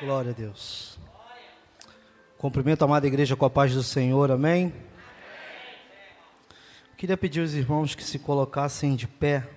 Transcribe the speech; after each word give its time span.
Glória 0.00 0.32
a 0.32 0.34
Deus. 0.34 0.98
Cumprimento 2.36 2.82
a 2.82 2.84
amada 2.84 3.06
igreja 3.06 3.36
com 3.36 3.44
a 3.44 3.50
paz 3.50 3.72
do 3.72 3.82
Senhor, 3.82 4.28
amém? 4.28 4.74
Queria 6.96 7.16
pedir 7.16 7.40
aos 7.40 7.52
irmãos 7.52 7.94
que 7.94 8.02
se 8.02 8.18
colocassem 8.18 8.96
de 8.96 9.06
pé, 9.06 9.48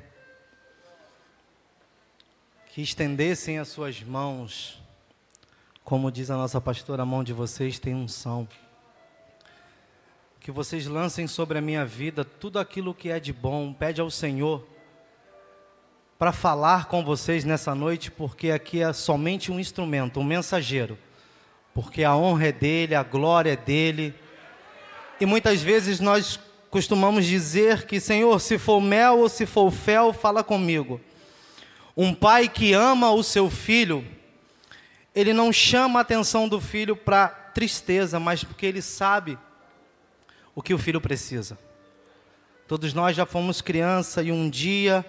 que 2.67 2.81
estendessem 2.81 3.57
as 3.57 3.67
suas 3.69 4.03
mãos, 4.03 4.79
como 5.83 6.11
diz 6.11 6.29
a 6.29 6.37
nossa 6.37 6.61
pastora, 6.61 7.01
a 7.01 7.05
mão 7.05 7.23
de 7.23 7.33
vocês 7.33 7.79
tem 7.79 7.95
unção. 7.95 8.47
Que 10.39 10.51
vocês 10.51 10.85
lancem 10.85 11.25
sobre 11.25 11.57
a 11.57 11.61
minha 11.61 11.83
vida 11.83 12.23
tudo 12.23 12.59
aquilo 12.59 12.93
que 12.93 13.09
é 13.09 13.19
de 13.19 13.33
bom, 13.33 13.73
pede 13.73 14.01
ao 14.01 14.11
Senhor 14.11 14.76
para 16.17 16.31
falar 16.31 16.85
com 16.85 17.03
vocês 17.03 17.45
nessa 17.45 17.75
noite, 17.75 18.09
porque 18.09 18.49
aqui 18.49 18.81
é 18.81 18.91
somente 18.91 19.51
um 19.51 19.59
instrumento, 19.59 20.19
um 20.19 20.23
mensageiro. 20.23 20.97
Porque 21.73 22.03
a 22.03 22.15
honra 22.15 22.47
é 22.47 22.51
dele, 22.51 22.95
a 22.95 23.03
glória 23.03 23.51
é 23.51 23.55
dele. 23.55 24.15
E 25.21 25.25
muitas 25.27 25.61
vezes 25.61 25.99
nós 25.99 26.39
costumamos 26.71 27.25
dizer 27.25 27.85
que, 27.85 27.99
Senhor, 27.99 28.39
se 28.39 28.57
for 28.57 28.81
mel 28.81 29.19
ou 29.19 29.29
se 29.29 29.45
for 29.45 29.71
fel, 29.71 30.11
fala 30.11 30.43
comigo. 30.43 30.99
Um 31.95 32.13
pai 32.13 32.49
que 32.49 32.73
ama 32.73 33.11
o 33.11 33.21
seu 33.21 33.49
filho, 33.49 34.03
ele 35.13 35.33
não 35.33 35.53
chama 35.53 35.99
a 35.99 36.01
atenção 36.01 36.47
do 36.47 36.59
filho 36.59 36.95
para 36.95 37.27
tristeza, 37.27 38.19
mas 38.19 38.43
porque 38.43 38.65
ele 38.65 38.81
sabe 38.81 39.37
o 40.55 40.63
que 40.63 40.73
o 40.73 40.77
filho 40.79 40.99
precisa. 40.99 41.57
Todos 42.67 42.93
nós 42.93 43.15
já 43.15 43.25
fomos 43.25 43.61
criança 43.61 44.23
e 44.23 44.31
um 44.31 44.49
dia 44.49 45.05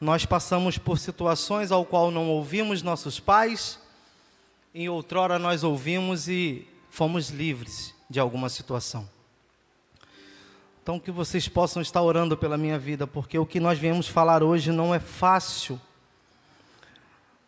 nós 0.00 0.24
passamos 0.24 0.78
por 0.78 0.98
situações 0.98 1.70
ao 1.70 1.84
qual 1.84 2.10
não 2.10 2.30
ouvimos 2.30 2.82
nossos 2.82 3.20
pais, 3.20 3.78
em 4.74 4.88
outrora 4.88 5.38
nós 5.38 5.62
ouvimos 5.62 6.26
e 6.26 6.66
fomos 6.88 7.28
livres 7.28 7.94
de 8.08 8.18
alguma 8.18 8.48
situação. 8.48 9.08
Então 10.82 10.98
que 10.98 11.10
vocês 11.10 11.46
possam 11.48 11.82
estar 11.82 12.00
orando 12.00 12.36
pela 12.36 12.56
minha 12.56 12.78
vida, 12.78 13.06
porque 13.06 13.38
o 13.38 13.44
que 13.44 13.60
nós 13.60 13.78
viemos 13.78 14.08
falar 14.08 14.42
hoje 14.42 14.72
não 14.72 14.94
é 14.94 14.98
fácil. 14.98 15.78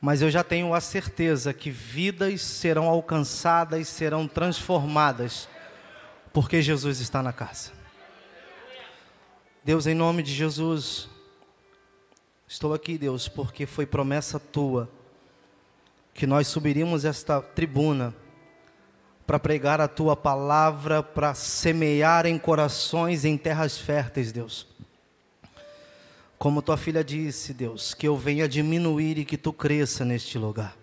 Mas 0.00 0.20
eu 0.20 0.30
já 0.30 0.44
tenho 0.44 0.74
a 0.74 0.80
certeza 0.80 1.54
que 1.54 1.70
vidas 1.70 2.42
serão 2.42 2.86
alcançadas, 2.86 3.88
serão 3.88 4.28
transformadas, 4.28 5.48
porque 6.32 6.60
Jesus 6.60 7.00
está 7.00 7.22
na 7.22 7.32
casa. 7.32 7.72
Deus, 9.64 9.86
em 9.86 9.94
nome 9.94 10.22
de 10.22 10.34
Jesus, 10.34 11.08
Estou 12.52 12.74
aqui, 12.74 12.98
Deus, 12.98 13.28
porque 13.28 13.64
foi 13.64 13.86
promessa 13.86 14.38
tua 14.38 14.86
que 16.12 16.26
nós 16.26 16.46
subiríamos 16.46 17.06
esta 17.06 17.40
tribuna 17.40 18.14
para 19.26 19.38
pregar 19.38 19.80
a 19.80 19.88
tua 19.88 20.14
palavra, 20.14 21.02
para 21.02 21.32
semear 21.32 22.26
em 22.26 22.38
corações 22.38 23.24
em 23.24 23.38
terras 23.38 23.78
férteis, 23.78 24.32
Deus. 24.32 24.66
Como 26.38 26.60
tua 26.60 26.76
filha 26.76 27.02
disse, 27.02 27.54
Deus, 27.54 27.94
que 27.94 28.06
eu 28.06 28.18
venha 28.18 28.46
diminuir 28.46 29.16
e 29.16 29.24
que 29.24 29.38
tu 29.38 29.50
cresça 29.50 30.04
neste 30.04 30.36
lugar. 30.36 30.76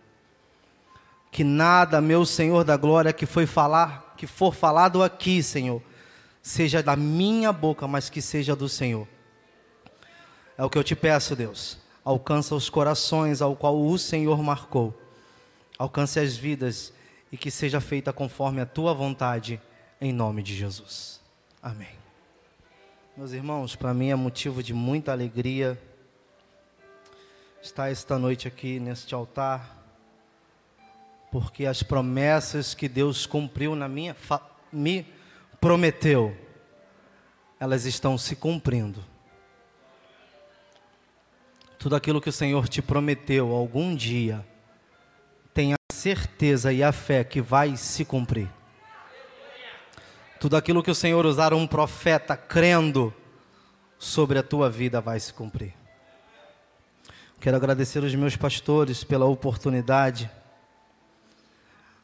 Que 1.30 1.44
nada, 1.44 2.02
meu 2.02 2.26
Senhor 2.26 2.64
da 2.64 2.76
glória, 2.78 3.14
que 3.14 3.28
foi 3.28 3.46
falar, 3.46 4.16
que 4.18 4.26
for 4.26 4.56
falado 4.56 5.04
aqui, 5.04 5.44
Senhor, 5.44 5.84
seja 6.42 6.82
da 6.82 6.96
minha 6.96 7.54
boca, 7.54 7.88
mas 7.88 8.10
que 8.10 8.24
seja 8.24 8.56
do 8.56 8.68
Senhor. 8.68 9.08
É 10.60 10.64
o 10.66 10.70
que 10.70 10.78
eu 10.78 10.84
te 10.84 10.94
peço, 10.94 11.38
Deus. 11.38 11.78
Alcança 12.04 12.54
os 12.54 12.70
corações 12.70 13.42
ao 13.42 13.56
qual 13.56 13.82
o 13.82 13.98
Senhor 13.98 14.44
marcou. 14.44 14.94
Alcance 15.78 16.20
as 16.20 16.36
vidas 16.36 16.92
e 17.32 17.38
que 17.38 17.50
seja 17.50 17.80
feita 17.80 18.12
conforme 18.12 18.60
a 18.60 18.66
tua 18.66 18.94
vontade, 18.94 19.62
em 20.02 20.12
nome 20.12 20.44
de 20.44 20.54
Jesus. 20.54 21.22
Amém. 21.64 21.96
Meus 23.16 23.32
irmãos, 23.32 23.74
para 23.78 23.94
mim 23.94 24.10
é 24.10 24.16
motivo 24.16 24.62
de 24.62 24.74
muita 24.74 25.14
alegria 25.14 25.82
estar 27.62 27.90
esta 27.90 28.20
noite 28.20 28.46
aqui 28.46 28.82
neste 28.82 29.16
altar, 29.16 29.82
porque 31.32 31.68
as 31.68 31.82
promessas 31.82 32.74
que 32.74 32.90
Deus 32.90 33.26
cumpriu 33.26 33.78
na 33.78 33.88
minha 33.88 34.14
me 34.74 35.08
prometeu, 35.62 36.36
elas 37.58 37.86
estão 37.86 38.18
se 38.18 38.36
cumprindo. 38.36 39.02
Tudo 41.80 41.96
aquilo 41.96 42.20
que 42.20 42.28
o 42.28 42.34
Senhor 42.34 42.68
te 42.68 42.82
prometeu 42.82 43.54
algum 43.54 43.96
dia, 43.96 44.46
tenha 45.54 45.78
certeza 45.90 46.74
e 46.74 46.84
a 46.84 46.92
fé 46.92 47.24
que 47.24 47.40
vai 47.42 47.78
se 47.78 48.04
cumprir. 48.04 48.50
Tudo 50.42 50.58
aquilo 50.58 50.84
que 50.84 50.92
o 50.92 50.96
Senhor 50.96 51.26
usar 51.26 51.54
um 51.54 51.66
profeta 51.66 52.36
crendo 52.36 53.14
sobre 53.98 54.38
a 54.38 54.44
tua 54.44 54.70
vida 54.70 55.00
vai 55.00 55.22
se 55.22 55.34
cumprir. 55.34 55.74
Quero 57.40 57.56
agradecer 57.56 58.04
os 58.04 58.14
meus 58.14 58.36
pastores 58.36 59.06
pela 59.06 59.26
oportunidade. 59.26 60.30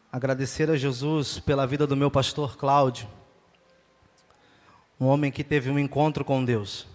Agradecer 0.10 0.70
a 0.72 0.78
Jesus 0.78 1.38
pela 1.38 1.68
vida 1.68 1.86
do 1.86 1.98
meu 1.98 2.10
pastor 2.10 2.56
Cláudio. 2.56 3.10
Um 4.98 5.08
homem 5.08 5.34
que 5.34 5.44
teve 5.44 5.70
um 5.70 5.78
encontro 5.78 6.24
com 6.24 6.46
Deus 6.46 6.95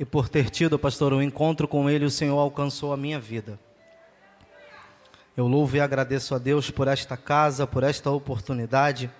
e 0.00 0.04
por 0.06 0.30
ter 0.30 0.48
tido, 0.48 0.78
pastor, 0.78 1.12
um 1.12 1.20
encontro 1.20 1.68
com 1.68 1.90
Ele, 1.90 2.06
o 2.06 2.10
Senhor 2.10 2.38
alcançou 2.38 2.90
a 2.90 2.96
minha 2.96 3.20
vida. 3.20 3.60
Eu 5.36 5.46
louvo 5.46 5.76
e 5.76 5.80
agradeço 5.80 6.34
a 6.34 6.38
Deus 6.38 6.70
por 6.70 6.88
esta 6.88 7.18
casa, 7.18 7.66
por 7.66 7.82
esta 7.82 8.10
oportunidade. 8.10 9.10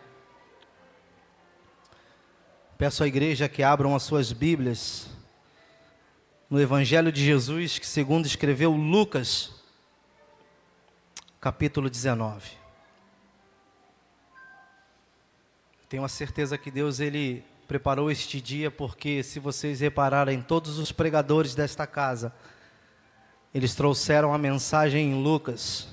Peço 2.78 3.04
à 3.04 3.06
igreja 3.06 3.46
que 3.46 3.62
abram 3.62 3.94
as 3.94 4.04
suas 4.04 4.32
Bíblias 4.32 5.10
no 6.48 6.58
Evangelho 6.58 7.12
de 7.12 7.22
Jesus, 7.22 7.78
que 7.78 7.86
segundo 7.86 8.24
escreveu 8.24 8.72
Lucas, 8.72 9.52
capítulo 11.38 11.90
19. 11.90 12.52
Tenho 15.90 16.04
a 16.04 16.08
certeza 16.08 16.56
que 16.56 16.70
Deus 16.70 17.00
ele 17.00 17.44
preparou 17.70 18.10
este 18.10 18.40
dia, 18.40 18.68
porque 18.68 19.22
se 19.22 19.38
vocês 19.38 19.78
repararem, 19.78 20.42
todos 20.42 20.76
os 20.76 20.90
pregadores 20.90 21.54
desta 21.54 21.86
casa, 21.86 22.34
eles 23.54 23.76
trouxeram 23.76 24.34
a 24.34 24.38
mensagem 24.38 25.12
em 25.12 25.22
Lucas. 25.22 25.86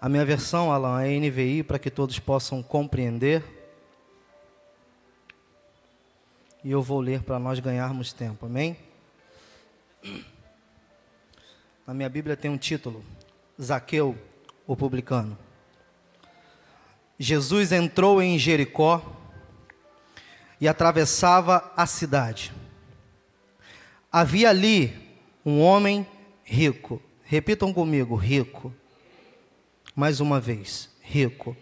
A 0.00 0.08
minha 0.08 0.24
versão, 0.24 0.72
Alan, 0.72 1.04
é 1.04 1.16
NVI, 1.20 1.62
para 1.62 1.78
que 1.78 1.88
todos 1.88 2.18
possam 2.18 2.64
compreender. 2.64 3.44
E 6.64 6.72
eu 6.72 6.82
vou 6.82 6.98
ler 6.98 7.22
para 7.22 7.38
nós 7.38 7.60
ganharmos 7.60 8.12
tempo, 8.12 8.46
amém? 8.46 8.76
Na 11.86 11.94
minha 11.94 12.08
Bíblia 12.08 12.36
tem 12.36 12.50
um 12.50 12.58
título: 12.58 13.04
Zaqueu, 13.62 14.18
o 14.66 14.74
publicano. 14.74 15.38
Jesus 17.20 17.70
entrou 17.70 18.20
em 18.20 18.36
Jericó 18.36 19.19
e 20.60 20.68
atravessava 20.68 21.72
a 21.76 21.86
cidade. 21.86 22.52
Havia 24.12 24.50
ali 24.50 24.94
um 25.44 25.60
homem 25.60 26.06
rico. 26.44 27.00
Repitam 27.24 27.72
comigo: 27.72 28.14
rico. 28.14 28.74
Mais 29.94 30.20
uma 30.20 30.40
vez: 30.40 30.90
rico. 31.00 31.56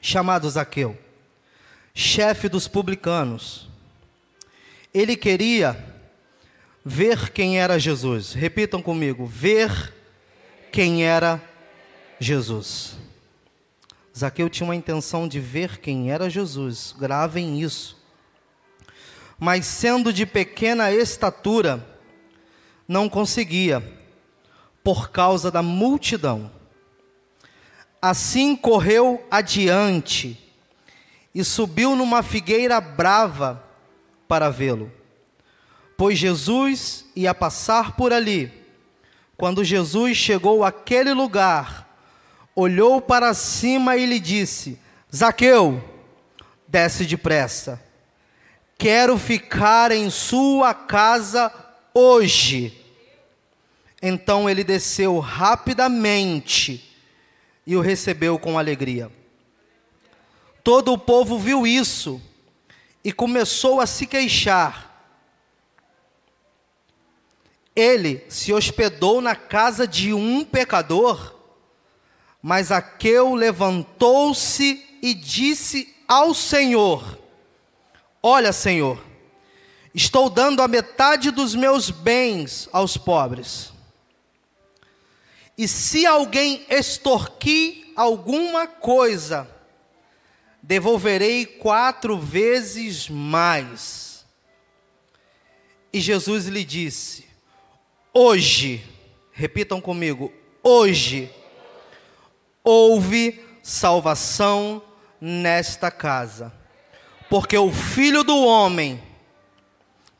Chamado 0.00 0.48
Zaqueu, 0.48 0.98
chefe 1.94 2.48
dos 2.48 2.66
publicanos. 2.66 3.68
Ele 4.94 5.14
queria 5.14 5.76
ver 6.82 7.30
quem 7.30 7.60
era 7.60 7.78
Jesus. 7.78 8.32
Repitam 8.32 8.82
comigo: 8.82 9.26
ver 9.26 9.94
quem 10.72 11.04
era 11.04 11.40
Jesus. 12.18 12.96
Zaqueu 14.20 14.50
tinha 14.50 14.66
uma 14.66 14.76
intenção 14.76 15.26
de 15.26 15.40
ver 15.40 15.78
quem 15.78 16.10
era 16.10 16.28
Jesus, 16.28 16.94
gravem 16.98 17.62
isso. 17.62 17.96
Mas 19.38 19.64
sendo 19.64 20.12
de 20.12 20.26
pequena 20.26 20.92
estatura, 20.92 21.86
não 22.86 23.08
conseguia, 23.08 23.82
por 24.84 25.10
causa 25.10 25.50
da 25.50 25.62
multidão. 25.62 26.50
Assim 28.02 28.54
correu 28.54 29.26
adiante 29.30 30.38
e 31.34 31.42
subiu 31.42 31.96
numa 31.96 32.22
figueira 32.22 32.78
brava 32.78 33.64
para 34.28 34.50
vê-lo. 34.50 34.92
Pois 35.96 36.18
Jesus 36.18 37.06
ia 37.16 37.32
passar 37.34 37.96
por 37.96 38.12
ali. 38.12 38.52
Quando 39.34 39.64
Jesus 39.64 40.14
chegou 40.14 40.62
àquele 40.62 41.14
lugar, 41.14 41.89
olhou 42.54 43.00
para 43.00 43.32
cima 43.34 43.96
e 43.96 44.06
lhe 44.06 44.20
disse: 44.20 44.78
Zaqueu, 45.14 45.82
desce 46.66 47.04
depressa. 47.04 47.82
Quero 48.78 49.18
ficar 49.18 49.92
em 49.92 50.08
sua 50.08 50.72
casa 50.72 51.52
hoje. 51.92 52.76
Então 54.00 54.48
ele 54.48 54.64
desceu 54.64 55.18
rapidamente 55.18 56.96
e 57.66 57.76
o 57.76 57.80
recebeu 57.80 58.38
com 58.38 58.58
alegria. 58.58 59.10
Todo 60.64 60.92
o 60.92 60.98
povo 60.98 61.38
viu 61.38 61.66
isso 61.66 62.20
e 63.04 63.12
começou 63.12 63.80
a 63.80 63.86
se 63.86 64.06
queixar. 64.06 64.88
Ele 67.74 68.24
se 68.28 68.52
hospedou 68.52 69.20
na 69.20 69.34
casa 69.34 69.86
de 69.86 70.12
um 70.12 70.44
pecador, 70.44 71.34
mas 72.42 72.72
Aqueu 72.72 73.34
levantou-se 73.34 74.84
e 75.02 75.14
disse 75.14 75.94
ao 76.08 76.34
Senhor: 76.34 77.18
Olha, 78.22 78.52
Senhor, 78.52 79.02
estou 79.94 80.30
dando 80.30 80.62
a 80.62 80.68
metade 80.68 81.30
dos 81.30 81.54
meus 81.54 81.90
bens 81.90 82.68
aos 82.72 82.96
pobres. 82.96 83.72
E 85.56 85.68
se 85.68 86.06
alguém 86.06 86.64
extorquir 86.70 87.92
alguma 87.94 88.66
coisa, 88.66 89.46
devolverei 90.62 91.44
quatro 91.44 92.18
vezes 92.18 93.08
mais. 93.08 94.24
E 95.92 96.00
Jesus 96.00 96.46
lhe 96.46 96.64
disse: 96.64 97.26
Hoje, 98.14 98.82
repitam 99.32 99.80
comigo, 99.80 100.32
hoje, 100.62 101.30
houve 102.64 103.44
salvação 103.62 104.82
nesta 105.20 105.90
casa, 105.90 106.52
porque 107.28 107.56
o 107.56 107.72
filho 107.72 108.22
do 108.22 108.38
homem 108.38 109.02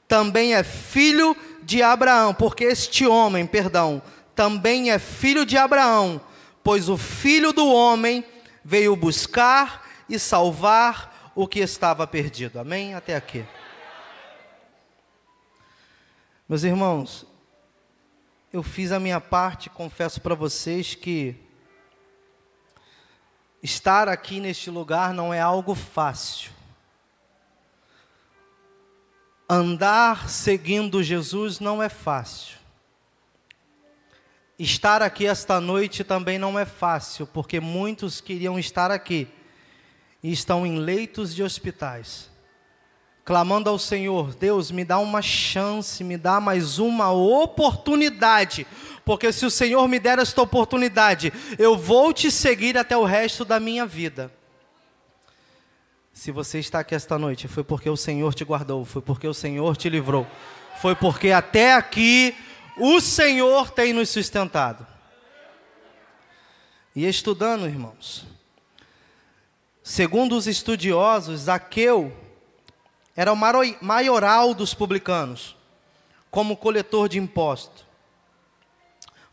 também 0.07 0.55
é 0.55 0.63
filho 0.63 1.37
de 1.63 1.83
Abraão, 1.83 2.35
porque 2.35 2.65
este 2.65 3.07
homem, 3.07 3.47
perdão, 3.47 4.03
também 4.35 4.91
é 4.91 4.99
filho 4.99 5.47
de 5.47 5.57
Abraão, 5.57 6.21
pois 6.65 6.89
o 6.89 6.97
filho 6.97 7.53
do 7.53 7.67
homem 7.69 8.25
veio 8.65 8.95
buscar 8.97 9.89
e 10.09 10.19
salvar 10.19 11.33
o 11.35 11.47
que 11.47 11.61
estava 11.61 12.07
perdido. 12.07 12.59
Amém? 12.59 12.95
Até 12.95 13.15
aqui. 13.15 13.47
Meus 16.49 16.65
irmãos, 16.65 17.25
eu 18.53 18.63
fiz 18.63 18.91
a 18.91 18.99
minha 18.99 19.21
parte, 19.21 19.71
confesso 19.71 20.21
para 20.21 20.35
vocês 20.35 20.97
que 20.97 21.37
estar 23.63 24.09
aqui 24.09 24.41
neste 24.41 24.71
lugar 24.71 25.13
não 25.13 25.33
é 25.33 25.41
algo 25.41 25.75
fácil. 25.75 26.51
Andar 29.49 30.29
seguindo 30.29 31.03
Jesus 31.03 31.61
não 31.61 31.83
é 31.83 31.89
fácil. 31.89 32.59
Estar 34.59 35.03
aqui 35.03 35.27
esta 35.27 35.61
noite 35.61 36.05
também 36.05 36.39
não 36.39 36.59
é 36.59 36.65
fácil, 36.65 37.27
porque 37.27 37.59
muitos 37.61 38.21
queriam 38.21 38.59
estar 38.59 38.91
aqui 38.91 39.27
e 40.23 40.31
estão 40.31 40.67
em 40.67 40.79
leitos 40.79 41.35
de 41.35 41.43
hospitais, 41.43 42.31
clamando 43.25 43.71
ao 43.71 43.79
Senhor: 43.79 44.35
Deus, 44.35 44.71
me 44.71 44.85
dá 44.85 44.99
uma 44.99 45.23
chance, 45.23 46.05
me 46.05 46.17
dá 46.17 46.41
mais 46.41 46.79
uma 46.79 47.11
oportunidade, 47.11 48.67
porque 49.05 49.33
se 49.33 49.45
o 49.45 49.51
Senhor 49.51 49.87
me 49.89 49.99
der 49.99 50.19
esta 50.19 50.41
oportunidade, 50.43 51.33
eu 51.59 51.77
vou 51.77 52.13
te 52.13 52.31
seguir 52.31 52.77
até 52.77 52.97
o 52.97 53.05
resto 53.05 53.45
da 53.45 53.59
minha 53.59 53.87
vida. 53.87 54.33
Se 56.13 56.31
você 56.31 56.59
está 56.59 56.81
aqui 56.81 56.95
esta 56.95 57.19
noite, 57.19 57.49
foi 57.49 57.65
porque 57.65 57.89
o 57.89 57.97
Senhor 57.97 58.35
te 58.35 58.45
guardou, 58.45 58.85
foi 58.85 59.03
porque 59.03 59.27
o 59.27 59.35
Senhor 59.35 59.77
te 59.77 59.89
livrou, 59.89 60.27
foi 60.81 60.95
porque 60.95 61.31
até 61.31 61.75
aqui 61.75 62.37
o 62.77 63.01
Senhor 63.01 63.71
tem 63.71 63.93
nos 63.93 64.09
sustentado. 64.11 64.87
E 66.95 67.07
estudando, 67.07 67.67
irmãos, 67.67 68.27
Segundo 69.91 70.37
os 70.37 70.47
estudiosos, 70.47 71.41
Zaqueu 71.41 72.13
era 73.17 73.33
o 73.33 73.37
maioral 73.37 74.55
dos 74.55 74.73
publicanos, 74.73 75.57
como 76.31 76.57
coletor 76.57 77.09
de 77.09 77.19
imposto. 77.19 77.85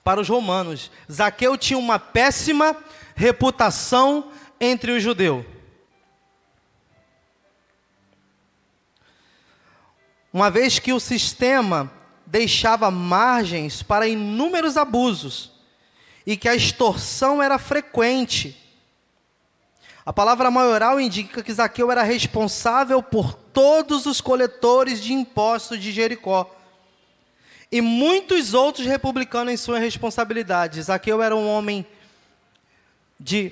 Para 0.07 0.21
os 0.21 0.29
romanos, 0.29 0.89
Zaqueu 1.11 1.57
tinha 1.57 1.77
uma 1.77 1.99
péssima 1.99 2.77
reputação 3.13 4.31
entre 4.57 4.93
os 4.93 5.03
judeus. 5.03 5.45
Uma 10.31 10.49
vez 10.49 10.79
que 10.79 10.93
o 10.93 10.99
sistema 11.01 11.91
deixava 12.25 12.89
margens 12.89 13.83
para 13.83 14.07
inúmeros 14.07 14.77
abusos 14.77 15.51
e 16.25 16.37
que 16.37 16.47
a 16.47 16.55
extorsão 16.55 17.43
era 17.43 17.59
frequente 17.59 18.57
a 20.07 20.13
palavra 20.13 20.49
maioral 20.49 21.01
indica 21.01 21.43
que 21.43 21.51
Zaqueu 21.51 21.91
era 21.91 22.01
responsável 22.01 23.03
por 23.03 23.33
todos 23.33 24.05
os 24.05 24.21
coletores 24.21 25.03
de 25.03 25.11
impostos 25.11 25.81
de 25.81 25.91
Jericó. 25.91 26.49
E 27.71 27.81
muitos 27.81 28.53
outros 28.53 28.87
republicanos 28.87 29.53
em 29.53 29.57
sua 29.57 29.79
responsabilidade. 29.79 30.81
Zaqueu 30.81 31.21
era 31.21 31.35
um 31.35 31.47
homem 31.47 31.85
de 33.19 33.51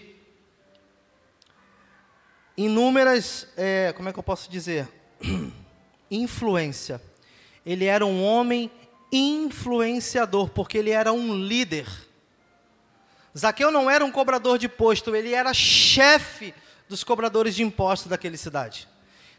inúmeras, 2.56 3.48
é, 3.58 3.94
como 3.94 4.08
é 4.08 4.14
que 4.14 4.20
eu 4.20 4.24
posso 4.24 4.50
dizer? 4.50 4.88
Influência. 6.10 7.02
Ele 7.66 7.86
era 7.86 8.06
um 8.06 8.24
homem 8.24 8.72
influenciador, 9.12 10.50
porque 10.50 10.78
ele 10.78 10.92
era 10.92 11.12
um 11.12 11.36
líder. 11.38 11.88
Zaqueu 13.38 13.72
não 13.72 13.90
era 13.90 14.06
um 14.06 14.12
cobrador 14.12 14.58
de 14.58 14.68
imposto, 14.68 15.16
ele 15.16 15.34
era 15.34 15.54
chefe 15.54 16.54
dos 16.88 17.04
cobradores 17.04 17.56
de 17.56 17.64
impostos 17.64 18.08
daquela 18.08 18.38
cidade. 18.38 18.88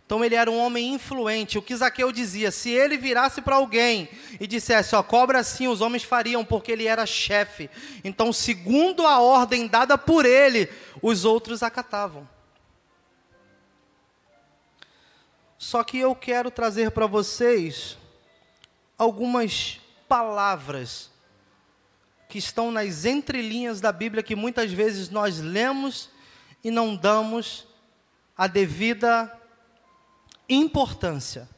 Então 0.06 0.24
ele 0.24 0.36
era 0.36 0.48
um 0.48 0.58
homem 0.58 0.94
influente. 0.94 1.58
O 1.58 1.62
que 1.62 1.74
Zaqueu 1.74 2.12
dizia, 2.12 2.52
se 2.52 2.70
ele 2.70 2.96
virasse 2.96 3.42
para 3.42 3.56
alguém 3.56 4.08
e 4.38 4.46
dissesse, 4.46 4.94
ó, 4.94 5.02
cobra 5.02 5.40
assim, 5.40 5.66
os 5.66 5.80
homens 5.80 6.04
fariam, 6.04 6.44
porque 6.44 6.70
ele 6.70 6.86
era 6.86 7.04
chefe. 7.04 7.68
Então, 8.04 8.32
segundo 8.32 9.04
a 9.04 9.18
ordem 9.18 9.66
dada 9.66 9.98
por 9.98 10.24
ele, 10.24 10.70
os 11.02 11.24
outros 11.24 11.60
acatavam. 11.60 12.28
Só 15.58 15.82
que 15.82 15.98
eu 15.98 16.14
quero 16.14 16.52
trazer 16.52 16.92
para 16.92 17.08
vocês 17.08 17.98
algumas 18.96 19.80
palavras 20.06 21.10
que 22.28 22.38
estão 22.38 22.70
nas 22.70 23.04
entrelinhas 23.04 23.80
da 23.80 23.90
Bíblia 23.90 24.22
que 24.22 24.36
muitas 24.36 24.70
vezes 24.70 25.10
nós 25.10 25.40
lemos 25.40 26.10
e 26.62 26.70
não 26.70 26.94
damos 26.94 27.66
a 28.36 28.46
devida 28.46 29.35
importância. 30.48 31.48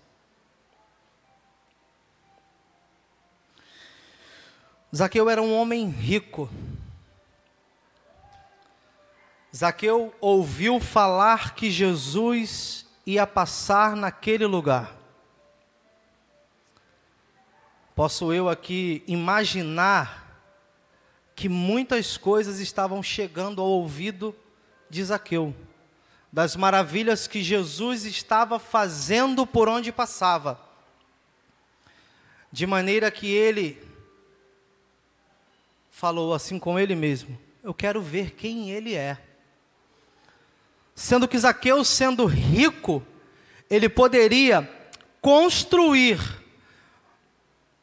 Zaqueu 4.94 5.28
era 5.28 5.42
um 5.42 5.54
homem 5.54 5.88
rico. 5.88 6.48
Zaqueu 9.54 10.14
ouviu 10.20 10.80
falar 10.80 11.54
que 11.54 11.70
Jesus 11.70 12.86
ia 13.04 13.26
passar 13.26 13.96
naquele 13.96 14.46
lugar. 14.46 14.94
Posso 17.94 18.32
eu 18.32 18.48
aqui 18.48 19.02
imaginar 19.06 20.28
que 21.34 21.48
muitas 21.48 22.16
coisas 22.16 22.60
estavam 22.60 23.02
chegando 23.02 23.60
ao 23.60 23.68
ouvido 23.68 24.34
de 24.88 25.02
Zaqueu, 25.04 25.54
das 26.32 26.56
maravilhas 26.56 27.26
que 27.26 27.42
Jesus 27.42 28.04
estava 28.04 28.58
fazendo 28.58 29.46
por 29.46 29.68
onde 29.68 29.90
passava, 29.90 30.60
de 32.52 32.66
maneira 32.66 33.10
que 33.10 33.26
ele 33.26 33.82
falou 35.90 36.34
assim 36.34 36.58
com 36.58 36.78
ele 36.78 36.94
mesmo: 36.94 37.38
Eu 37.62 37.72
quero 37.74 38.00
ver 38.00 38.32
quem 38.32 38.70
ele 38.70 38.94
é. 38.94 39.18
Sendo 40.94 41.28
que 41.28 41.38
Zaqueu, 41.38 41.84
sendo 41.84 42.26
rico, 42.26 43.02
ele 43.70 43.88
poderia 43.88 44.68
construir 45.20 46.18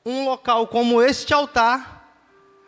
um 0.06 0.26
local 0.26 0.68
como 0.68 1.02
este 1.02 1.34
altar 1.34 1.96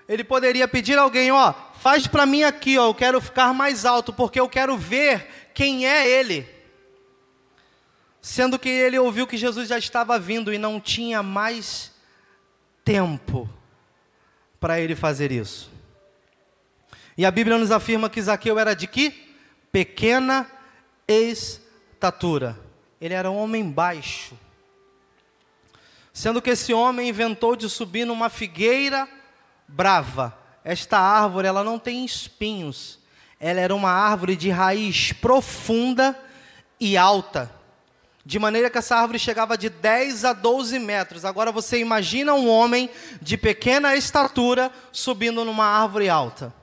ele 0.07 0.23
poderia 0.23 0.67
pedir 0.67 0.97
a 0.97 1.01
alguém, 1.01 1.31
ó, 1.31 1.53
faz 1.79 2.07
para 2.07 2.25
mim 2.25 2.43
aqui, 2.43 2.77
ó, 2.77 2.87
eu 2.87 2.95
quero 2.95 3.19
ficar 3.19 3.53
mais 3.53 3.85
alto, 3.85 4.13
porque 4.13 4.39
eu 4.39 4.47
quero 4.47 4.77
ver 4.77 5.46
quem 5.57 5.87
é 5.87 6.07
ele. 6.07 6.47
Sendo 8.21 8.59
que 8.59 8.69
ele 8.69 8.99
ouviu 8.99 9.25
que 9.25 9.35
Jesus 9.35 9.67
já 9.67 9.79
estava 9.79 10.19
vindo 10.19 10.53
e 10.53 10.59
não 10.59 10.79
tinha 10.79 11.23
mais 11.23 11.91
tempo 12.85 13.49
para 14.59 14.79
ele 14.79 14.95
fazer 14.95 15.31
isso. 15.31 15.71
E 17.17 17.25
a 17.25 17.31
Bíblia 17.31 17.57
nos 17.57 17.71
afirma 17.71 18.07
que 18.07 18.21
Zaqueu 18.21 18.59
era 18.59 18.75
de 18.75 18.85
que? 18.85 19.33
Pequena 19.71 20.47
estatura. 21.07 22.55
Ele 23.01 23.15
era 23.15 23.31
um 23.31 23.37
homem 23.37 23.67
baixo. 23.67 24.37
Sendo 26.13 26.39
que 26.39 26.51
esse 26.51 26.71
homem 26.71 27.09
inventou 27.09 27.55
de 27.55 27.67
subir 27.67 28.05
numa 28.05 28.29
figueira 28.29 29.09
brava. 29.67 30.37
Esta 30.63 30.99
árvore, 30.99 31.47
ela 31.47 31.63
não 31.63 31.79
tem 31.79 32.05
espinhos. 32.05 32.99
Ela 33.39 33.59
era 33.59 33.75
uma 33.75 33.91
árvore 33.91 34.35
de 34.35 34.49
raiz 34.49 35.13
profunda 35.13 36.17
e 36.79 36.97
alta. 36.97 37.51
De 38.25 38.39
maneira 38.39 38.69
que 38.69 38.77
essa 38.77 38.95
árvore 38.95 39.19
chegava 39.19 39.57
de 39.57 39.69
10 39.69 40.25
a 40.25 40.33
12 40.33 40.79
metros. 40.79 41.23
Agora 41.23 41.51
você 41.51 41.79
imagina 41.79 42.33
um 42.33 42.49
homem 42.49 42.89
de 43.21 43.37
pequena 43.37 43.95
estatura 43.95 44.71
subindo 44.91 45.45
numa 45.45 45.65
árvore 45.65 46.09
alta. 46.09 46.53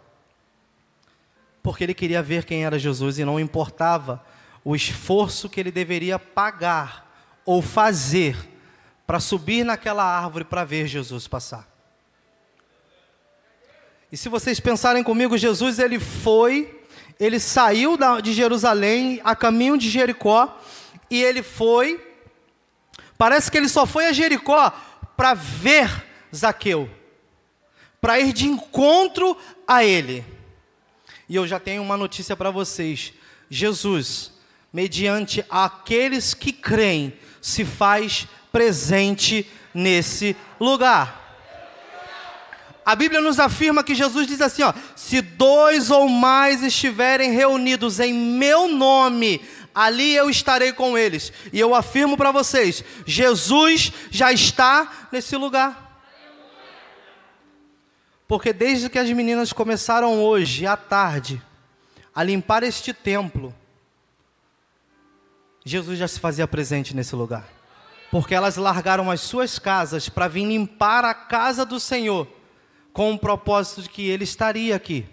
Porque 1.62 1.82
ele 1.84 1.94
queria 1.94 2.22
ver 2.22 2.44
quem 2.44 2.64
era 2.64 2.78
Jesus 2.78 3.18
e 3.18 3.24
não 3.24 3.40
importava 3.40 4.22
o 4.62 4.76
esforço 4.76 5.48
que 5.48 5.58
ele 5.58 5.70
deveria 5.70 6.18
pagar 6.18 7.10
ou 7.46 7.62
fazer 7.62 8.36
para 9.06 9.20
subir 9.20 9.64
naquela 9.64 10.04
árvore 10.04 10.44
para 10.44 10.64
ver 10.64 10.86
Jesus 10.86 11.26
passar. 11.28 11.73
E 14.14 14.16
se 14.16 14.28
vocês 14.28 14.60
pensarem 14.60 15.02
comigo, 15.02 15.36
Jesus 15.36 15.80
ele 15.80 15.98
foi, 15.98 16.80
ele 17.18 17.40
saiu 17.40 17.98
de 18.22 18.32
Jerusalém 18.32 19.20
a 19.24 19.34
caminho 19.34 19.76
de 19.76 19.90
Jericó 19.90 20.56
e 21.10 21.20
ele 21.20 21.42
foi. 21.42 22.00
Parece 23.18 23.50
que 23.50 23.56
ele 23.56 23.68
só 23.68 23.84
foi 23.84 24.06
a 24.06 24.12
Jericó 24.12 24.70
para 25.16 25.34
ver 25.34 25.90
Zaqueu, 26.32 26.88
para 28.00 28.20
ir 28.20 28.32
de 28.32 28.46
encontro 28.46 29.36
a 29.66 29.84
ele. 29.84 30.24
E 31.28 31.34
eu 31.34 31.44
já 31.44 31.58
tenho 31.58 31.82
uma 31.82 31.96
notícia 31.96 32.36
para 32.36 32.52
vocês: 32.52 33.12
Jesus, 33.50 34.30
mediante 34.72 35.44
aqueles 35.50 36.34
que 36.34 36.52
creem, 36.52 37.18
se 37.42 37.64
faz 37.64 38.28
presente 38.52 39.44
nesse 39.74 40.36
lugar. 40.60 41.23
A 42.84 42.94
Bíblia 42.94 43.20
nos 43.20 43.40
afirma 43.40 43.82
que 43.82 43.94
Jesus 43.94 44.26
diz 44.26 44.40
assim: 44.40 44.62
ó, 44.62 44.74
se 44.94 45.22
dois 45.22 45.90
ou 45.90 46.08
mais 46.08 46.62
estiverem 46.62 47.32
reunidos 47.32 47.98
em 47.98 48.12
meu 48.12 48.68
nome, 48.68 49.40
ali 49.74 50.14
eu 50.14 50.28
estarei 50.28 50.72
com 50.72 50.96
eles. 50.96 51.32
E 51.52 51.58
eu 51.58 51.74
afirmo 51.74 52.16
para 52.16 52.30
vocês: 52.30 52.84
Jesus 53.06 53.90
já 54.10 54.32
está 54.32 55.08
nesse 55.10 55.34
lugar. 55.36 55.82
Porque 58.28 58.52
desde 58.52 58.90
que 58.90 58.98
as 58.98 59.08
meninas 59.10 59.52
começaram 59.52 60.22
hoje 60.22 60.66
à 60.66 60.76
tarde 60.76 61.42
a 62.14 62.22
limpar 62.22 62.62
este 62.62 62.92
templo, 62.92 63.54
Jesus 65.64 65.98
já 65.98 66.08
se 66.08 66.20
fazia 66.20 66.46
presente 66.46 66.94
nesse 66.94 67.16
lugar. 67.16 67.48
Porque 68.10 68.34
elas 68.34 68.56
largaram 68.56 69.10
as 69.10 69.22
suas 69.22 69.58
casas 69.58 70.08
para 70.08 70.28
vir 70.28 70.44
limpar 70.44 71.04
a 71.04 71.14
casa 71.14 71.64
do 71.64 71.80
Senhor 71.80 72.28
com 72.94 73.12
o 73.12 73.18
propósito 73.18 73.82
de 73.82 73.90
que 73.90 74.08
ele 74.08 74.22
estaria 74.22 74.74
aqui. 74.74 75.04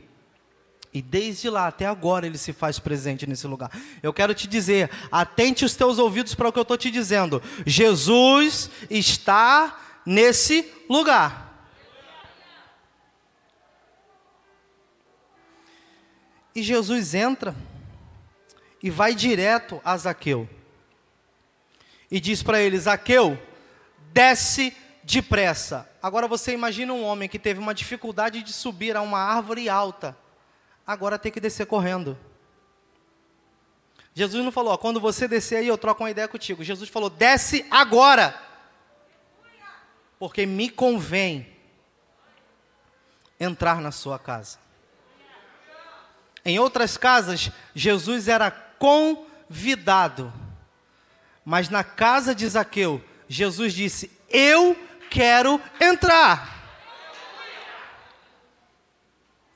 E 0.93 1.01
desde 1.01 1.49
lá 1.49 1.67
até 1.67 1.87
agora 1.87 2.27
ele 2.27 2.37
se 2.37 2.53
faz 2.53 2.77
presente 2.77 3.25
nesse 3.25 3.47
lugar. 3.47 3.71
Eu 4.03 4.13
quero 4.13 4.35
te 4.35 4.47
dizer, 4.47 4.89
atente 5.11 5.65
os 5.65 5.75
teus 5.75 5.97
ouvidos 5.97 6.35
para 6.35 6.47
o 6.47 6.53
que 6.53 6.59
eu 6.59 6.63
estou 6.63 6.77
te 6.77 6.91
dizendo. 6.91 7.41
Jesus 7.65 8.69
está 8.89 9.99
nesse 10.05 10.71
lugar. 10.87 11.49
E 16.53 16.61
Jesus 16.61 17.15
entra 17.15 17.55
e 18.83 18.91
vai 18.91 19.15
direto 19.15 19.81
a 19.83 19.97
Zaqueu. 19.97 20.47
E 22.11 22.19
diz 22.19 22.43
para 22.43 22.61
ele: 22.61 22.77
Zaqueu, 22.77 23.41
desce 24.13 24.75
depressa. 25.11 25.89
Agora 26.01 26.25
você 26.25 26.53
imagina 26.53 26.93
um 26.93 27.03
homem 27.03 27.27
que 27.27 27.37
teve 27.37 27.59
uma 27.59 27.73
dificuldade 27.73 28.41
de 28.41 28.53
subir 28.53 28.95
a 28.95 29.01
uma 29.01 29.19
árvore 29.19 29.67
alta, 29.67 30.17
agora 30.87 31.19
tem 31.19 31.31
que 31.31 31.39
descer 31.41 31.65
correndo. 31.65 32.17
Jesus 34.13 34.43
não 34.43 34.53
falou, 34.53 34.73
ó, 34.73 34.77
quando 34.77 35.01
você 35.01 35.27
descer 35.27 35.57
aí 35.57 35.67
eu 35.67 35.77
troco 35.77 36.03
uma 36.03 36.11
ideia 36.11 36.29
contigo. 36.29 36.63
Jesus 36.63 36.89
falou, 36.89 37.09
desce 37.09 37.65
agora. 37.69 38.41
Porque 40.17 40.45
me 40.45 40.69
convém 40.69 41.47
entrar 43.39 43.81
na 43.81 43.91
sua 43.91 44.17
casa. 44.17 44.59
Em 46.45 46.57
outras 46.57 46.95
casas, 46.95 47.51
Jesus 47.75 48.27
era 48.29 48.49
convidado. 48.49 50.31
Mas 51.43 51.69
na 51.69 51.83
casa 51.83 52.33
de 52.33 52.47
Zaqueu, 52.47 53.03
Jesus 53.27 53.73
disse: 53.73 54.11
Eu 54.29 54.75
quero 55.11 55.61
entrar. 55.79 56.57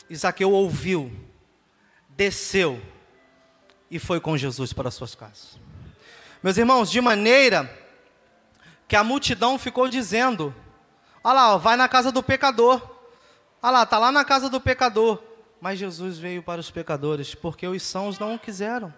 Isaqueu 0.10 0.52
ouviu, 0.52 1.12
desceu 2.10 2.80
e 3.90 3.98
foi 3.98 4.20
com 4.20 4.38
Jesus 4.38 4.74
para 4.74 4.92
suas 4.92 5.16
casas. 5.16 5.58
Meus 6.44 6.58
irmãos, 6.58 6.92
de 6.92 7.02
maneira 7.02 7.74
que 8.88 8.96
a 8.96 9.04
multidão 9.04 9.58
ficou 9.58 9.88
dizendo: 9.88 10.54
Olha 11.24 11.34
lá, 11.34 11.58
vai 11.58 11.76
na 11.76 11.88
casa 11.88 12.12
do 12.12 12.22
pecador. 12.22 12.80
Olha 13.64 13.72
lá, 13.72 13.84
está 13.84 13.98
lá 13.98 14.12
na 14.12 14.24
casa 14.24 14.50
do 14.50 14.62
pecador. 14.62 15.24
Mas 15.60 15.80
Jesus 15.80 16.20
veio 16.20 16.44
para 16.44 16.62
os 16.62 16.70
pecadores, 16.70 17.34
porque 17.34 17.66
os 17.66 17.82
sãos 17.82 18.20
não 18.20 18.36
o 18.36 18.40
quiseram. 18.40 18.94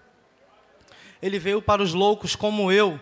Ele 1.21 1.39
veio 1.39 1.61
para 1.61 1.81
os 1.81 1.93
loucos 1.93 2.35
como 2.35 2.69
eu 2.69 2.99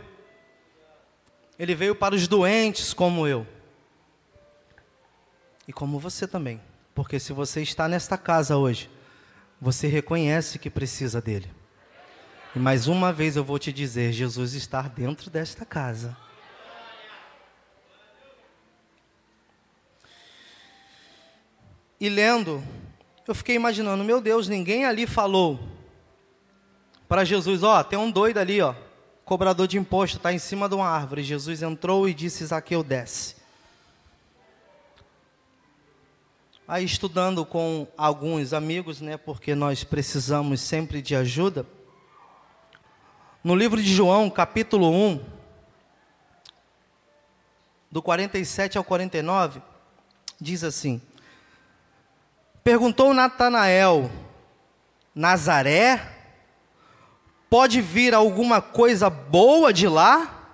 ele 1.57 1.73
veio 1.73 1.95
para 1.95 2.15
os 2.15 2.27
doentes 2.27 2.93
como 2.93 3.27
eu. 3.27 3.47
E 5.67 5.73
como 5.73 5.99
você 5.99 6.27
também. 6.27 6.61
Porque 6.93 7.19
se 7.19 7.33
você 7.33 7.61
está 7.61 7.87
nesta 7.87 8.17
casa 8.17 8.57
hoje, 8.57 8.89
você 9.59 9.87
reconhece 9.87 10.59
que 10.59 10.69
precisa 10.69 11.21
dele. 11.21 11.49
E 12.55 12.59
mais 12.59 12.87
uma 12.87 13.11
vez 13.11 13.35
eu 13.35 13.43
vou 13.43 13.57
te 13.57 13.71
dizer: 13.71 14.11
Jesus 14.11 14.53
está 14.53 14.81
dentro 14.83 15.29
desta 15.29 15.65
casa. 15.65 16.15
E 21.99 22.09
lendo, 22.09 22.63
eu 23.25 23.33
fiquei 23.33 23.55
imaginando, 23.55 24.03
meu 24.03 24.19
Deus, 24.19 24.47
ninguém 24.47 24.85
ali 24.85 25.07
falou 25.07 25.59
para 27.07 27.23
Jesus, 27.23 27.63
ó, 27.63 27.81
tem 27.83 27.97
um 27.97 28.11
doido 28.11 28.37
ali, 28.37 28.61
ó 28.61 28.75
cobrador 29.25 29.67
de 29.67 29.77
imposto 29.77 30.17
está 30.17 30.31
em 30.31 30.37
cima 30.39 30.69
de 30.69 30.75
uma 30.75 30.87
árvore. 30.87 31.23
Jesus 31.23 31.63
entrou 31.63 32.07
e 32.07 32.13
disse: 32.13 32.45
Zaqueu, 32.45 32.83
desce. 32.83 33.35
Aí, 36.67 36.85
estudando 36.85 37.45
com 37.45 37.87
alguns 37.97 38.53
amigos, 38.53 39.01
né, 39.01 39.17
porque 39.17 39.53
nós 39.53 39.83
precisamos 39.83 40.61
sempre 40.61 41.01
de 41.01 41.15
ajuda, 41.15 41.65
no 43.43 43.55
livro 43.55 43.81
de 43.81 43.93
João, 43.93 44.29
capítulo 44.29 44.89
1, 44.89 45.23
do 47.91 48.01
47 48.01 48.77
ao 48.77 48.83
49, 48.83 49.61
diz 50.41 50.63
assim: 50.63 51.01
Perguntou 52.63 53.13
Natanael, 53.13 54.09
Nazaré 55.13 56.14
Pode 57.55 57.79
vir 57.79 58.13
alguma 58.13 58.61
coisa 58.61 59.09
boa 59.09 59.71
de 59.71 59.87
lá? 59.87 60.51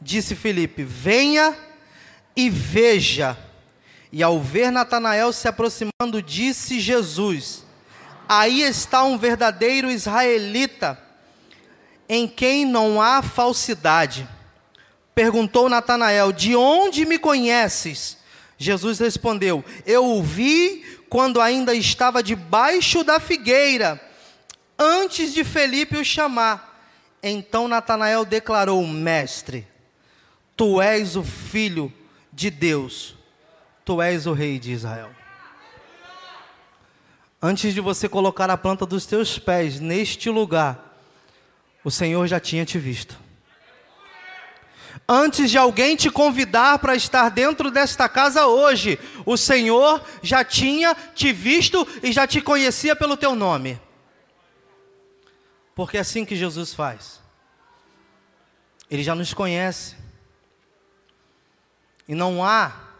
Disse 0.00 0.34
Felipe: 0.34 0.82
Venha 0.82 1.56
e 2.34 2.50
veja. 2.50 3.38
E 4.10 4.20
ao 4.20 4.40
ver 4.40 4.72
Natanael 4.72 5.32
se 5.32 5.46
aproximando, 5.46 6.20
disse 6.20 6.80
Jesus: 6.80 7.64
Aí 8.28 8.62
está 8.62 9.04
um 9.04 9.16
verdadeiro 9.16 9.88
israelita, 9.88 11.00
em 12.08 12.26
quem 12.26 12.64
não 12.64 13.00
há 13.00 13.22
falsidade. 13.22 14.28
Perguntou 15.14 15.68
Natanael: 15.68 16.32
De 16.32 16.56
onde 16.56 17.06
me 17.06 17.16
conheces? 17.16 18.18
Jesus 18.58 18.98
respondeu: 18.98 19.64
Eu 19.86 20.04
o 20.04 20.20
vi 20.20 20.84
quando 21.08 21.40
ainda 21.40 21.76
estava 21.76 22.24
debaixo 22.24 23.04
da 23.04 23.20
figueira 23.20 24.07
antes 24.78 25.34
de 25.34 25.42
Felipe 25.42 25.96
o 25.96 26.04
chamar. 26.04 26.66
Então 27.22 27.66
Natanael 27.66 28.24
declarou: 28.24 28.86
Mestre, 28.86 29.66
tu 30.56 30.80
és 30.80 31.16
o 31.16 31.24
filho 31.24 31.92
de 32.32 32.50
Deus, 32.50 33.16
tu 33.84 34.00
és 34.00 34.26
o 34.26 34.32
rei 34.32 34.58
de 34.58 34.72
Israel. 34.72 35.10
Antes 37.40 37.74
de 37.74 37.80
você 37.80 38.08
colocar 38.08 38.50
a 38.50 38.56
planta 38.56 38.84
dos 38.84 39.06
teus 39.06 39.38
pés 39.38 39.78
neste 39.78 40.28
lugar, 40.28 40.96
o 41.84 41.90
Senhor 41.90 42.26
já 42.26 42.40
tinha 42.40 42.64
te 42.64 42.78
visto. 42.78 43.16
Antes 45.08 45.50
de 45.50 45.56
alguém 45.56 45.94
te 45.96 46.10
convidar 46.10 46.80
para 46.80 46.96
estar 46.96 47.30
dentro 47.30 47.70
desta 47.70 48.08
casa 48.08 48.46
hoje, 48.46 48.98
o 49.24 49.36
Senhor 49.36 50.02
já 50.22 50.44
tinha 50.44 50.94
te 51.14 51.32
visto 51.32 51.86
e 52.02 52.12
já 52.12 52.26
te 52.26 52.40
conhecia 52.40 52.96
pelo 52.96 53.16
teu 53.16 53.34
nome. 53.34 53.80
Porque 55.78 55.96
é 55.96 56.00
assim 56.00 56.24
que 56.24 56.34
Jesus 56.34 56.74
faz. 56.74 57.20
Ele 58.90 59.00
já 59.00 59.14
nos 59.14 59.32
conhece. 59.32 59.94
E 62.08 62.16
não 62.16 62.44
há 62.44 62.96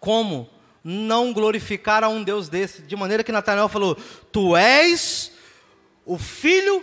como 0.00 0.48
não 0.82 1.34
glorificar 1.34 2.02
a 2.02 2.08
um 2.08 2.24
Deus 2.24 2.48
desse. 2.48 2.80
De 2.80 2.96
maneira 2.96 3.22
que 3.22 3.30
Natanael 3.30 3.68
falou: 3.68 3.94
Tu 4.32 4.56
és 4.56 5.32
o 6.06 6.16
filho 6.16 6.82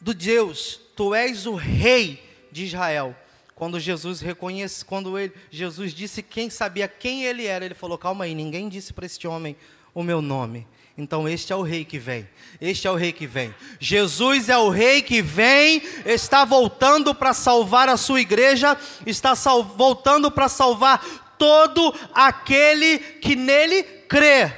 do 0.00 0.12
Deus, 0.12 0.80
tu 0.96 1.14
és 1.14 1.46
o 1.46 1.54
rei 1.54 2.20
de 2.50 2.64
Israel. 2.64 3.14
Quando 3.54 3.78
Jesus 3.78 4.20
reconhece, 4.20 4.84
quando 4.84 5.16
ele, 5.16 5.32
Jesus 5.48 5.94
disse 5.94 6.24
quem 6.24 6.50
sabia 6.50 6.88
quem 6.88 7.22
ele 7.22 7.46
era, 7.46 7.64
ele 7.64 7.72
falou: 7.72 7.96
Calma 7.96 8.24
aí, 8.24 8.34
ninguém 8.34 8.68
disse 8.68 8.92
para 8.92 9.06
este 9.06 9.28
homem 9.28 9.56
o 9.94 10.02
meu 10.02 10.20
nome. 10.20 10.66
Então, 10.98 11.28
este 11.28 11.52
é 11.52 11.56
o 11.56 11.62
rei 11.62 11.84
que 11.84 11.98
vem. 11.98 12.26
Este 12.58 12.86
é 12.86 12.90
o 12.90 12.94
rei 12.94 13.12
que 13.12 13.26
vem. 13.26 13.54
Jesus 13.78 14.48
é 14.48 14.56
o 14.56 14.70
rei 14.70 15.02
que 15.02 15.20
vem, 15.20 15.82
está 16.06 16.44
voltando 16.44 17.14
para 17.14 17.34
salvar 17.34 17.88
a 17.88 17.98
sua 17.98 18.20
igreja, 18.20 18.78
está 19.04 19.34
voltando 19.34 20.30
para 20.30 20.48
salvar 20.48 21.34
todo 21.38 21.94
aquele 22.14 22.98
que 22.98 23.36
nele 23.36 23.82
crê. 23.82 24.50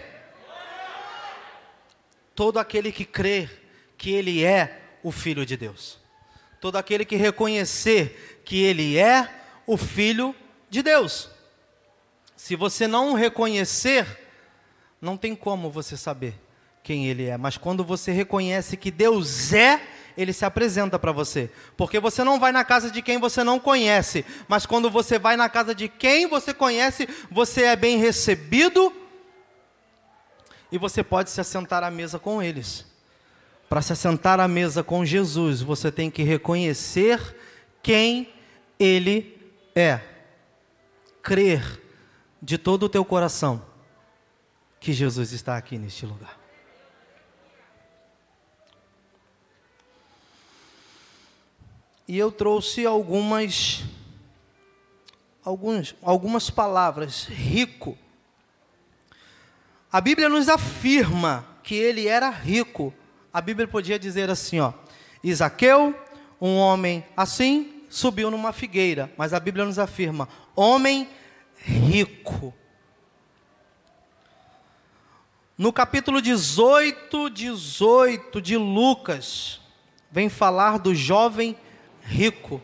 Todo 2.36 2.58
aquele 2.58 2.92
que 2.92 3.04
crê 3.04 3.50
que 3.96 4.12
ele 4.12 4.44
é 4.44 4.80
o 5.02 5.10
filho 5.10 5.44
de 5.44 5.56
Deus. 5.56 5.98
Todo 6.60 6.76
aquele 6.76 7.04
que 7.04 7.16
reconhecer 7.16 8.42
que 8.44 8.62
ele 8.62 8.96
é 8.96 9.28
o 9.66 9.76
filho 9.76 10.32
de 10.70 10.84
Deus. 10.84 11.28
Se 12.36 12.54
você 12.54 12.86
não 12.86 13.14
reconhecer, 13.14 14.27
não 15.00 15.16
tem 15.16 15.34
como 15.34 15.70
você 15.70 15.96
saber 15.96 16.34
quem 16.82 17.06
ele 17.06 17.26
é, 17.26 17.36
mas 17.36 17.56
quando 17.56 17.84
você 17.84 18.10
reconhece 18.12 18.76
que 18.76 18.90
Deus 18.90 19.52
é, 19.52 19.80
ele 20.16 20.32
se 20.32 20.44
apresenta 20.44 20.98
para 20.98 21.12
você. 21.12 21.50
Porque 21.76 22.00
você 22.00 22.24
não 22.24 22.40
vai 22.40 22.50
na 22.50 22.64
casa 22.64 22.90
de 22.90 23.02
quem 23.02 23.18
você 23.18 23.44
não 23.44 23.60
conhece, 23.60 24.24
mas 24.48 24.64
quando 24.64 24.90
você 24.90 25.18
vai 25.18 25.36
na 25.36 25.48
casa 25.48 25.74
de 25.74 25.88
quem 25.88 26.26
você 26.26 26.54
conhece, 26.54 27.08
você 27.30 27.64
é 27.64 27.76
bem 27.76 27.98
recebido 27.98 28.92
e 30.72 30.78
você 30.78 31.04
pode 31.04 31.30
se 31.30 31.40
assentar 31.40 31.84
à 31.84 31.90
mesa 31.90 32.18
com 32.18 32.42
eles. 32.42 32.86
Para 33.68 33.82
se 33.82 33.92
assentar 33.92 34.40
à 34.40 34.48
mesa 34.48 34.82
com 34.82 35.04
Jesus, 35.04 35.60
você 35.60 35.92
tem 35.92 36.10
que 36.10 36.22
reconhecer 36.22 37.36
quem 37.82 38.32
ele 38.78 39.38
é. 39.74 40.00
Crer 41.22 41.82
de 42.40 42.56
todo 42.56 42.84
o 42.84 42.88
teu 42.88 43.04
coração 43.04 43.67
que 44.80 44.92
Jesus 44.92 45.32
está 45.32 45.56
aqui 45.56 45.78
neste 45.78 46.06
lugar. 46.06 46.38
E 52.06 52.16
eu 52.16 52.32
trouxe 52.32 52.86
algumas 52.86 53.84
alguns, 55.44 55.94
algumas 56.02 56.50
palavras, 56.50 57.24
rico. 57.24 57.96
A 59.90 60.00
Bíblia 60.00 60.28
nos 60.28 60.48
afirma 60.48 61.46
que 61.62 61.74
ele 61.74 62.06
era 62.06 62.28
rico. 62.28 62.92
A 63.32 63.40
Bíblia 63.40 63.66
podia 63.66 63.98
dizer 63.98 64.30
assim, 64.30 64.60
ó: 64.60 64.72
Isaqueu, 65.22 65.94
um 66.40 66.56
homem 66.56 67.04
assim, 67.16 67.82
subiu 67.88 68.30
numa 68.30 68.52
figueira, 68.52 69.12
mas 69.16 69.32
a 69.32 69.40
Bíblia 69.40 69.64
nos 69.64 69.78
afirma: 69.78 70.28
homem 70.54 71.08
rico. 71.56 72.54
No 75.58 75.72
capítulo 75.72 76.22
18, 76.22 77.30
18 77.30 78.40
de 78.40 78.56
Lucas, 78.56 79.60
vem 80.08 80.28
falar 80.28 80.78
do 80.78 80.94
jovem 80.94 81.56
rico. 82.00 82.62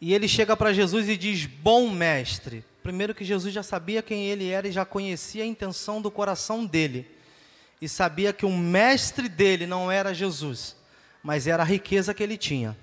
E 0.00 0.14
ele 0.14 0.28
chega 0.28 0.56
para 0.56 0.72
Jesus 0.72 1.08
e 1.08 1.16
diz: 1.16 1.44
Bom 1.44 1.90
mestre. 1.90 2.64
Primeiro, 2.84 3.12
que 3.12 3.24
Jesus 3.24 3.52
já 3.52 3.64
sabia 3.64 4.00
quem 4.00 4.26
ele 4.26 4.48
era 4.48 4.68
e 4.68 4.72
já 4.72 4.84
conhecia 4.84 5.42
a 5.42 5.46
intenção 5.46 6.00
do 6.00 6.08
coração 6.08 6.64
dele. 6.64 7.10
E 7.82 7.88
sabia 7.88 8.32
que 8.32 8.46
o 8.46 8.56
mestre 8.56 9.28
dele 9.28 9.66
não 9.66 9.90
era 9.90 10.14
Jesus, 10.14 10.76
mas 11.20 11.48
era 11.48 11.64
a 11.64 11.66
riqueza 11.66 12.14
que 12.14 12.22
ele 12.22 12.38
tinha. 12.38 12.78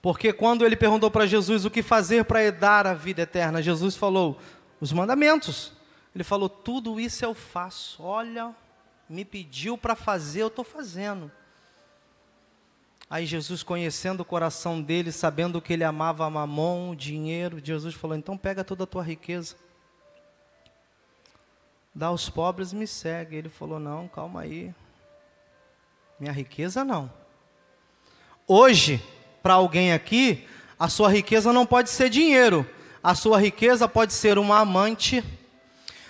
Porque 0.00 0.32
quando 0.32 0.64
ele 0.64 0.76
perguntou 0.76 1.10
para 1.10 1.26
Jesus 1.26 1.64
o 1.64 1.70
que 1.70 1.82
fazer 1.82 2.24
para 2.24 2.42
herdar 2.42 2.86
a 2.86 2.94
vida 2.94 3.22
eterna, 3.22 3.60
Jesus 3.60 3.96
falou: 3.96 4.40
os 4.84 4.92
mandamentos. 4.92 5.72
Ele 6.14 6.22
falou: 6.22 6.48
tudo 6.48 7.00
isso 7.00 7.24
eu 7.24 7.32
faço. 7.32 8.02
Olha, 8.02 8.54
me 9.08 9.24
pediu 9.24 9.78
para 9.78 9.96
fazer, 9.96 10.42
eu 10.42 10.48
estou 10.48 10.64
fazendo. 10.64 11.32
Aí 13.08 13.24
Jesus, 13.24 13.62
conhecendo 13.62 14.20
o 14.20 14.24
coração 14.24 14.82
dele, 14.82 15.10
sabendo 15.10 15.60
que 15.60 15.72
ele 15.72 15.84
amava 15.84 16.28
mamon, 16.28 16.94
dinheiro, 16.94 17.60
Jesus 17.64 17.94
falou: 17.94 18.14
então 18.14 18.36
pega 18.36 18.62
toda 18.62 18.84
a 18.84 18.86
tua 18.86 19.02
riqueza, 19.02 19.56
dá 21.94 22.08
aos 22.08 22.28
pobres 22.28 22.72
e 22.72 22.76
me 22.76 22.86
segue. 22.86 23.36
Ele 23.36 23.48
falou: 23.48 23.78
não, 23.78 24.06
calma 24.06 24.42
aí, 24.42 24.74
minha 26.20 26.32
riqueza 26.32 26.84
não. 26.84 27.10
Hoje, 28.46 29.02
para 29.42 29.54
alguém 29.54 29.94
aqui, 29.94 30.46
a 30.78 30.90
sua 30.90 31.08
riqueza 31.08 31.54
não 31.54 31.64
pode 31.64 31.88
ser 31.88 32.10
dinheiro, 32.10 32.68
a 33.04 33.14
sua 33.14 33.38
riqueza 33.38 33.86
pode 33.86 34.14
ser 34.14 34.38
uma 34.38 34.60
amante. 34.60 35.22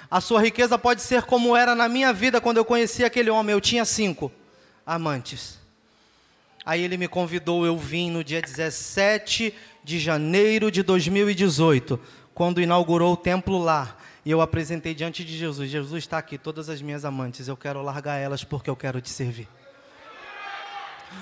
A 0.09 0.21
sua 0.21 0.41
riqueza 0.41 0.79
pode 0.79 1.03
ser 1.03 1.25
como 1.25 1.57
era 1.57 1.75
na 1.75 1.89
minha 1.89 2.13
vida 2.13 2.41
quando 2.41 2.59
eu 2.59 2.65
conheci 2.65 3.05
aquele 3.05 3.29
homem. 3.29 3.53
Eu 3.53 3.61
tinha 3.61 3.85
cinco 3.85 4.31
amantes. 4.87 5.59
Aí 6.65 6.85
ele 6.85 6.97
me 6.97 7.09
convidou, 7.09 7.67
eu 7.67 7.77
vim 7.77 8.13
no 8.13 8.23
dia 8.23 8.41
17 8.41 9.53
de 9.83 9.99
janeiro 9.99 10.71
de 10.71 10.85
2018, 10.85 11.99
quando 12.33 12.61
inaugurou 12.61 13.15
o 13.15 13.17
templo 13.17 13.59
lá. 13.59 13.97
E 14.25 14.31
eu 14.31 14.41
apresentei 14.41 14.95
diante 14.95 15.25
de 15.25 15.37
Jesus: 15.37 15.69
Jesus 15.69 16.05
está 16.05 16.19
aqui, 16.19 16.39
todas 16.39 16.69
as 16.69 16.81
minhas 16.81 17.05
amantes, 17.05 17.49
eu 17.49 17.57
quero 17.57 17.83
largar 17.83 18.19
elas 18.19 18.45
porque 18.45 18.71
eu 18.71 18.77
quero 18.77 19.01
te 19.01 19.11
servir. 19.11 19.49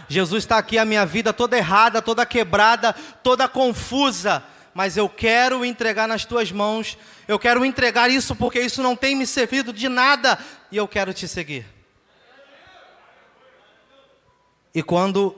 Jesus 0.07 0.45
está 0.45 0.59
aqui, 0.59 0.77
a 0.77 0.85
minha 0.85 1.07
vida 1.07 1.33
toda 1.33 1.57
errada, 1.57 2.03
toda 2.03 2.27
quebrada, 2.27 2.93
toda 3.23 3.49
confusa 3.49 4.45
mas 4.75 4.97
eu 4.97 5.09
quero 5.09 5.65
entregar 5.65 6.09
nas 6.09 6.25
tuas 6.25 6.51
mãos, 6.51 6.97
eu 7.29 7.39
quero 7.39 7.65
entregar 7.65 8.11
isso 8.11 8.35
porque 8.35 8.61
isso 8.61 8.83
não 8.83 8.97
tem 8.97 9.15
me 9.15 9.27
servido 9.27 9.73
de 9.73 9.89
nada 9.89 10.39
e 10.71 10.77
eu 10.77 10.89
quero 10.89 11.13
te 11.13 11.29
seguir. 11.29 11.67
E 14.75 14.83
quando 14.83 15.37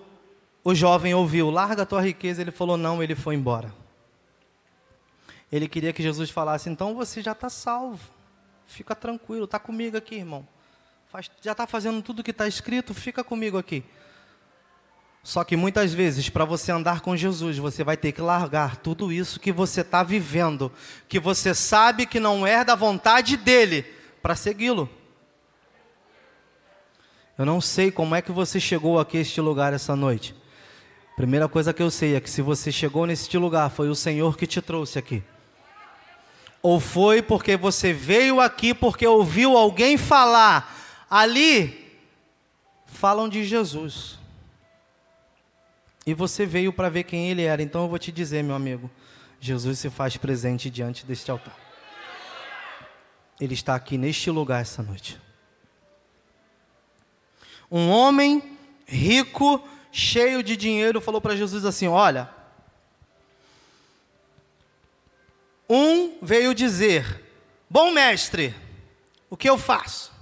o 0.62 0.75
jovem 0.75 1.14
ouviu, 1.14 1.51
larga 1.51 1.83
a 1.83 1.87
tua 1.87 2.01
riqueza, 2.01 2.40
ele 2.40 2.53
falou 2.53 2.77
não, 2.77 3.03
ele 3.03 3.14
foi 3.14 3.35
embora. 3.35 3.75
Ele 5.51 5.68
queria 5.68 5.92
que 5.92 6.03
Jesus 6.03 6.31
falasse, 6.31 6.70
então 6.70 6.94
você 6.94 7.20
já 7.20 7.33
está 7.33 7.49
salvo, 7.49 8.01
fica 8.66 8.94
tranquilo, 8.94 9.44
está 9.44 9.59
comigo 9.59 9.97
aqui, 9.97 10.16
irmão. 10.16 10.47
Já 11.40 11.53
está 11.53 11.66
fazendo 11.66 12.03
tudo 12.03 12.20
o 12.20 12.25
que 12.25 12.31
está 12.31 12.49
escrito, 12.49 12.92
fica 12.92 13.23
comigo 13.23 13.59
aqui. 13.59 13.85
Só 15.25 15.43
que 15.43 15.57
muitas 15.57 15.95
vezes, 15.95 16.29
para 16.29 16.45
você 16.45 16.71
andar 16.71 17.01
com 17.01 17.17
Jesus, 17.17 17.57
você 17.57 17.83
vai 17.83 17.97
ter 17.97 18.13
que 18.13 18.21
largar 18.21 18.77
tudo 18.77 19.11
isso 19.11 19.41
que 19.41 19.51
você 19.51 19.81
está 19.81 20.03
vivendo, 20.03 20.71
que 21.09 21.19
você 21.19 21.55
sabe 21.55 22.05
que 22.05 22.21
não 22.21 22.47
é 22.47 22.63
da 22.63 22.75
vontade 22.75 23.39
dele, 23.39 23.87
para 24.21 24.37
segui-lo. 24.37 24.87
Eu 27.39 27.47
não 27.47 27.59
sei 27.59 27.91
como 27.91 28.15
é 28.15 28.21
que 28.21 28.31
você 28.31 28.61
chegou 28.61 29.01
aqui 29.01 29.17
a 29.17 29.21
este 29.23 29.41
lugar 29.41 29.73
essa 29.73 29.97
noite. 29.97 30.35
Primeira 31.17 31.49
coisa 31.49 31.73
que 31.73 31.83
eu 31.83 31.91
sei 31.91 32.15
é 32.15 32.21
que 32.21 32.29
se 32.29 32.43
você 32.43 32.71
chegou 32.71 33.07
neste 33.07 33.39
lugar, 33.39 33.71
foi 33.71 33.89
o 33.89 33.95
Senhor 33.95 34.37
que 34.37 34.47
te 34.47 34.61
trouxe 34.61 34.99
aqui. 34.99 35.23
Ou 36.61 36.79
foi 36.79 37.23
porque 37.23 37.57
você 37.57 37.95
veio 37.95 38.43
aqui 38.43 38.75
porque 38.75 39.07
ouviu 39.07 39.57
alguém 39.57 39.97
falar. 39.97 41.07
Ali 41.09 41.99
falam 42.85 43.27
de 43.27 43.43
Jesus. 43.43 44.23
E 46.07 46.12
você 46.12 46.45
veio 46.45 46.73
para 46.73 46.88
ver 46.88 47.05
quem 47.05 47.31
ele 47.31 47.43
era. 47.43 47.62
Então 47.62 47.83
eu 47.83 47.88
vou 47.88 47.99
te 47.99 48.12
dizer, 48.12 48.43
meu 48.43 48.55
amigo, 48.55 48.90
Jesus 49.40 49.79
se 49.79 49.90
faz 49.90 50.17
presente 50.17 50.69
diante 50.71 51.07
deste 51.07 51.31
altar. 51.31 51.57
Ele 53.40 53.55
está 53.55 53.75
aqui 53.75 53.99
neste 53.99 54.31
lugar 54.31 54.61
essa 54.62 54.83
noite. 54.83 55.21
Um 57.71 57.90
homem 57.90 58.57
rico, 58.87 59.67
cheio 59.90 60.43
de 60.43 60.57
dinheiro, 60.57 61.01
falou 61.01 61.21
para 61.21 61.35
Jesus 61.35 61.64
assim: 61.64 61.88
Olha, 61.88 62.31
um 65.69 66.19
veio 66.23 66.55
dizer: 66.55 67.23
Bom 67.69 67.90
mestre, 67.90 68.55
o 69.29 69.37
que 69.37 69.49
eu 69.49 69.59
faço? 69.59 70.12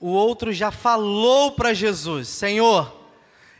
O 0.00 0.08
outro 0.08 0.52
já 0.52 0.70
falou 0.70 1.52
para 1.52 1.72
Jesus: 1.72 2.28
Senhor, 2.28 2.97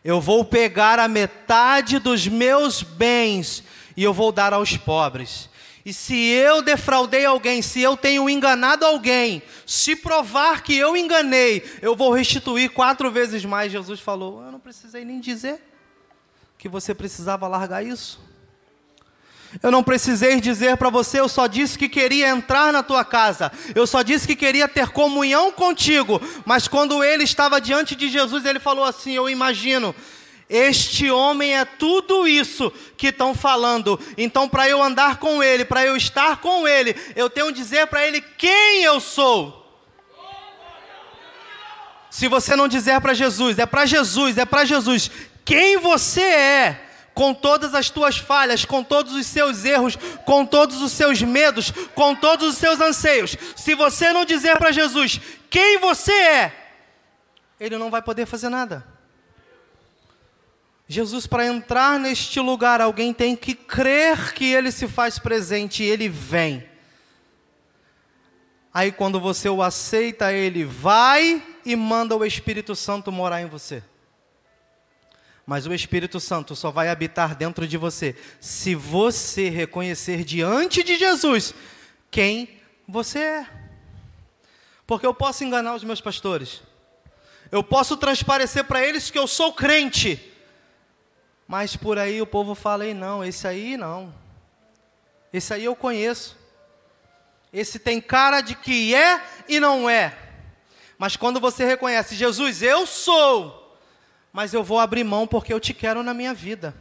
eu 0.04 0.20
vou 0.20 0.44
pegar 0.44 0.98
a 0.98 1.08
metade 1.08 1.98
dos 1.98 2.26
meus 2.26 2.82
bens 2.82 3.64
e 3.96 4.02
eu 4.04 4.12
vou 4.12 4.30
dar 4.30 4.52
aos 4.52 4.76
pobres. 4.76 5.48
E 5.84 5.92
se 5.92 6.14
eu 6.14 6.60
defraudei 6.60 7.24
alguém, 7.24 7.62
se 7.62 7.80
eu 7.80 7.96
tenho 7.96 8.28
enganado 8.28 8.84
alguém, 8.84 9.42
se 9.64 9.96
provar 9.96 10.62
que 10.62 10.76
eu 10.76 10.96
enganei, 10.96 11.64
eu 11.80 11.96
vou 11.96 12.12
restituir 12.12 12.70
quatro 12.70 13.10
vezes 13.10 13.44
mais. 13.44 13.72
Jesus 13.72 13.98
falou: 13.98 14.42
Eu 14.44 14.52
não 14.52 14.60
precisei 14.60 15.04
nem 15.04 15.18
dizer 15.18 15.58
que 16.58 16.68
você 16.68 16.94
precisava 16.94 17.48
largar 17.48 17.82
isso. 17.82 18.20
Eu 19.62 19.70
não 19.70 19.82
precisei 19.82 20.40
dizer 20.40 20.76
para 20.76 20.90
você, 20.90 21.20
eu 21.20 21.28
só 21.28 21.46
disse 21.46 21.78
que 21.78 21.88
queria 21.88 22.28
entrar 22.28 22.72
na 22.72 22.82
tua 22.82 23.04
casa. 23.04 23.50
Eu 23.74 23.86
só 23.86 24.02
disse 24.02 24.26
que 24.26 24.36
queria 24.36 24.68
ter 24.68 24.88
comunhão 24.88 25.50
contigo. 25.50 26.20
Mas 26.44 26.68
quando 26.68 27.02
ele 27.02 27.24
estava 27.24 27.60
diante 27.60 27.96
de 27.96 28.08
Jesus, 28.08 28.44
ele 28.44 28.60
falou 28.60 28.84
assim: 28.84 29.12
Eu 29.12 29.28
imagino, 29.28 29.94
este 30.48 31.10
homem 31.10 31.56
é 31.56 31.64
tudo 31.64 32.28
isso 32.28 32.70
que 32.96 33.08
estão 33.08 33.34
falando. 33.34 33.98
Então, 34.16 34.48
para 34.48 34.68
eu 34.68 34.82
andar 34.82 35.16
com 35.16 35.42
ele, 35.42 35.64
para 35.64 35.84
eu 35.84 35.96
estar 35.96 36.38
com 36.38 36.68
ele, 36.68 36.94
eu 37.16 37.30
tenho 37.30 37.46
que 37.48 37.54
dizer 37.54 37.86
para 37.86 38.06
ele 38.06 38.20
quem 38.20 38.82
eu 38.82 39.00
sou. 39.00 39.66
Se 42.10 42.28
você 42.28 42.54
não 42.56 42.68
dizer 42.68 43.00
para 43.00 43.14
Jesus, 43.14 43.58
é 43.58 43.66
para 43.66 43.86
Jesus, 43.86 44.38
é 44.38 44.44
para 44.44 44.64
Jesus, 44.64 45.10
quem 45.44 45.78
você 45.78 46.22
é 46.22 46.87
com 47.18 47.34
todas 47.34 47.74
as 47.74 47.90
tuas 47.90 48.16
falhas, 48.16 48.64
com 48.64 48.84
todos 48.84 49.12
os 49.12 49.26
seus 49.26 49.64
erros, 49.64 49.98
com 50.24 50.46
todos 50.46 50.80
os 50.80 50.92
seus 50.92 51.20
medos, 51.20 51.72
com 51.92 52.14
todos 52.14 52.50
os 52.50 52.56
seus 52.56 52.80
anseios. 52.80 53.36
Se 53.56 53.74
você 53.74 54.12
não 54.12 54.24
dizer 54.24 54.56
para 54.56 54.70
Jesus 54.70 55.20
quem 55.50 55.78
você 55.78 56.12
é, 56.12 56.52
ele 57.58 57.76
não 57.76 57.90
vai 57.90 58.00
poder 58.00 58.24
fazer 58.24 58.48
nada. 58.48 58.86
Jesus, 60.86 61.26
para 61.26 61.44
entrar 61.44 61.98
neste 61.98 62.38
lugar, 62.38 62.80
alguém 62.80 63.12
tem 63.12 63.34
que 63.34 63.52
crer 63.52 64.32
que 64.32 64.52
ele 64.52 64.70
se 64.70 64.86
faz 64.86 65.18
presente 65.18 65.82
e 65.82 65.86
ele 65.86 66.08
vem. 66.08 66.68
Aí, 68.72 68.92
quando 68.92 69.18
você 69.18 69.48
o 69.48 69.60
aceita, 69.60 70.32
ele 70.32 70.64
vai 70.64 71.42
e 71.66 71.74
manda 71.74 72.16
o 72.16 72.24
Espírito 72.24 72.76
Santo 72.76 73.10
morar 73.10 73.42
em 73.42 73.46
você. 73.46 73.82
Mas 75.48 75.66
o 75.66 75.72
Espírito 75.72 76.20
Santo 76.20 76.54
só 76.54 76.70
vai 76.70 76.90
habitar 76.90 77.34
dentro 77.34 77.66
de 77.66 77.78
você 77.78 78.14
se 78.38 78.74
você 78.74 79.48
reconhecer 79.48 80.22
diante 80.22 80.82
de 80.82 80.98
Jesus 80.98 81.54
quem 82.10 82.60
você 82.86 83.18
é. 83.18 83.46
Porque 84.86 85.06
eu 85.06 85.14
posso 85.14 85.42
enganar 85.44 85.74
os 85.74 85.82
meus 85.82 86.02
pastores, 86.02 86.60
eu 87.50 87.64
posso 87.64 87.96
transparecer 87.96 88.64
para 88.64 88.86
eles 88.86 89.10
que 89.10 89.18
eu 89.18 89.26
sou 89.26 89.50
crente, 89.54 90.20
mas 91.46 91.74
por 91.74 91.98
aí 91.98 92.20
o 92.20 92.26
povo 92.26 92.54
fala: 92.54 92.84
Ei, 92.84 92.92
não, 92.92 93.24
esse 93.24 93.48
aí 93.48 93.78
não, 93.78 94.14
esse 95.32 95.54
aí 95.54 95.64
eu 95.64 95.74
conheço, 95.74 96.36
esse 97.50 97.78
tem 97.78 98.02
cara 98.02 98.42
de 98.42 98.54
que 98.54 98.94
é 98.94 99.24
e 99.48 99.58
não 99.58 99.88
é. 99.88 100.14
Mas 100.98 101.16
quando 101.16 101.40
você 101.40 101.64
reconhece, 101.64 102.14
Jesus, 102.14 102.60
eu 102.60 102.86
sou, 102.86 103.67
mas 104.32 104.54
eu 104.54 104.62
vou 104.62 104.78
abrir 104.78 105.04
mão 105.04 105.26
porque 105.26 105.52
eu 105.52 105.60
te 105.60 105.72
quero 105.72 106.02
na 106.02 106.14
minha 106.14 106.34
vida. 106.34 106.74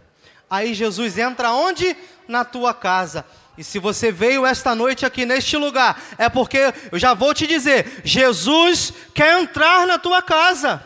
Aí 0.49 0.73
Jesus 0.73 1.17
entra 1.17 1.51
onde? 1.51 1.95
Na 2.27 2.45
tua 2.45 2.73
casa. 2.73 3.25
E 3.57 3.63
se 3.63 3.79
você 3.79 4.11
veio 4.11 4.45
esta 4.45 4.75
noite 4.75 5.05
aqui 5.05 5.25
neste 5.25 5.57
lugar, 5.57 5.99
é 6.17 6.29
porque 6.29 6.73
eu 6.91 6.99
já 6.99 7.13
vou 7.13 7.33
te 7.33 7.47
dizer: 7.47 8.01
Jesus 8.03 8.93
quer 9.13 9.39
entrar 9.39 9.87
na 9.87 9.97
tua 9.97 10.21
casa. 10.21 10.85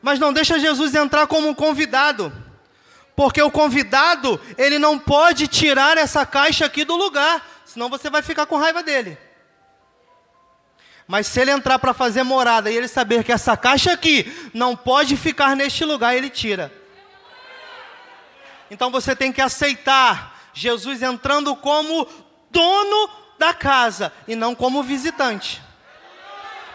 Mas 0.00 0.18
não 0.18 0.32
deixa 0.32 0.58
Jesus 0.58 0.94
entrar 0.94 1.26
como 1.26 1.48
um 1.48 1.54
convidado. 1.54 2.32
Porque 3.14 3.42
o 3.42 3.50
convidado, 3.50 4.40
ele 4.56 4.78
não 4.78 4.98
pode 4.98 5.48
tirar 5.48 5.98
essa 5.98 6.24
caixa 6.24 6.64
aqui 6.64 6.84
do 6.84 6.96
lugar, 6.96 7.44
senão 7.64 7.88
você 7.88 8.08
vai 8.08 8.22
ficar 8.22 8.46
com 8.46 8.56
raiva 8.56 8.82
dele. 8.82 9.18
Mas 11.08 11.26
se 11.26 11.40
ele 11.40 11.50
entrar 11.50 11.78
para 11.78 11.94
fazer 11.94 12.22
morada 12.22 12.70
e 12.70 12.76
ele 12.76 12.86
saber 12.86 13.24
que 13.24 13.32
essa 13.32 13.56
caixa 13.56 13.92
aqui 13.92 14.30
não 14.52 14.76
pode 14.76 15.16
ficar 15.16 15.56
neste 15.56 15.82
lugar, 15.82 16.14
ele 16.14 16.28
tira. 16.28 16.70
Então 18.70 18.90
você 18.90 19.16
tem 19.16 19.32
que 19.32 19.40
aceitar 19.40 20.50
Jesus 20.52 21.02
entrando 21.02 21.56
como 21.56 22.06
dono 22.50 23.10
da 23.38 23.54
casa 23.54 24.12
e 24.28 24.36
não 24.36 24.54
como 24.54 24.82
visitante. 24.82 25.62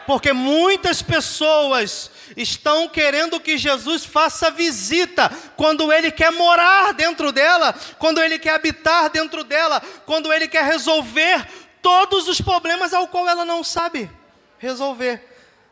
Porque 0.08 0.34
muitas 0.34 1.04
pessoas 1.04 2.10
estão 2.36 2.90
querendo 2.90 3.40
que 3.40 3.56
Jesus 3.56 4.04
faça 4.04 4.50
visita 4.50 5.32
quando 5.56 5.94
ele 5.94 6.10
quer 6.10 6.32
morar 6.32 6.92
dentro 6.92 7.32
dela, 7.32 7.76
quando 8.00 8.20
ele 8.20 8.40
quer 8.40 8.56
habitar 8.56 9.12
dentro 9.12 9.44
dela, 9.44 9.80
quando 10.08 10.34
ele 10.34 10.48
quer 10.48 10.64
resolver 10.64 11.48
todos 11.84 12.28
os 12.28 12.42
problemas 12.42 12.96
ao 12.96 13.08
qual 13.08 13.30
ela 13.30 13.46
não 13.46 13.64
sabe 13.64 14.10
resolver. 14.64 15.22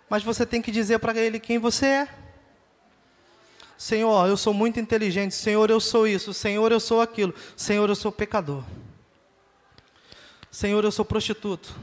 Mas 0.09 0.23
você 0.23 0.45
tem 0.45 0.61
que 0.61 0.71
dizer 0.71 0.99
para 0.99 1.17
ele 1.17 1.39
quem 1.39 1.57
você 1.57 1.85
é. 1.85 2.07
Senhor, 3.77 4.27
eu 4.27 4.37
sou 4.37 4.53
muito 4.53 4.79
inteligente. 4.79 5.33
Senhor, 5.33 5.69
eu 5.69 5.79
sou 5.79 6.07
isso. 6.07 6.33
Senhor, 6.33 6.71
eu 6.71 6.79
sou 6.79 7.01
aquilo. 7.01 7.33
Senhor, 7.55 7.89
eu 7.89 7.95
sou 7.95 8.11
pecador. 8.11 8.63
Senhor, 10.51 10.83
eu 10.83 10.91
sou 10.91 11.05
prostituto. 11.05 11.73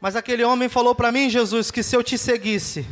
Mas 0.00 0.16
aquele 0.16 0.44
homem 0.44 0.68
falou 0.68 0.94
para 0.94 1.10
mim, 1.10 1.30
Jesus, 1.30 1.70
que 1.70 1.82
se 1.82 1.96
eu 1.96 2.02
te 2.02 2.18
seguisse, 2.18 2.86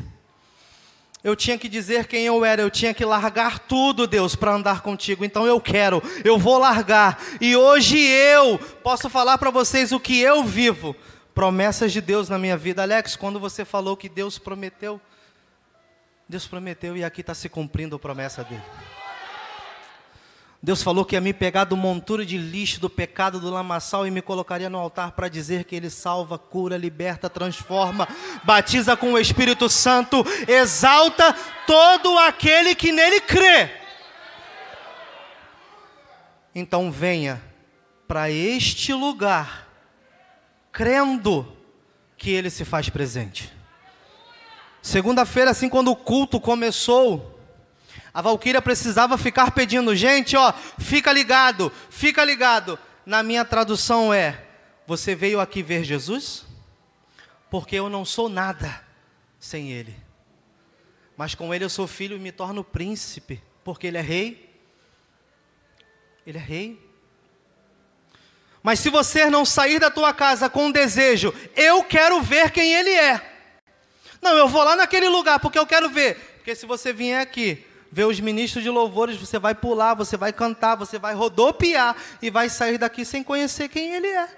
eu 1.22 1.34
tinha 1.34 1.58
que 1.58 1.68
dizer 1.68 2.06
quem 2.06 2.24
eu 2.24 2.44
era, 2.44 2.62
eu 2.62 2.70
tinha 2.70 2.94
que 2.94 3.04
largar 3.04 3.58
tudo, 3.58 4.06
Deus, 4.06 4.36
para 4.36 4.54
andar 4.54 4.80
contigo. 4.82 5.24
Então 5.24 5.46
eu 5.46 5.60
quero, 5.60 6.02
eu 6.24 6.38
vou 6.38 6.58
largar. 6.58 7.22
E 7.40 7.56
hoje 7.56 7.98
eu 7.98 8.58
posso 8.82 9.10
falar 9.10 9.36
para 9.36 9.50
vocês 9.50 9.90
o 9.90 10.00
que 10.00 10.20
eu 10.20 10.44
vivo 10.44 10.94
promessas 11.34 11.92
de 11.92 12.00
Deus 12.00 12.28
na 12.28 12.38
minha 12.38 12.56
vida. 12.56 12.82
Alex, 12.82 13.16
quando 13.16 13.40
você 13.40 13.64
falou 13.64 13.96
que 13.96 14.08
Deus 14.08 14.38
prometeu, 14.38 15.00
Deus 16.28 16.46
prometeu 16.46 16.96
e 16.96 17.04
aqui 17.04 17.20
está 17.20 17.34
se 17.34 17.48
cumprindo 17.48 17.96
a 17.96 17.98
promessa 17.98 18.44
dele. 18.44 18.62
Deus 20.62 20.82
falou 20.82 21.04
que 21.04 21.14
ia 21.14 21.20
me 21.20 21.34
pegar 21.34 21.64
do 21.64 21.76
monturo 21.76 22.24
de 22.24 22.38
lixo, 22.38 22.80
do 22.80 22.88
pecado, 22.88 23.38
do 23.38 23.50
lamaçal 23.50 24.06
e 24.06 24.10
me 24.10 24.22
colocaria 24.22 24.70
no 24.70 24.78
altar 24.78 25.12
para 25.12 25.28
dizer 25.28 25.64
que 25.64 25.76
Ele 25.76 25.90
salva, 25.90 26.38
cura, 26.38 26.78
liberta, 26.78 27.28
transforma, 27.28 28.08
batiza 28.44 28.96
com 28.96 29.12
o 29.12 29.18
Espírito 29.18 29.68
Santo, 29.68 30.24
exalta 30.48 31.34
todo 31.66 32.18
aquele 32.20 32.74
que 32.74 32.92
nele 32.92 33.20
crê. 33.20 33.70
Então 36.54 36.90
venha 36.90 37.42
para 38.08 38.30
este 38.30 38.94
lugar 38.94 39.63
crendo 40.74 41.46
que 42.18 42.30
ele 42.30 42.50
se 42.50 42.64
faz 42.64 42.90
presente. 42.90 43.50
Segunda-feira, 44.82 45.52
assim, 45.52 45.68
quando 45.68 45.92
o 45.92 45.96
culto 45.96 46.40
começou, 46.40 47.40
a 48.12 48.20
Valquíria 48.20 48.60
precisava 48.60 49.16
ficar 49.16 49.52
pedindo, 49.52 49.94
gente, 49.94 50.36
ó, 50.36 50.52
fica 50.78 51.12
ligado, 51.12 51.72
fica 51.88 52.24
ligado. 52.24 52.78
Na 53.06 53.22
minha 53.22 53.44
tradução 53.44 54.12
é: 54.12 54.44
Você 54.86 55.14
veio 55.14 55.40
aqui 55.40 55.62
ver 55.62 55.84
Jesus? 55.84 56.44
Porque 57.48 57.76
eu 57.76 57.88
não 57.88 58.04
sou 58.04 58.28
nada 58.28 58.84
sem 59.38 59.70
Ele. 59.70 59.96
Mas 61.16 61.34
com 61.34 61.54
Ele 61.54 61.64
eu 61.64 61.70
sou 61.70 61.86
filho 61.86 62.16
e 62.16 62.20
me 62.20 62.32
torno 62.32 62.64
príncipe, 62.64 63.40
porque 63.62 63.86
Ele 63.86 63.98
é 63.98 64.02
rei. 64.02 64.50
Ele 66.26 66.38
é 66.38 66.40
rei. 66.40 66.83
Mas 68.64 68.80
se 68.80 68.88
você 68.88 69.28
não 69.28 69.44
sair 69.44 69.78
da 69.78 69.90
tua 69.90 70.14
casa 70.14 70.48
com 70.48 70.64
um 70.64 70.72
desejo, 70.72 71.34
eu 71.54 71.84
quero 71.84 72.22
ver 72.22 72.50
quem 72.50 72.72
ele 72.72 72.88
é. 72.88 73.20
Não, 74.22 74.38
eu 74.38 74.48
vou 74.48 74.64
lá 74.64 74.74
naquele 74.74 75.06
lugar 75.06 75.38
porque 75.38 75.58
eu 75.58 75.66
quero 75.66 75.90
ver. 75.90 76.16
Porque 76.38 76.54
se 76.54 76.64
você 76.64 76.90
vier 76.90 77.20
aqui, 77.20 77.62
ver 77.92 78.06
os 78.06 78.18
ministros 78.18 78.64
de 78.64 78.70
louvores, 78.70 79.18
você 79.18 79.38
vai 79.38 79.54
pular, 79.54 79.92
você 79.92 80.16
vai 80.16 80.32
cantar, 80.32 80.76
você 80.76 80.98
vai 80.98 81.12
rodopiar 81.12 81.94
e 82.22 82.30
vai 82.30 82.48
sair 82.48 82.78
daqui 82.78 83.04
sem 83.04 83.22
conhecer 83.22 83.68
quem 83.68 83.92
ele 83.96 84.06
é. 84.06 84.28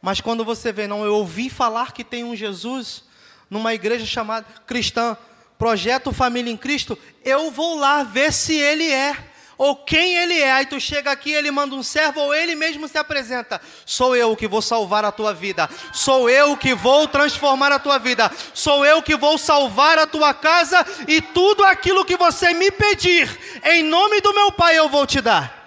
Mas 0.00 0.20
quando 0.20 0.44
você 0.44 0.70
vê, 0.70 0.86
não, 0.86 1.04
eu 1.04 1.16
ouvi 1.16 1.50
falar 1.50 1.90
que 1.90 2.04
tem 2.04 2.22
um 2.22 2.36
Jesus 2.36 3.02
numa 3.50 3.74
igreja 3.74 4.06
chamada 4.06 4.46
cristã, 4.64 5.16
Projeto 5.58 6.12
Família 6.12 6.52
em 6.52 6.56
Cristo, 6.56 6.96
eu 7.24 7.50
vou 7.50 7.76
lá 7.76 8.04
ver 8.04 8.32
se 8.32 8.54
ele 8.54 8.88
é 8.88 9.27
ou 9.58 9.74
quem 9.74 10.14
ele 10.14 10.40
é. 10.40 10.52
Aí 10.52 10.66
tu 10.66 10.80
chega 10.80 11.10
aqui, 11.10 11.32
ele 11.32 11.50
manda 11.50 11.74
um 11.74 11.82
servo, 11.82 12.20
ou 12.20 12.34
ele 12.34 12.54
mesmo 12.54 12.86
se 12.86 12.96
apresenta: 12.96 13.60
Sou 13.84 14.14
eu 14.14 14.34
que 14.36 14.46
vou 14.46 14.62
salvar 14.62 15.04
a 15.04 15.12
tua 15.12 15.34
vida, 15.34 15.68
sou 15.92 16.30
eu 16.30 16.56
que 16.56 16.74
vou 16.74 17.08
transformar 17.08 17.72
a 17.72 17.78
tua 17.78 17.98
vida, 17.98 18.30
sou 18.54 18.86
eu 18.86 19.02
que 19.02 19.16
vou 19.16 19.36
salvar 19.36 19.98
a 19.98 20.06
tua 20.06 20.32
casa 20.32 20.86
e 21.08 21.20
tudo 21.20 21.64
aquilo 21.64 22.04
que 22.04 22.16
você 22.16 22.54
me 22.54 22.70
pedir, 22.70 23.28
em 23.64 23.82
nome 23.82 24.20
do 24.20 24.32
meu 24.32 24.52
Pai 24.52 24.78
eu 24.78 24.88
vou 24.88 25.04
te 25.04 25.20
dar. 25.20 25.58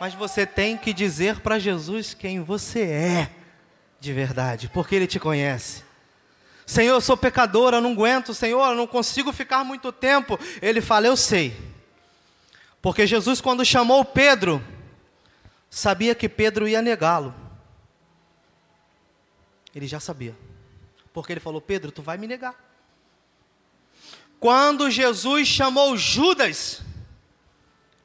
Mas 0.00 0.14
você 0.14 0.44
tem 0.44 0.76
que 0.76 0.92
dizer 0.92 1.38
para 1.40 1.60
Jesus 1.60 2.12
quem 2.14 2.40
você 2.40 2.80
é 2.80 3.30
de 4.00 4.12
verdade, 4.12 4.68
porque 4.72 4.96
Ele 4.96 5.06
te 5.06 5.20
conhece. 5.20 5.84
Senhor, 6.66 6.94
eu 6.94 7.00
sou 7.00 7.16
pecador, 7.16 7.74
eu 7.74 7.80
não 7.80 7.92
aguento, 7.92 8.32
Senhor, 8.32 8.64
eu 8.70 8.74
não 8.74 8.86
consigo 8.86 9.32
ficar 9.32 9.62
muito 9.62 9.92
tempo. 9.92 10.38
Ele 10.60 10.80
fala, 10.80 11.06
eu 11.06 11.16
sei. 11.16 11.71
Porque 12.82 13.06
Jesus, 13.06 13.40
quando 13.40 13.64
chamou 13.64 14.04
Pedro, 14.04 14.62
sabia 15.70 16.16
que 16.16 16.28
Pedro 16.28 16.66
ia 16.66 16.82
negá-lo. 16.82 17.32
Ele 19.72 19.86
já 19.86 20.00
sabia. 20.00 20.36
Porque 21.12 21.32
ele 21.32 21.40
falou: 21.40 21.60
Pedro, 21.60 21.92
tu 21.92 22.02
vai 22.02 22.18
me 22.18 22.26
negar. 22.26 22.56
Quando 24.40 24.90
Jesus 24.90 25.46
chamou 25.46 25.96
Judas, 25.96 26.82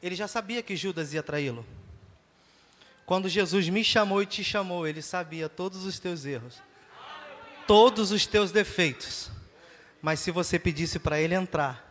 Ele 0.04 0.16
já 0.16 0.28
sabia 0.28 0.62
que 0.62 0.76
Judas 0.76 1.12
ia 1.12 1.24
traí-lo. 1.24 1.66
Quando 3.08 3.28
Jesus 3.28 3.68
me 3.70 3.84
chamou 3.84 4.22
e 4.22 4.28
te 4.28 4.44
chamou, 4.44 4.86
ele 4.86 5.02
sabia 5.02 5.50
todos 5.50 5.86
os 5.86 5.98
teus 5.98 6.26
erros, 6.26 6.62
todos 7.66 8.12
os 8.12 8.28
teus 8.28 8.52
defeitos. 8.52 9.32
Mas 10.00 10.20
se 10.20 10.30
você 10.30 10.60
pedisse 10.60 11.00
para 11.00 11.20
ele 11.20 11.34
entrar 11.34 11.87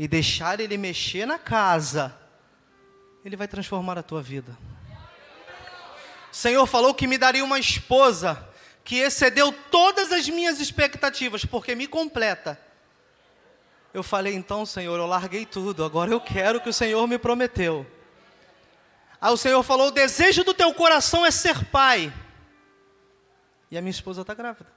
e 0.00 0.08
deixar 0.08 0.58
ele 0.60 0.78
mexer 0.78 1.26
na 1.26 1.38
casa, 1.38 2.18
ele 3.22 3.36
vai 3.36 3.46
transformar 3.46 3.98
a 3.98 4.02
tua 4.02 4.22
vida. 4.22 4.56
O 6.32 6.34
Senhor 6.34 6.64
falou 6.66 6.94
que 6.94 7.06
me 7.06 7.18
daria 7.18 7.44
uma 7.44 7.58
esposa 7.58 8.48
que 8.82 8.96
excedeu 8.96 9.52
todas 9.70 10.10
as 10.10 10.26
minhas 10.26 10.58
expectativas, 10.58 11.44
porque 11.44 11.74
me 11.74 11.86
completa. 11.86 12.58
Eu 13.92 14.02
falei, 14.02 14.32
então, 14.34 14.64
Senhor, 14.64 14.96
eu 14.96 15.06
larguei 15.06 15.44
tudo, 15.44 15.84
agora 15.84 16.10
eu 16.10 16.18
quero 16.18 16.60
o 16.60 16.62
que 16.62 16.70
o 16.70 16.72
Senhor 16.72 17.06
me 17.06 17.18
prometeu. 17.18 17.86
Aí 19.20 19.30
o 19.30 19.36
Senhor 19.36 19.62
falou: 19.62 19.88
o 19.88 19.92
desejo 19.92 20.42
do 20.42 20.54
teu 20.54 20.72
coração 20.72 21.26
é 21.26 21.30
ser 21.30 21.66
pai. 21.66 22.10
E 23.70 23.76
a 23.76 23.82
minha 23.82 23.90
esposa 23.90 24.22
está 24.22 24.32
grávida. 24.32 24.72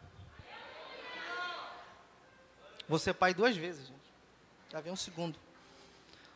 Ser 3.00 3.14
pai 3.14 3.34
duas 3.34 3.56
vezes, 3.56 3.93
vem 4.82 4.92
um 4.92 4.96
segundo. 4.96 5.38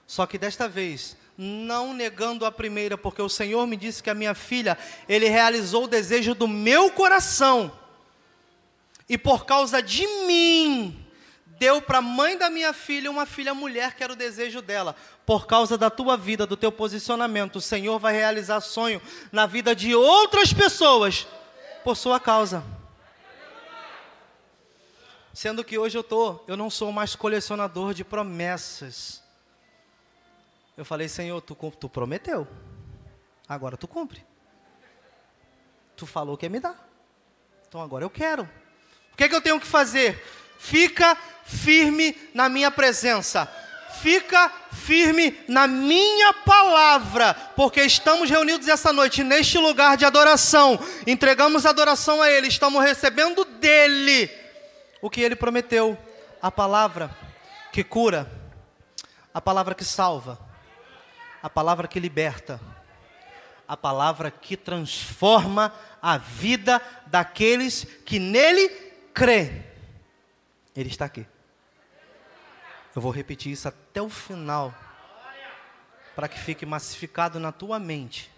Só 0.06 0.26
que 0.26 0.38
desta 0.38 0.68
vez, 0.68 1.18
não 1.38 1.94
negando 1.94 2.46
a 2.46 2.52
primeira, 2.52 2.98
porque 2.98 3.22
o 3.22 3.28
Senhor 3.28 3.66
me 3.66 3.76
disse 3.76 4.02
que 4.02 4.10
a 4.10 4.14
minha 4.14 4.34
filha, 4.34 4.78
Ele 5.10 5.28
realizou 5.28 5.86
o 5.86 5.88
desejo 5.88 6.36
do 6.36 6.48
meu 6.48 6.92
coração. 6.92 7.72
E 9.10 9.18
por 9.18 9.46
causa 9.46 9.82
de 9.82 10.06
mim, 10.28 11.04
deu 11.58 11.82
para 11.82 11.98
a 11.98 12.02
mãe 12.02 12.38
da 12.38 12.50
minha 12.50 12.74
filha 12.74 13.10
uma 13.10 13.26
filha 13.26 13.54
mulher, 13.54 13.96
que 13.96 14.04
era 14.04 14.14
o 14.14 14.16
desejo 14.16 14.62
dela. 14.62 14.96
Por 15.26 15.48
causa 15.48 15.78
da 15.78 15.90
tua 15.90 16.16
vida, 16.16 16.46
do 16.46 16.56
teu 16.56 16.72
posicionamento, 16.72 17.58
o 17.58 17.62
Senhor 17.62 18.00
vai 18.00 18.14
realizar 18.14 18.62
sonho 18.62 19.02
na 19.32 19.46
vida 19.46 19.76
de 19.76 19.96
outras 19.96 20.54
pessoas, 20.54 21.28
por 21.84 21.98
sua 21.98 22.20
causa. 22.20 22.64
Sendo 25.38 25.64
que 25.64 25.78
hoje 25.78 25.96
eu 25.96 26.04
tô, 26.04 26.40
eu 26.48 26.58
não 26.58 26.68
sou 26.68 26.92
mais 26.92 27.16
colecionador 27.16 27.94
de 27.94 28.04
promessas. 28.04 29.22
Eu 30.76 30.84
falei, 30.84 31.08
Senhor, 31.08 31.40
tu, 31.42 31.56
tu 31.80 31.88
prometeu, 31.88 32.48
agora 33.48 33.78
tu 33.78 33.88
cumpre. 33.88 34.26
Tu 35.96 36.08
falou 36.08 36.36
que 36.36 36.48
ia 36.48 36.50
me 36.50 36.60
dar, 36.60 36.90
então 37.68 37.80
agora 37.80 38.04
eu 38.04 38.10
quero. 38.10 38.50
O 39.14 39.16
que, 39.16 39.26
é 39.26 39.30
que 39.30 39.36
eu 39.36 39.42
tenho 39.42 39.60
que 39.60 39.68
fazer? 39.68 40.26
Fica 40.58 41.16
firme 41.46 42.18
na 42.34 42.50
minha 42.50 42.72
presença. 42.72 43.46
Fica 44.02 44.52
firme 44.72 45.40
na 45.48 45.68
minha 45.68 46.34
palavra, 46.34 47.36
porque 47.56 47.82
estamos 47.84 48.28
reunidos 48.28 48.68
essa 48.68 48.92
noite 48.92 49.24
neste 49.24 49.60
lugar 49.60 49.98
de 49.98 50.04
adoração. 50.04 50.80
Entregamos 51.06 51.64
adoração 51.64 52.24
a 52.24 52.32
Ele, 52.32 52.48
estamos 52.48 52.84
recebendo 52.84 53.46
dele 53.46 54.47
o 55.02 55.10
que 55.10 55.22
Ele 55.22 55.36
prometeu, 55.36 55.98
a 56.42 56.52
palavra 56.52 57.16
que 57.72 57.84
cura, 57.84 58.30
a 59.34 59.42
palavra 59.42 59.76
que 59.76 59.86
salva, 59.86 60.40
a 61.42 61.50
palavra 61.50 61.88
que 61.88 62.00
liberta, 62.00 62.60
a 63.68 63.76
palavra 63.76 64.32
que 64.32 64.56
transforma 64.56 65.74
a 66.02 66.18
vida 66.18 66.82
daqueles 67.08 67.84
que 68.06 68.18
nele 68.18 68.70
crê. 69.14 69.64
Ele 70.76 70.90
está 70.90 71.06
aqui. 71.06 71.26
Eu 72.96 73.02
vou 73.02 73.12
repetir 73.12 73.52
isso 73.52 73.68
até 73.68 74.02
o 74.02 74.10
final, 74.10 74.74
para 76.16 76.28
que 76.28 76.40
fique 76.40 76.66
massificado 76.66 77.40
na 77.40 77.52
tua 77.52 77.78
mente. 77.78 78.32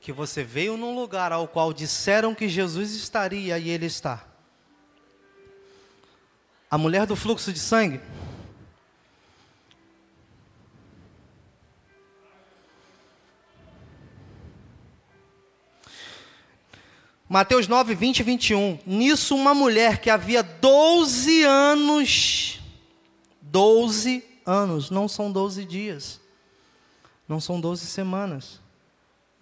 Que 0.00 0.12
você 0.12 0.42
veio 0.42 0.76
num 0.76 0.94
lugar 0.94 1.32
ao 1.32 1.46
qual 1.48 1.72
disseram 1.72 2.34
que 2.34 2.48
Jesus 2.48 2.94
estaria 2.94 3.58
e 3.58 3.70
ele 3.70 3.86
está. 3.86 4.29
A 6.70 6.78
mulher 6.78 7.04
do 7.04 7.16
fluxo 7.16 7.52
de 7.52 7.58
sangue. 7.58 8.00
Mateus 17.28 17.66
9, 17.66 17.94
20 17.94 18.18
e 18.18 18.22
21. 18.22 18.78
Nisso, 18.86 19.34
uma 19.34 19.54
mulher 19.54 20.00
que 20.00 20.10
havia 20.10 20.42
12 20.42 21.42
anos, 21.42 22.60
12 23.40 24.24
anos, 24.46 24.90
não 24.90 25.08
são 25.08 25.30
12 25.30 25.64
dias, 25.64 26.20
não 27.28 27.40
são 27.40 27.60
12 27.60 27.86
semanas, 27.86 28.60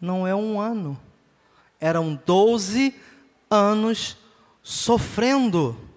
não 0.00 0.26
é 0.26 0.34
um 0.34 0.60
ano, 0.60 0.98
eram 1.80 2.18
12 2.26 2.94
anos 3.50 4.16
sofrendo 4.62 5.87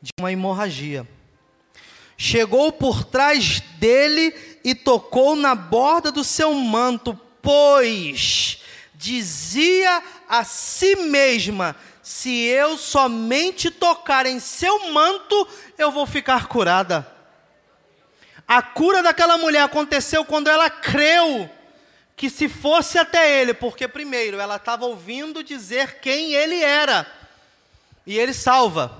de 0.00 0.10
uma 0.18 0.32
hemorragia. 0.32 1.06
Chegou 2.16 2.70
por 2.72 3.04
trás 3.04 3.60
dele 3.78 4.34
e 4.62 4.74
tocou 4.74 5.34
na 5.34 5.54
borda 5.54 6.12
do 6.12 6.22
seu 6.22 6.52
manto, 6.54 7.18
pois 7.40 8.62
dizia 8.94 10.02
a 10.28 10.44
si 10.44 10.96
mesma: 10.96 11.74
se 12.02 12.30
eu 12.44 12.76
somente 12.76 13.70
tocar 13.70 14.26
em 14.26 14.38
seu 14.38 14.90
manto, 14.90 15.48
eu 15.78 15.90
vou 15.90 16.06
ficar 16.06 16.46
curada. 16.46 17.06
A 18.46 18.60
cura 18.60 19.02
daquela 19.02 19.38
mulher 19.38 19.62
aconteceu 19.62 20.24
quando 20.24 20.48
ela 20.48 20.68
creu 20.68 21.48
que 22.16 22.28
se 22.28 22.48
fosse 22.48 22.98
até 22.98 23.40
ele, 23.40 23.54
porque 23.54 23.88
primeiro 23.88 24.38
ela 24.38 24.56
estava 24.56 24.84
ouvindo 24.84 25.42
dizer 25.42 26.00
quem 26.00 26.34
ele 26.34 26.62
era, 26.62 27.06
e 28.04 28.18
ele 28.18 28.34
salva, 28.34 28.99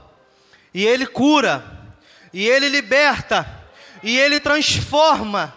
e 0.73 0.87
ele 0.87 1.07
cura, 1.07 1.95
e 2.33 2.47
ele 2.47 2.69
liberta, 2.69 3.65
e 4.03 4.19
ele 4.19 4.39
transforma, 4.41 5.55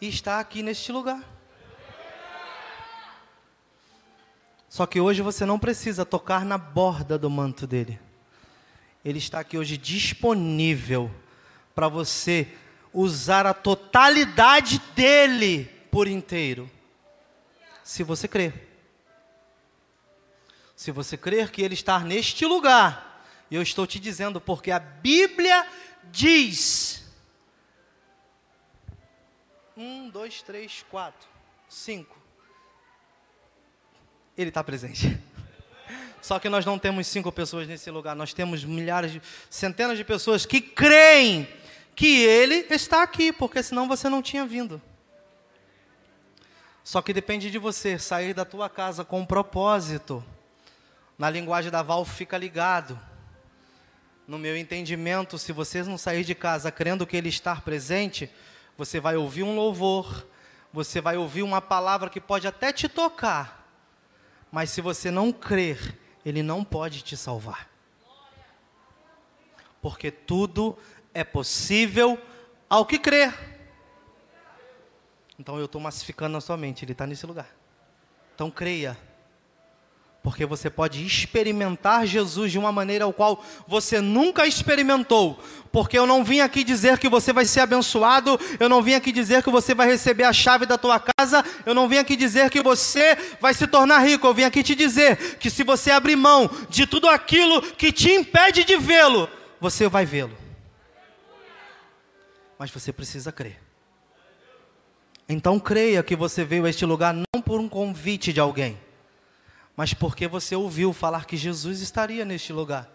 e 0.00 0.08
está 0.08 0.38
aqui 0.40 0.62
neste 0.62 0.92
lugar. 0.92 1.22
Só 4.68 4.84
que 4.84 5.00
hoje 5.00 5.22
você 5.22 5.46
não 5.46 5.58
precisa 5.58 6.04
tocar 6.04 6.44
na 6.44 6.58
borda 6.58 7.18
do 7.18 7.30
manto 7.30 7.66
dele. 7.66 7.98
Ele 9.02 9.18
está 9.18 9.40
aqui 9.40 9.56
hoje 9.56 9.78
disponível 9.78 11.10
para 11.74 11.88
você 11.88 12.48
usar 12.92 13.46
a 13.46 13.54
totalidade 13.54 14.78
dele 14.94 15.64
por 15.90 16.08
inteiro. 16.08 16.70
Se 17.82 18.02
você 18.02 18.26
crer. 18.26 18.66
Se 20.74 20.90
você 20.90 21.16
crer 21.16 21.50
que 21.50 21.62
ele 21.62 21.74
está 21.74 22.00
neste 22.00 22.44
lugar, 22.44 23.05
e 23.50 23.54
eu 23.54 23.62
estou 23.62 23.86
te 23.86 24.00
dizendo 24.00 24.40
porque 24.40 24.70
a 24.70 24.78
Bíblia 24.78 25.66
diz. 26.10 27.04
Um, 29.76 30.08
dois, 30.08 30.42
três, 30.42 30.84
quatro, 30.90 31.28
cinco. 31.68 32.16
Ele 34.36 34.48
está 34.48 34.64
presente. 34.64 35.18
Só 36.20 36.38
que 36.38 36.48
nós 36.48 36.66
não 36.66 36.78
temos 36.78 37.06
cinco 37.06 37.30
pessoas 37.30 37.68
nesse 37.68 37.88
lugar, 37.90 38.16
nós 38.16 38.32
temos 38.32 38.64
milhares, 38.64 39.12
de, 39.12 39.22
centenas 39.48 39.96
de 39.96 40.02
pessoas 40.02 40.44
que 40.44 40.60
creem 40.60 41.48
que 41.94 42.24
Ele 42.24 42.66
está 42.70 43.02
aqui, 43.02 43.32
porque 43.32 43.62
senão 43.62 43.86
você 43.86 44.08
não 44.08 44.20
tinha 44.20 44.44
vindo. 44.44 44.82
Só 46.82 47.00
que 47.00 47.12
depende 47.12 47.50
de 47.50 47.58
você 47.58 47.98
sair 47.98 48.34
da 48.34 48.44
tua 48.44 48.68
casa 48.68 49.04
com 49.04 49.20
um 49.20 49.26
propósito. 49.26 50.24
Na 51.16 51.30
linguagem 51.30 51.70
da 51.70 51.82
Val, 51.82 52.04
fica 52.04 52.36
ligado. 52.36 52.98
No 54.26 54.38
meu 54.38 54.56
entendimento, 54.56 55.38
se 55.38 55.52
você 55.52 55.82
não 55.84 55.96
sair 55.96 56.24
de 56.24 56.34
casa 56.34 56.72
crendo 56.72 57.06
que 57.06 57.16
Ele 57.16 57.28
está 57.28 57.54
presente, 57.56 58.28
você 58.76 58.98
vai 58.98 59.16
ouvir 59.16 59.44
um 59.44 59.54
louvor, 59.54 60.26
você 60.72 61.00
vai 61.00 61.16
ouvir 61.16 61.42
uma 61.42 61.62
palavra 61.62 62.10
que 62.10 62.20
pode 62.20 62.46
até 62.46 62.72
te 62.72 62.88
tocar, 62.88 63.66
mas 64.50 64.70
se 64.70 64.80
você 64.80 65.10
não 65.10 65.32
crer, 65.32 65.98
Ele 66.24 66.42
não 66.42 66.64
pode 66.64 67.02
te 67.02 67.16
salvar. 67.16 67.70
Porque 69.80 70.10
tudo 70.10 70.76
é 71.14 71.22
possível 71.22 72.20
ao 72.68 72.84
que 72.84 72.98
crer. 72.98 73.32
Então 75.38 75.58
eu 75.58 75.66
estou 75.66 75.80
massificando 75.80 76.32
na 76.32 76.40
sua 76.40 76.56
mente, 76.56 76.84
Ele 76.84 76.92
está 76.92 77.06
nesse 77.06 77.24
lugar. 77.26 77.48
Então 78.34 78.50
creia 78.50 78.98
porque 80.26 80.44
você 80.44 80.68
pode 80.68 81.06
experimentar 81.06 82.04
Jesus 82.04 82.50
de 82.50 82.58
uma 82.58 82.72
maneira 82.72 83.04
ao 83.04 83.12
qual 83.12 83.44
você 83.64 84.00
nunca 84.00 84.44
experimentou. 84.44 85.40
Porque 85.70 85.96
eu 85.96 86.04
não 86.04 86.24
vim 86.24 86.40
aqui 86.40 86.64
dizer 86.64 86.98
que 86.98 87.08
você 87.08 87.32
vai 87.32 87.44
ser 87.44 87.60
abençoado, 87.60 88.36
eu 88.58 88.68
não 88.68 88.82
vim 88.82 88.94
aqui 88.94 89.12
dizer 89.12 89.40
que 89.40 89.50
você 89.50 89.72
vai 89.72 89.86
receber 89.86 90.24
a 90.24 90.32
chave 90.32 90.66
da 90.66 90.76
tua 90.76 90.98
casa, 90.98 91.44
eu 91.64 91.72
não 91.72 91.88
vim 91.88 91.98
aqui 91.98 92.16
dizer 92.16 92.50
que 92.50 92.60
você 92.60 93.16
vai 93.40 93.54
se 93.54 93.68
tornar 93.68 94.00
rico, 94.00 94.26
eu 94.26 94.34
vim 94.34 94.42
aqui 94.42 94.64
te 94.64 94.74
dizer 94.74 95.36
que 95.36 95.48
se 95.48 95.62
você 95.62 95.92
abrir 95.92 96.16
mão 96.16 96.50
de 96.68 96.88
tudo 96.88 97.08
aquilo 97.08 97.62
que 97.62 97.92
te 97.92 98.10
impede 98.10 98.64
de 98.64 98.76
vê-lo, 98.76 99.30
você 99.60 99.86
vai 99.86 100.04
vê-lo. 100.04 100.36
Mas 102.58 102.72
você 102.72 102.92
precisa 102.92 103.30
crer. 103.30 103.60
Então 105.28 105.60
creia 105.60 106.02
que 106.02 106.16
você 106.16 106.44
veio 106.44 106.64
a 106.64 106.68
este 106.68 106.84
lugar 106.84 107.14
não 107.14 107.40
por 107.40 107.60
um 107.60 107.68
convite 107.68 108.32
de 108.32 108.40
alguém, 108.40 108.76
mas 109.76 109.92
porque 109.92 110.26
você 110.26 110.56
ouviu 110.56 110.92
falar 110.92 111.26
que 111.26 111.36
Jesus 111.36 111.80
estaria 111.80 112.24
neste 112.24 112.52
lugar. 112.52 112.88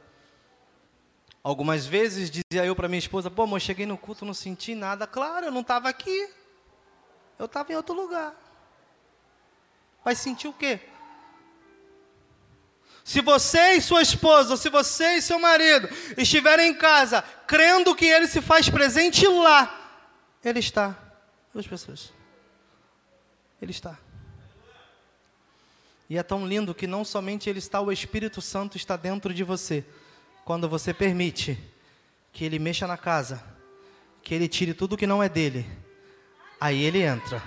Algumas 1.44 1.86
vezes 1.86 2.30
dizia 2.30 2.66
eu 2.66 2.76
para 2.76 2.88
minha 2.88 3.00
esposa: 3.00 3.30
pô, 3.30 3.46
eu 3.46 3.60
cheguei 3.60 3.86
no 3.86 3.98
culto, 3.98 4.26
não 4.26 4.34
senti 4.34 4.74
nada. 4.74 5.06
Claro, 5.06 5.46
eu 5.46 5.52
não 5.52 5.62
estava 5.62 5.88
aqui. 5.88 6.30
Eu 7.38 7.46
estava 7.46 7.72
em 7.72 7.76
outro 7.76 7.94
lugar. 7.94 8.34
Vai 10.04 10.16
sentir 10.16 10.48
o 10.48 10.54
quê? 10.54 10.80
Se 13.04 13.22
você 13.22 13.74
e 13.74 13.82
sua 13.82 14.02
esposa, 14.02 14.58
se 14.58 14.70
você 14.70 15.16
e 15.16 15.22
seu 15.22 15.40
marido 15.40 15.90
estiverem 16.18 16.70
em 16.70 16.74
casa, 16.74 17.24
crendo 17.48 17.96
que 17.96 18.06
ele 18.06 18.28
se 18.28 18.42
faz 18.42 18.70
presente 18.70 19.28
lá, 19.28 20.00
ele 20.44 20.60
está. 20.60 20.96
Duas 21.52 21.68
pessoas. 21.68 22.14
Ele 23.60 23.72
está. 23.72 23.98
E 26.12 26.18
é 26.18 26.24
tão 26.24 26.46
lindo 26.46 26.76
que 26.76 26.86
não 26.86 27.06
somente 27.06 27.50
ele 27.50 27.60
está, 27.60 27.80
o 27.80 27.90
Espírito 27.90 28.42
Santo 28.42 28.76
está 28.76 28.98
dentro 28.98 29.34
de 29.34 29.46
você. 29.46 29.82
Quando 30.44 30.68
você 30.68 30.94
permite 30.94 31.58
que 32.34 32.44
ele 32.44 32.60
mexa 32.60 32.86
na 32.86 32.98
casa, 32.98 33.42
que 34.22 34.36
ele 34.36 34.50
tire 34.50 34.74
tudo 34.74 34.98
que 34.98 35.08
não 35.08 35.24
é 35.24 35.30
dele, 35.30 35.66
aí 36.60 36.84
ele 36.84 37.02
entra. 37.02 37.42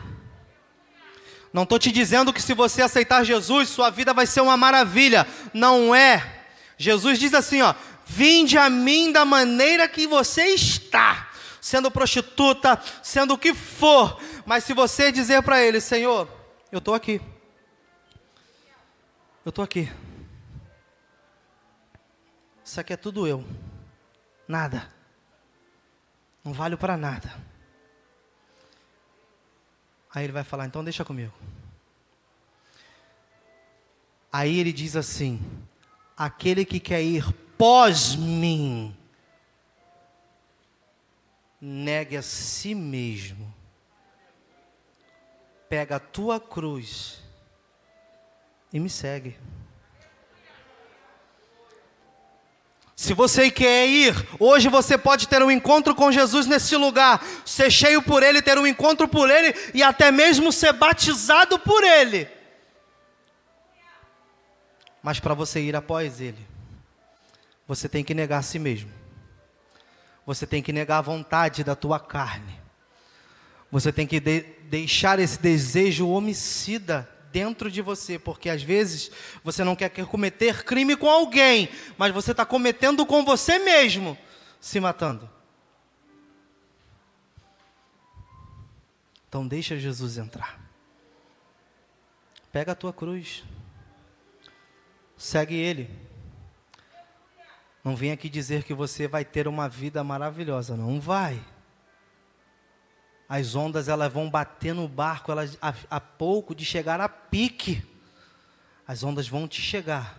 Não 1.52 1.64
estou 1.64 1.78
te 1.78 1.92
dizendo 1.92 2.32
que 2.32 2.40
se 2.40 2.54
você 2.54 2.80
aceitar 2.80 3.22
Jesus, 3.22 3.68
sua 3.68 3.90
vida 3.90 4.14
vai 4.14 4.26
ser 4.26 4.40
uma 4.40 4.56
maravilha. 4.56 5.26
Não 5.52 5.94
é. 5.94 6.46
Jesus 6.78 7.18
diz 7.18 7.34
assim, 7.34 7.60
ó: 7.60 7.74
Vinde 8.06 8.56
a 8.56 8.70
mim 8.70 9.12
da 9.12 9.26
maneira 9.26 9.86
que 9.86 10.06
você 10.06 10.54
está, 10.54 11.30
sendo 11.60 11.90
prostituta, 11.90 12.80
sendo 13.02 13.34
o 13.34 13.38
que 13.38 13.52
for. 13.52 14.18
Mas 14.46 14.64
se 14.64 14.72
você 14.72 15.12
dizer 15.12 15.42
para 15.42 15.62
ele, 15.62 15.82
Senhor, 15.82 16.26
eu 16.72 16.78
estou 16.78 16.94
aqui. 16.94 17.20
Eu 19.44 19.50
estou 19.50 19.62
aqui. 19.62 19.92
Isso 22.64 22.80
aqui 22.80 22.94
é 22.94 22.96
tudo 22.96 23.26
eu. 23.26 23.44
Nada. 24.48 24.90
Não 26.42 26.54
valho 26.54 26.78
para 26.78 26.96
nada. 26.96 27.30
Aí 30.14 30.24
ele 30.24 30.32
vai 30.32 30.44
falar: 30.44 30.64
então 30.64 30.82
deixa 30.82 31.04
comigo. 31.04 31.34
Aí 34.32 34.58
ele 34.58 34.72
diz 34.72 34.96
assim: 34.96 35.38
aquele 36.16 36.64
que 36.64 36.80
quer 36.80 37.02
ir 37.02 37.30
pós 37.58 38.16
mim, 38.16 38.96
negue 41.60 42.16
a 42.16 42.22
si 42.22 42.74
mesmo, 42.74 43.54
pega 45.68 45.96
a 45.96 46.00
tua 46.00 46.40
cruz 46.40 47.23
e 48.74 48.80
me 48.80 48.90
segue. 48.90 49.36
Se 52.96 53.14
você 53.14 53.50
quer 53.50 53.86
ir, 53.86 54.14
hoje 54.40 54.68
você 54.68 54.98
pode 54.98 55.28
ter 55.28 55.42
um 55.42 55.50
encontro 55.50 55.94
com 55.94 56.10
Jesus 56.10 56.46
nesse 56.46 56.76
lugar, 56.76 57.24
ser 57.44 57.70
cheio 57.70 58.02
por 58.02 58.22
Ele, 58.22 58.42
ter 58.42 58.58
um 58.58 58.66
encontro 58.66 59.06
por 59.06 59.30
Ele 59.30 59.54
e 59.72 59.82
até 59.82 60.10
mesmo 60.10 60.50
ser 60.50 60.72
batizado 60.72 61.56
por 61.58 61.84
Ele. 61.84 62.28
Mas 65.00 65.20
para 65.20 65.34
você 65.34 65.60
ir 65.60 65.76
após 65.76 66.20
Ele, 66.20 66.44
você 67.68 67.88
tem 67.88 68.02
que 68.02 68.14
negar 68.14 68.38
a 68.38 68.42
si 68.42 68.58
mesmo. 68.58 68.90
Você 70.26 70.46
tem 70.46 70.62
que 70.62 70.72
negar 70.72 70.98
a 70.98 71.02
vontade 71.02 71.62
da 71.62 71.76
tua 71.76 72.00
carne. 72.00 72.58
Você 73.70 73.92
tem 73.92 74.06
que 74.06 74.18
de 74.18 74.40
deixar 74.68 75.18
esse 75.18 75.38
desejo 75.38 76.08
homicida 76.08 77.13
dentro 77.34 77.68
de 77.68 77.82
você, 77.82 78.16
porque 78.16 78.48
às 78.48 78.62
vezes 78.62 79.10
você 79.42 79.64
não 79.64 79.74
quer 79.74 79.90
cometer 80.06 80.62
crime 80.62 80.96
com 80.96 81.10
alguém, 81.10 81.68
mas 81.98 82.14
você 82.14 82.30
está 82.30 82.46
cometendo 82.46 83.04
com 83.04 83.24
você 83.24 83.58
mesmo, 83.58 84.16
se 84.60 84.78
matando. 84.78 85.28
Então 89.28 89.48
deixa 89.48 89.76
Jesus 89.76 90.16
entrar. 90.16 90.60
Pega 92.52 92.70
a 92.70 92.76
tua 92.76 92.92
cruz. 92.92 93.42
Segue 95.16 95.56
ele. 95.56 95.90
Não 97.82 97.96
vem 97.96 98.12
aqui 98.12 98.28
dizer 98.28 98.62
que 98.62 98.72
você 98.72 99.08
vai 99.08 99.24
ter 99.24 99.48
uma 99.48 99.68
vida 99.68 100.04
maravilhosa, 100.04 100.76
não 100.76 101.00
vai. 101.00 101.42
As 103.28 103.54
ondas 103.54 103.88
elas 103.88 104.12
vão 104.12 104.28
bater 104.28 104.74
no 104.74 104.86
barco 104.86 105.32
elas, 105.32 105.56
a, 105.60 105.74
a 105.90 106.00
pouco 106.00 106.54
de 106.54 106.64
chegar 106.64 107.00
a 107.00 107.08
pique. 107.08 107.82
As 108.86 109.02
ondas 109.02 109.26
vão 109.26 109.48
te 109.48 109.62
chegar. 109.62 110.18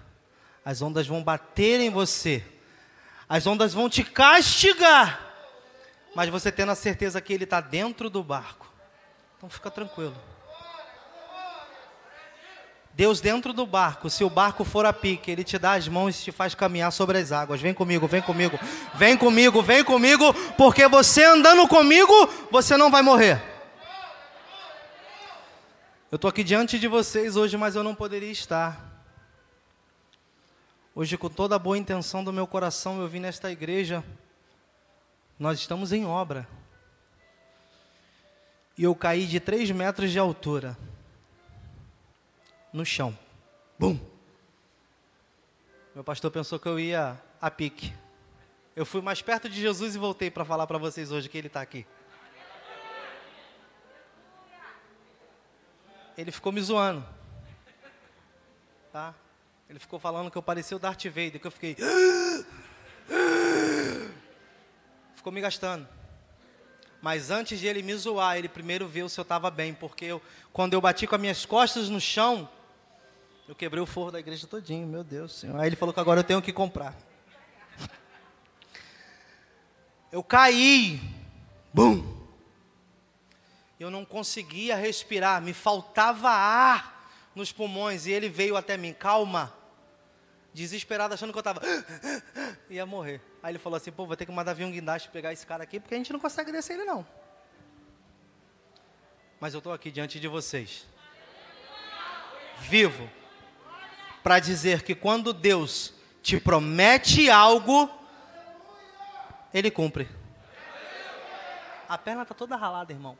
As 0.64 0.82
ondas 0.82 1.06
vão 1.06 1.24
bater 1.24 1.80
em 1.80 1.90
você. 1.90 2.44
As 3.30 3.46
ondas 3.46 3.74
vão 3.74 3.90
te 3.90 4.04
castigar. 4.04 5.22
Mas 6.16 6.30
você 6.30 6.52
tendo 6.52 6.72
a 6.72 6.76
certeza 6.76 7.22
que 7.22 7.34
Ele 7.34 7.44
está 7.44 7.62
dentro 7.62 8.10
do 8.10 8.24
barco. 8.24 8.72
Então 9.38 9.50
fica 9.50 9.70
tranquilo. 9.70 10.16
Deus 12.96 13.20
dentro 13.20 13.52
do 13.52 13.66
barco, 13.66 14.10
se 14.10 14.24
o 14.24 14.30
barco 14.30 14.64
for 14.64 14.86
a 14.86 14.94
pique, 14.94 15.30
Ele 15.30 15.44
te 15.44 15.60
dá 15.60 15.74
as 15.74 15.86
mãos 15.86 16.18
e 16.18 16.24
te 16.24 16.32
faz 16.32 16.56
caminhar 16.56 16.94
sobre 16.94 17.18
as 17.18 17.30
águas. 17.30 17.60
Vem 17.60 17.74
comigo, 17.74 18.08
vem 18.08 18.22
comigo, 18.22 18.58
vem 18.94 19.18
comigo, 19.18 19.62
vem 19.62 19.84
comigo, 19.84 20.34
porque 20.56 20.88
você 20.88 21.26
andando 21.26 21.68
comigo, 21.68 22.14
você 22.50 22.78
não 22.78 22.90
vai 22.90 23.02
morrer. 23.02 23.44
Eu 26.10 26.16
estou 26.16 26.30
aqui 26.30 26.42
diante 26.42 26.80
de 26.80 26.88
vocês 26.88 27.36
hoje, 27.36 27.58
mas 27.58 27.76
eu 27.76 27.84
não 27.84 27.94
poderia 27.94 28.32
estar. 28.32 28.80
Hoje, 30.96 31.18
com 31.18 31.28
toda 31.28 31.58
a 31.58 31.60
boa 31.60 31.78
intenção 31.78 32.24
do 32.24 32.32
meu 32.32 32.48
coração, 32.48 33.02
eu 33.02 33.10
vim 33.10 33.20
nesta 33.20 33.52
igreja. 33.52 34.02
Nós 35.38 35.60
estamos 35.60 35.92
em 35.92 36.06
obra. 36.06 36.48
E 38.78 38.86
eu 38.86 38.96
caí 38.96 39.26
de 39.26 39.42
três 39.42 39.70
metros 39.70 40.12
de 40.12 40.20
altura 40.20 40.78
no 42.76 42.86
chão. 42.86 43.18
Bum! 43.80 43.98
Meu 45.94 46.04
pastor 46.04 46.30
pensou 46.30 46.60
que 46.60 46.68
eu 46.68 46.78
ia 46.78 47.18
a 47.40 47.50
pique. 47.50 47.94
Eu 48.76 48.86
fui 48.86 49.02
mais 49.02 49.22
perto 49.22 49.50
de 49.50 49.60
Jesus 49.60 49.96
e 49.96 49.98
voltei 49.98 50.30
para 50.30 50.44
falar 50.44 50.68
para 50.68 50.78
vocês 50.78 51.10
hoje 51.10 51.30
que 51.30 51.38
ele 51.38 51.48
está 51.48 51.62
aqui. 51.62 51.88
Ele 56.18 56.32
ficou 56.32 56.52
me 56.52 56.62
zoando. 56.62 57.06
Tá? 58.92 59.16
Ele 59.70 59.80
ficou 59.80 59.98
falando 59.98 60.30
que 60.30 60.38
eu 60.38 60.44
parecia 60.44 60.76
o 60.76 60.80
Darth 60.80 61.06
Vader, 61.06 61.40
que 61.40 61.48
eu 61.48 61.52
fiquei. 61.52 61.78
Ficou 65.16 65.32
me 65.32 65.40
gastando. 65.40 65.88
Mas 67.02 67.32
antes 67.32 67.60
de 67.60 67.68
ele 67.68 67.82
me 67.82 67.96
zoar, 67.96 68.38
ele 68.38 68.50
primeiro 68.50 68.88
viu 68.88 69.08
se 69.08 69.20
eu 69.20 69.24
estava 69.24 69.50
bem, 69.50 69.74
porque 69.74 70.06
eu, 70.06 70.22
quando 70.52 70.74
eu 70.74 70.82
bati 70.82 71.08
com 71.08 71.16
as 71.16 71.22
minhas 71.22 71.46
costas 71.46 71.88
no 71.88 72.02
chão, 72.02 72.50
eu 73.48 73.54
quebrei 73.56 73.82
o 73.82 73.86
forro 73.86 74.12
da 74.12 74.20
igreja 74.20 74.48
todinho, 74.48 74.88
meu 74.88 75.04
Deus 75.04 75.34
Senhor. 75.34 75.60
Aí 75.60 75.68
ele 75.68 75.76
falou 75.76 75.94
que 75.94 76.00
agora 76.00 76.22
eu 76.22 76.24
tenho 76.24 76.42
que 76.42 76.52
comprar. 76.52 76.96
Eu 80.12 80.24
caí. 80.24 81.00
Bum! 81.74 82.16
Eu 83.80 83.92
não 83.92 84.06
conseguia 84.06 84.76
respirar, 84.76 85.42
me 85.42 85.54
faltava 85.54 86.30
ar 86.30 87.12
nos 87.36 87.52
pulmões 87.52 88.06
e 88.06 88.12
ele 88.12 88.30
veio 88.30 88.56
até 88.56 88.78
mim, 88.78 88.94
calma. 88.94 89.54
Desesperado, 90.54 91.14
achando 91.14 91.34
que 91.34 91.38
eu 91.38 91.42
estava 91.42 91.62
ia 92.70 92.86
morrer. 92.86 93.22
Aí 93.44 93.52
ele 93.52 93.60
falou 93.60 93.76
assim: 93.76 93.92
"Pô, 93.92 94.06
vou 94.06 94.16
ter 94.16 94.26
que 94.26 94.32
mandar 94.32 94.54
vir 94.54 94.64
um 94.64 94.72
guindaste 94.72 95.10
pegar 95.10 95.34
esse 95.34 95.46
cara 95.46 95.64
aqui, 95.64 95.80
porque 95.80 95.94
a 95.94 95.98
gente 95.98 96.14
não 96.14 96.20
consegue 96.20 96.52
descer 96.52 96.76
ele 96.76 96.86
não". 96.86 97.06
Mas 99.40 99.54
eu 99.54 99.58
estou 99.58 99.74
aqui 99.74 99.92
diante 99.92 100.18
de 100.18 100.30
vocês. 100.30 100.88
Vivo 102.62 103.10
para 104.26 104.40
dizer 104.40 104.82
que 104.82 104.96
quando 104.96 105.32
Deus 105.32 105.94
te 106.24 106.40
promete 106.40 107.30
algo, 107.30 107.88
Ele 109.54 109.70
cumpre. 109.70 110.10
A 111.88 111.96
perna 111.96 112.24
está 112.24 112.34
toda 112.34 112.56
ralada, 112.56 112.92
irmão. 112.92 113.16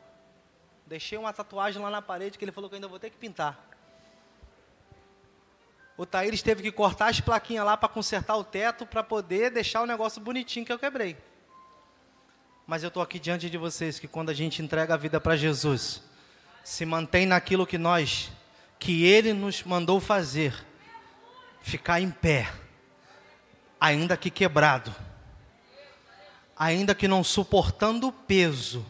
Deixei 0.84 1.16
uma 1.16 1.32
tatuagem 1.32 1.80
lá 1.80 1.90
na 1.90 2.02
parede 2.02 2.36
que 2.36 2.44
ele 2.44 2.50
falou 2.50 2.68
que 2.68 2.74
ainda 2.74 2.88
vou 2.88 2.98
ter 2.98 3.10
que 3.10 3.16
pintar. 3.16 3.56
O 5.96 6.04
Taíris 6.04 6.42
teve 6.42 6.60
que 6.60 6.72
cortar 6.72 7.10
as 7.10 7.20
plaquinhas 7.20 7.64
lá 7.64 7.76
para 7.76 7.88
consertar 7.88 8.34
o 8.34 8.42
teto 8.42 8.84
para 8.84 9.04
poder 9.04 9.52
deixar 9.52 9.82
o 9.82 9.86
negócio 9.86 10.20
bonitinho 10.20 10.66
que 10.66 10.72
eu 10.72 10.78
quebrei. 10.78 11.16
Mas 12.66 12.82
eu 12.82 12.88
estou 12.88 13.00
aqui 13.00 13.20
diante 13.20 13.48
de 13.48 13.56
vocês 13.56 14.00
que 14.00 14.08
quando 14.08 14.30
a 14.30 14.34
gente 14.34 14.60
entrega 14.60 14.94
a 14.94 14.96
vida 14.96 15.20
para 15.20 15.36
Jesus, 15.36 16.02
se 16.64 16.84
mantém 16.84 17.26
naquilo 17.26 17.64
que 17.64 17.78
nós, 17.78 18.32
que 18.76 19.04
Ele 19.04 19.32
nos 19.32 19.62
mandou 19.62 20.00
fazer, 20.00 20.66
ficar 21.66 22.00
em 22.00 22.12
pé, 22.12 22.48
ainda 23.80 24.16
que 24.16 24.30
quebrado, 24.30 24.94
ainda 26.56 26.94
que 26.94 27.08
não 27.08 27.24
suportando 27.24 28.06
o 28.06 28.12
peso, 28.12 28.86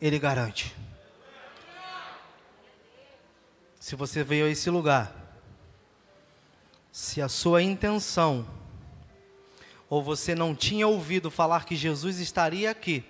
Ele 0.00 0.18
garante. 0.18 0.74
Se 3.78 3.94
você 3.94 4.24
veio 4.24 4.46
a 4.46 4.48
esse 4.48 4.68
lugar, 4.70 5.14
se 6.90 7.22
a 7.22 7.28
sua 7.28 7.62
intenção, 7.62 8.44
ou 9.88 10.02
você 10.02 10.34
não 10.34 10.52
tinha 10.52 10.88
ouvido 10.88 11.30
falar 11.30 11.64
que 11.64 11.76
Jesus 11.76 12.18
estaria 12.18 12.72
aqui, 12.72 13.04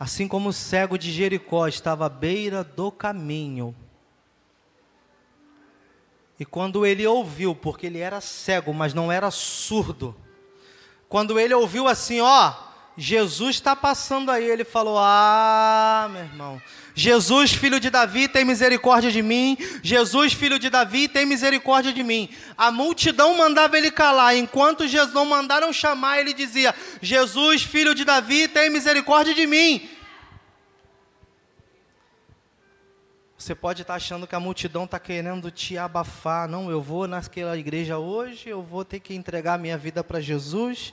assim 0.00 0.26
como 0.26 0.48
o 0.48 0.52
cego 0.52 0.98
de 0.98 1.12
Jericó 1.12 1.68
estava 1.68 2.06
à 2.06 2.08
beira 2.08 2.64
do 2.64 2.90
caminho, 2.90 3.72
e 6.38 6.44
quando 6.44 6.84
ele 6.84 7.06
ouviu, 7.06 7.54
porque 7.54 7.86
ele 7.86 7.98
era 7.98 8.20
cego, 8.20 8.74
mas 8.74 8.92
não 8.92 9.10
era 9.10 9.30
surdo, 9.30 10.14
quando 11.08 11.38
ele 11.38 11.54
ouviu 11.54 11.88
assim, 11.88 12.20
ó, 12.20 12.52
Jesus 12.96 13.56
está 13.56 13.76
passando 13.76 14.30
aí, 14.30 14.44
ele 14.44 14.64
falou: 14.64 14.96
Ah, 14.98 16.08
meu 16.10 16.22
irmão, 16.22 16.62
Jesus, 16.94 17.52
filho 17.52 17.78
de 17.78 17.90
Davi, 17.90 18.26
tem 18.26 18.42
misericórdia 18.42 19.10
de 19.10 19.20
mim. 19.22 19.58
Jesus, 19.82 20.32
filho 20.32 20.58
de 20.58 20.70
Davi, 20.70 21.06
tem 21.06 21.26
misericórdia 21.26 21.92
de 21.92 22.02
mim. 22.02 22.30
A 22.56 22.70
multidão 22.70 23.36
mandava 23.36 23.76
ele 23.76 23.90
calar, 23.90 24.34
enquanto 24.34 24.88
Jesus 24.88 25.12
não 25.12 25.26
mandaram 25.26 25.72
chamar, 25.74 26.20
ele 26.20 26.32
dizia: 26.32 26.74
Jesus, 27.02 27.62
filho 27.62 27.94
de 27.94 28.04
Davi, 28.04 28.48
tem 28.48 28.70
misericórdia 28.70 29.34
de 29.34 29.46
mim. 29.46 29.90
Você 33.46 33.54
pode 33.54 33.82
estar 33.82 33.94
achando 33.94 34.26
que 34.26 34.34
a 34.34 34.40
multidão 34.40 34.86
está 34.86 34.98
querendo 34.98 35.52
te 35.52 35.78
abafar. 35.78 36.48
Não, 36.48 36.68
eu 36.68 36.82
vou 36.82 37.06
naquela 37.06 37.56
igreja 37.56 37.96
hoje, 37.96 38.48
eu 38.48 38.60
vou 38.60 38.84
ter 38.84 38.98
que 38.98 39.14
entregar 39.14 39.56
minha 39.56 39.78
vida 39.78 40.02
para 40.02 40.18
Jesus. 40.18 40.92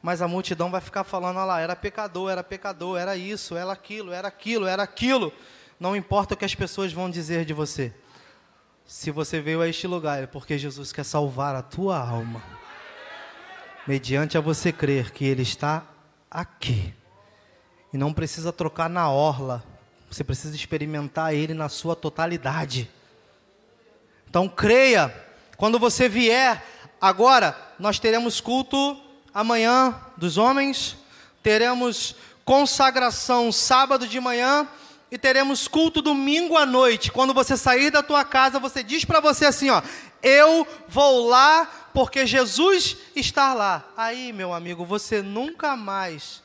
Mas 0.00 0.22
a 0.22 0.28
multidão 0.28 0.70
vai 0.70 0.80
ficar 0.80 1.02
falando, 1.02 1.38
olha 1.38 1.46
lá, 1.46 1.60
era 1.60 1.74
pecador, 1.74 2.30
era 2.30 2.44
pecador, 2.44 3.00
era 3.00 3.16
isso, 3.16 3.56
era 3.56 3.72
aquilo, 3.72 4.12
era 4.12 4.28
aquilo, 4.28 4.64
era 4.68 4.80
aquilo. 4.80 5.32
Não 5.80 5.96
importa 5.96 6.34
o 6.34 6.36
que 6.36 6.44
as 6.44 6.54
pessoas 6.54 6.92
vão 6.92 7.10
dizer 7.10 7.44
de 7.44 7.52
você. 7.52 7.92
Se 8.86 9.10
você 9.10 9.40
veio 9.40 9.60
a 9.60 9.66
este 9.66 9.88
lugar, 9.88 10.22
é 10.22 10.26
porque 10.28 10.56
Jesus 10.56 10.92
quer 10.92 11.04
salvar 11.04 11.56
a 11.56 11.62
tua 11.62 11.98
alma. 11.98 12.40
Mediante 13.88 14.38
a 14.38 14.40
você 14.40 14.70
crer 14.70 15.10
que 15.10 15.24
Ele 15.24 15.42
está 15.42 15.82
aqui. 16.30 16.94
E 17.92 17.98
não 17.98 18.12
precisa 18.12 18.52
trocar 18.52 18.88
na 18.88 19.10
orla 19.10 19.64
você 20.10 20.24
precisa 20.24 20.54
experimentar 20.54 21.34
Ele 21.34 21.54
na 21.54 21.68
sua 21.68 21.94
totalidade. 21.94 22.90
Então 24.28 24.48
creia, 24.48 25.14
quando 25.56 25.78
você 25.78 26.08
vier, 26.08 26.64
agora 27.00 27.56
nós 27.78 27.98
teremos 27.98 28.40
culto 28.40 29.00
amanhã 29.32 30.00
dos 30.16 30.36
homens, 30.36 30.96
teremos 31.42 32.16
consagração 32.44 33.52
sábado 33.52 34.06
de 34.06 34.20
manhã 34.20 34.66
e 35.10 35.16
teremos 35.16 35.68
culto 35.68 36.02
domingo 36.02 36.56
à 36.56 36.66
noite. 36.66 37.10
Quando 37.10 37.32
você 37.32 37.56
sair 37.56 37.90
da 37.90 38.02
tua 38.02 38.24
casa, 38.24 38.58
você 38.58 38.82
diz 38.82 39.04
para 39.04 39.20
você 39.20 39.46
assim, 39.46 39.70
ó: 39.70 39.82
"Eu 40.22 40.66
vou 40.88 41.28
lá 41.28 41.66
porque 41.94 42.26
Jesus 42.26 42.96
está 43.14 43.54
lá". 43.54 43.84
Aí, 43.96 44.32
meu 44.32 44.52
amigo, 44.52 44.84
você 44.84 45.22
nunca 45.22 45.76
mais 45.76 46.42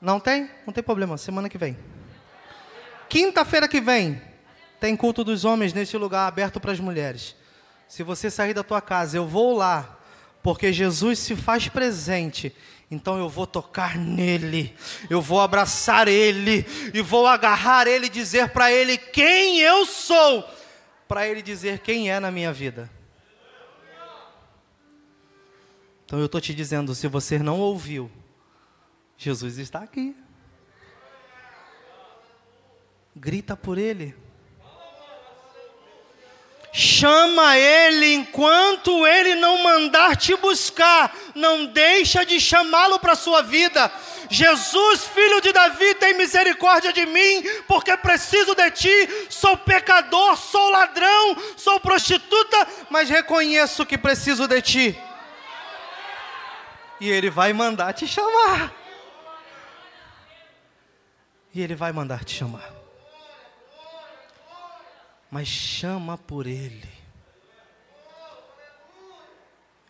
Não 0.00 0.18
tem? 0.18 0.50
Não 0.66 0.72
tem 0.72 0.82
problema, 0.82 1.18
semana 1.18 1.48
que 1.48 1.58
vem. 1.58 1.76
Quinta-feira 3.08 3.68
que 3.68 3.80
vem, 3.80 4.20
tem 4.78 4.96
culto 4.96 5.22
dos 5.22 5.44
homens 5.44 5.72
neste 5.72 5.96
lugar 5.96 6.26
aberto 6.26 6.58
para 6.58 6.72
as 6.72 6.80
mulheres. 6.80 7.36
Se 7.86 8.02
você 8.02 8.30
sair 8.30 8.54
da 8.54 8.62
tua 8.62 8.80
casa, 8.80 9.16
eu 9.16 9.26
vou 9.26 9.56
lá, 9.56 9.98
porque 10.42 10.72
Jesus 10.72 11.18
se 11.18 11.36
faz 11.36 11.68
presente. 11.68 12.54
Então 12.90 13.18
eu 13.18 13.28
vou 13.28 13.46
tocar 13.46 13.96
nele, 13.96 14.74
eu 15.08 15.20
vou 15.20 15.40
abraçar 15.40 16.08
ele, 16.08 16.66
e 16.94 17.02
vou 17.02 17.26
agarrar 17.26 17.86
ele 17.86 18.06
e 18.06 18.10
dizer 18.10 18.48
para 18.48 18.72
ele 18.72 18.96
quem 18.96 19.60
eu 19.60 19.86
sou, 19.86 20.44
para 21.06 21.28
ele 21.28 21.42
dizer 21.42 21.80
quem 21.80 22.10
é 22.10 22.18
na 22.18 22.30
minha 22.30 22.52
vida. 22.52 22.90
Então 26.04 26.18
eu 26.18 26.26
estou 26.26 26.40
te 26.40 26.52
dizendo, 26.52 26.92
se 26.94 27.06
você 27.06 27.38
não 27.38 27.60
ouviu, 27.60 28.10
Jesus 29.22 29.58
está 29.58 29.80
aqui. 29.80 30.16
Grita 33.14 33.54
por 33.54 33.76
Ele. 33.76 34.16
Chama 36.72 37.58
Ele 37.58 38.14
enquanto 38.14 39.06
Ele 39.06 39.34
não 39.34 39.62
mandar 39.62 40.16
te 40.16 40.34
buscar. 40.36 41.14
Não 41.34 41.66
deixa 41.66 42.24
de 42.24 42.40
chamá-lo 42.40 42.98
para 42.98 43.12
a 43.12 43.16
sua 43.16 43.42
vida. 43.42 43.92
Jesus, 44.30 45.04
filho 45.04 45.42
de 45.42 45.52
Davi, 45.52 45.94
tem 45.96 46.14
misericórdia 46.14 46.90
de 46.90 47.04
mim, 47.04 47.44
porque 47.68 47.94
preciso 47.98 48.54
de 48.54 48.70
ti. 48.70 49.26
Sou 49.28 49.54
pecador, 49.54 50.34
sou 50.38 50.70
ladrão, 50.70 51.36
sou 51.58 51.78
prostituta, 51.78 52.66
mas 52.88 53.10
reconheço 53.10 53.84
que 53.84 53.98
preciso 53.98 54.48
de 54.48 54.62
ti. 54.62 54.98
E 56.98 57.10
Ele 57.10 57.28
vai 57.28 57.52
mandar 57.52 57.92
te 57.92 58.06
chamar. 58.06 58.79
E 61.52 61.60
Ele 61.60 61.74
vai 61.74 61.92
mandar 61.92 62.24
te 62.24 62.36
chamar. 62.36 62.72
Mas 65.30 65.48
chama 65.48 66.16
por 66.18 66.46
Ele. 66.46 66.88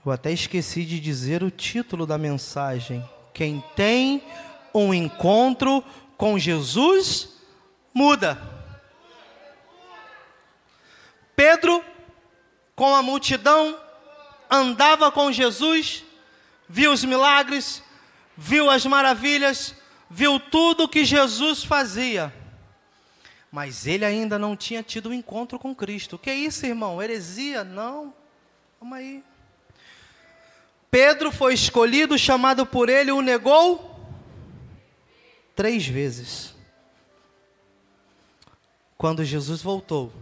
Eu 0.04 0.12
até 0.12 0.32
esqueci 0.32 0.84
de 0.84 0.98
dizer 0.98 1.42
o 1.42 1.50
título 1.50 2.06
da 2.06 2.16
mensagem. 2.16 3.06
Quem 3.34 3.62
tem 3.76 4.22
um 4.74 4.94
encontro 4.94 5.84
com 6.16 6.38
Jesus, 6.38 7.36
muda. 7.92 8.40
Pedro, 11.36 11.84
com 12.74 12.94
a 12.94 13.02
multidão, 13.02 13.78
andava 14.50 15.10
com 15.12 15.30
Jesus, 15.30 16.04
viu 16.68 16.92
os 16.92 17.04
milagres, 17.04 17.82
viu 18.36 18.70
as 18.70 18.84
maravilhas, 18.86 19.74
viu 20.10 20.40
tudo 20.40 20.84
o 20.84 20.88
que 20.88 21.04
Jesus 21.04 21.62
fazia, 21.62 22.34
mas 23.52 23.86
ele 23.86 24.04
ainda 24.04 24.38
não 24.38 24.56
tinha 24.56 24.82
tido 24.82 25.10
um 25.10 25.14
encontro 25.14 25.58
com 25.58 25.74
Cristo. 25.74 26.16
O 26.16 26.18
que 26.18 26.32
isso, 26.32 26.66
irmão? 26.66 27.00
Heresia? 27.00 27.62
Não. 27.62 28.12
Vamos 28.80 28.98
aí. 28.98 29.24
Pedro 30.90 31.30
foi 31.30 31.54
escolhido, 31.54 32.18
chamado 32.18 32.66
por 32.66 32.88
ele, 32.88 33.12
o 33.12 33.20
negou 33.20 33.88
três 35.54 35.86
vezes. 35.86 36.54
Quando 38.98 39.24
Jesus 39.24 39.62
voltou, 39.62 40.12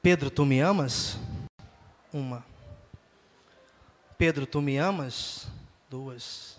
Pedro, 0.00 0.30
tu 0.30 0.46
me 0.46 0.60
amas? 0.60 1.18
Uma. 2.12 2.44
Pedro, 4.16 4.46
tu 4.46 4.62
me 4.62 4.76
amas? 4.76 5.48
Duas. 5.90 6.57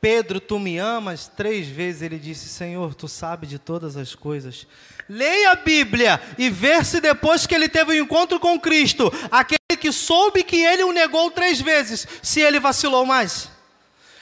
Pedro, 0.00 0.38
tu 0.40 0.58
me 0.58 0.78
amas? 0.78 1.26
Três 1.26 1.66
vezes 1.66 2.02
ele 2.02 2.18
disse: 2.18 2.48
Senhor, 2.48 2.94
tu 2.94 3.08
sabe 3.08 3.46
de 3.46 3.58
todas 3.58 3.96
as 3.96 4.14
coisas. 4.14 4.66
Leia 5.08 5.52
a 5.52 5.56
Bíblia 5.56 6.20
e 6.36 6.50
vê 6.50 6.84
se 6.84 7.00
depois 7.00 7.46
que 7.46 7.54
ele 7.54 7.68
teve 7.68 7.92
o 7.92 7.94
um 7.94 8.04
encontro 8.04 8.38
com 8.38 8.60
Cristo, 8.60 9.12
aquele 9.30 9.58
que 9.80 9.90
soube 9.90 10.44
que 10.44 10.56
ele 10.56 10.84
o 10.84 10.92
negou 10.92 11.30
três 11.30 11.60
vezes, 11.60 12.06
se 12.22 12.40
ele 12.40 12.60
vacilou 12.60 13.06
mais. 13.06 13.50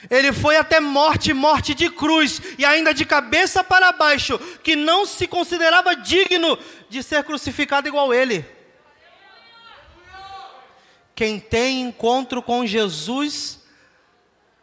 Ele 0.09 0.31
foi 0.31 0.55
até 0.55 0.79
morte, 0.79 1.33
morte 1.33 1.73
de 1.73 1.89
cruz, 1.89 2.41
e 2.57 2.63
ainda 2.63 2.93
de 2.93 3.03
cabeça 3.03 3.63
para 3.63 3.91
baixo, 3.91 4.39
que 4.63 4.75
não 4.75 5.05
se 5.05 5.27
considerava 5.27 5.95
digno 5.95 6.57
de 6.89 7.03
ser 7.03 7.23
crucificado 7.23 7.87
igual 7.87 8.13
ele. 8.13 8.45
Quem 11.13 11.39
tem 11.39 11.81
encontro 11.81 12.41
com 12.41 12.65
Jesus, 12.65 13.59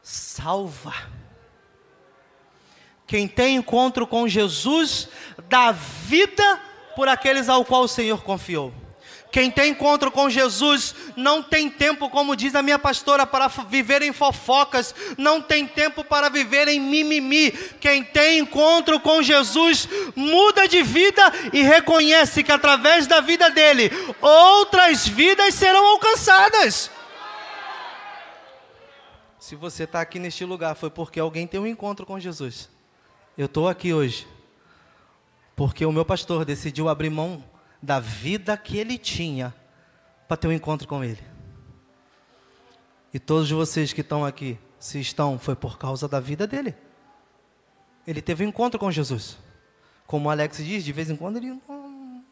salva. 0.05 0.94
Quem 3.07 3.26
tem 3.26 3.57
encontro 3.57 4.07
com 4.07 4.28
Jesus, 4.28 5.09
dá 5.48 5.72
vida 5.72 6.61
por 6.94 7.09
aqueles 7.09 7.48
ao 7.48 7.64
qual 7.64 7.84
o 7.84 7.88
Senhor 7.88 8.22
confiou. 8.22 8.72
Quem 9.32 9.50
tem 9.50 9.72
encontro 9.72 10.12
com 10.12 10.30
Jesus 10.30 10.94
não 11.16 11.42
tem 11.42 11.68
tempo, 11.68 12.09
como 12.09 12.36
diz 12.36 12.55
a 12.55 12.62
minha 12.62 12.78
pastora, 12.78 13.26
para 13.26 13.48
viver 13.48 14.00
em 14.00 14.12
fofocas, 14.12 14.94
não 15.18 15.40
tem 15.40 15.66
tempo 15.66 16.05
para 16.05 16.28
viver 16.28 16.68
em 16.68 16.78
mimimi. 16.78 17.50
Quem 17.80 18.05
tem 18.05 18.38
encontro 18.38 19.00
com 19.00 19.20
Jesus 19.22 19.88
muda 20.14 20.68
de 20.68 20.82
vida 20.82 21.32
e 21.52 21.62
reconhece 21.62 22.44
que 22.44 22.52
através 22.52 23.09
da 23.09 23.20
vida 23.20 23.50
dele 23.50 23.90
outras 24.20 25.09
vidas 25.09 25.55
serão 25.55 25.84
alcançadas. 25.84 26.88
Se 29.45 29.55
você 29.55 29.84
está 29.84 30.01
aqui 30.01 30.18
neste 30.18 30.42
lugar, 30.42 30.74
foi 30.74 30.88
porque 30.88 31.20
alguém 31.20 31.47
tem 31.47 31.61
um 31.61 31.66
encontro 31.66 32.07
com 32.07 32.18
Jesus. 32.18 32.70
Eu 33.36 33.45
estou 33.45 33.68
aqui 33.68 33.92
hoje 33.92 34.26
porque 35.55 35.84
o 35.84 35.92
meu 35.92 36.03
pastor 36.03 36.47
decidiu 36.47 36.88
abrir 36.88 37.11
mão 37.11 37.45
da 37.82 38.01
vida 38.01 38.57
que 38.57 38.78
ele 38.78 38.97
tinha 38.97 39.55
para 40.26 40.38
ter 40.38 40.49
um 40.49 40.53
encontro 40.53 40.88
com 40.88 41.05
Ele. 41.05 41.22
E 43.12 43.18
todos 43.18 43.51
vocês 43.51 43.92
que 43.92 44.01
estão 44.01 44.24
aqui, 44.24 44.59
se 44.78 44.99
estão, 44.99 45.38
foi 45.38 45.55
por 45.55 45.76
causa 45.76 46.09
da 46.09 46.20
vida 46.20 46.47
dele. 46.47 46.74
Ele 48.07 48.22
teve 48.22 48.47
um 48.47 48.49
encontro 48.49 48.80
com 48.80 48.90
Jesus. 48.90 49.36
Como 50.07 50.26
o 50.26 50.30
Alex 50.30 50.57
diz, 50.57 50.82
de 50.82 50.90
vez 50.90 51.11
em 51.11 51.16
quando 51.16 51.36
ele 51.36 51.51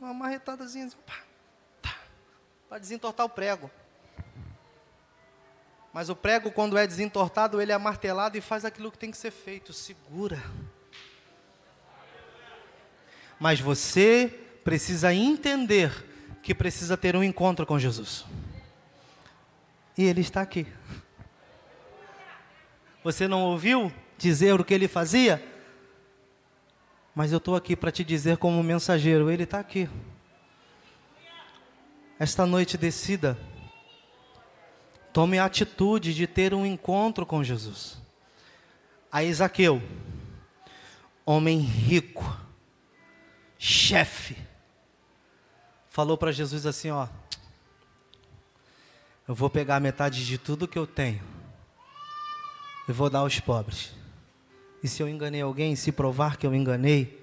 uma 0.00 0.14
marretadazinha 0.14 0.86
assim, 0.86 0.96
para 2.70 2.78
desentortar 2.78 3.26
o 3.26 3.28
prego. 3.28 3.70
Mas 5.92 6.08
o 6.08 6.16
prego, 6.16 6.50
quando 6.50 6.78
é 6.78 6.86
desentortado, 6.86 7.60
ele 7.60 7.70
é 7.70 7.78
martelado 7.78 8.38
e 8.38 8.40
faz 8.40 8.64
aquilo 8.64 8.90
que 8.90 8.98
tem 8.98 9.10
que 9.10 9.16
ser 9.16 9.30
feito, 9.30 9.72
segura. 9.72 10.42
Mas 13.38 13.60
você 13.60 14.40
precisa 14.64 15.12
entender 15.12 15.92
que 16.42 16.54
precisa 16.54 16.96
ter 16.96 17.14
um 17.14 17.22
encontro 17.22 17.66
com 17.66 17.78
Jesus. 17.78 18.24
E 19.98 20.04
ele 20.04 20.22
está 20.22 20.40
aqui. 20.40 20.66
Você 23.04 23.28
não 23.28 23.42
ouviu 23.42 23.92
dizer 24.16 24.58
o 24.58 24.64
que 24.64 24.72
ele 24.72 24.88
fazia? 24.88 25.44
Mas 27.14 27.32
eu 27.32 27.38
estou 27.38 27.54
aqui 27.54 27.76
para 27.76 27.92
te 27.92 28.02
dizer 28.02 28.38
como 28.38 28.62
mensageiro, 28.62 29.30
ele 29.30 29.42
está 29.42 29.58
aqui. 29.58 29.90
Esta 32.18 32.46
noite 32.46 32.78
decida. 32.78 33.36
Tome 35.12 35.38
a 35.38 35.44
atitude 35.44 36.14
de 36.14 36.26
ter 36.26 36.54
um 36.54 36.64
encontro 36.64 37.26
com 37.26 37.44
Jesus. 37.44 37.98
A 39.10 39.22
Isaqueu, 39.22 39.82
homem 41.26 41.58
rico, 41.58 42.24
chefe, 43.58 44.36
falou 45.90 46.16
para 46.16 46.32
Jesus 46.32 46.64
assim: 46.64 46.90
Ó, 46.90 47.06
eu 49.28 49.34
vou 49.34 49.50
pegar 49.50 49.80
metade 49.80 50.24
de 50.24 50.38
tudo 50.38 50.66
que 50.66 50.78
eu 50.78 50.86
tenho 50.86 51.22
e 52.88 52.92
vou 52.92 53.10
dar 53.10 53.20
aos 53.20 53.38
pobres. 53.38 53.94
E 54.82 54.88
se 54.88 55.02
eu 55.02 55.08
enganei 55.08 55.42
alguém, 55.42 55.76
se 55.76 55.92
provar 55.92 56.36
que 56.36 56.46
eu 56.46 56.54
enganei, 56.54 57.22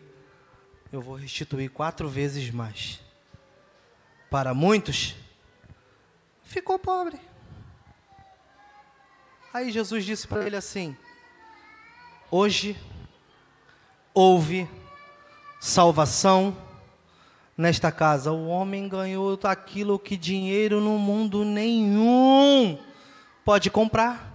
eu 0.93 1.01
vou 1.01 1.15
restituir 1.15 1.69
quatro 1.69 2.07
vezes 2.07 2.51
mais. 2.51 2.99
Para 4.29 4.53
muitos, 4.53 5.15
ficou 6.43 6.77
pobre. 6.77 7.28
Aí 9.51 9.71
Jesus 9.71 10.05
disse 10.05 10.27
para 10.27 10.45
ele 10.45 10.55
assim: 10.55 10.95
Hoje 12.29 12.77
houve 14.13 14.69
salvação 15.59 16.55
nesta 17.57 17.91
casa. 17.91 18.31
O 18.31 18.47
homem 18.47 18.87
ganhou 18.87 19.39
aquilo 19.43 19.97
que 19.97 20.15
dinheiro 20.15 20.79
no 20.79 20.99
mundo 20.99 21.43
nenhum 21.43 22.77
pode 23.43 23.71
comprar. 23.71 24.27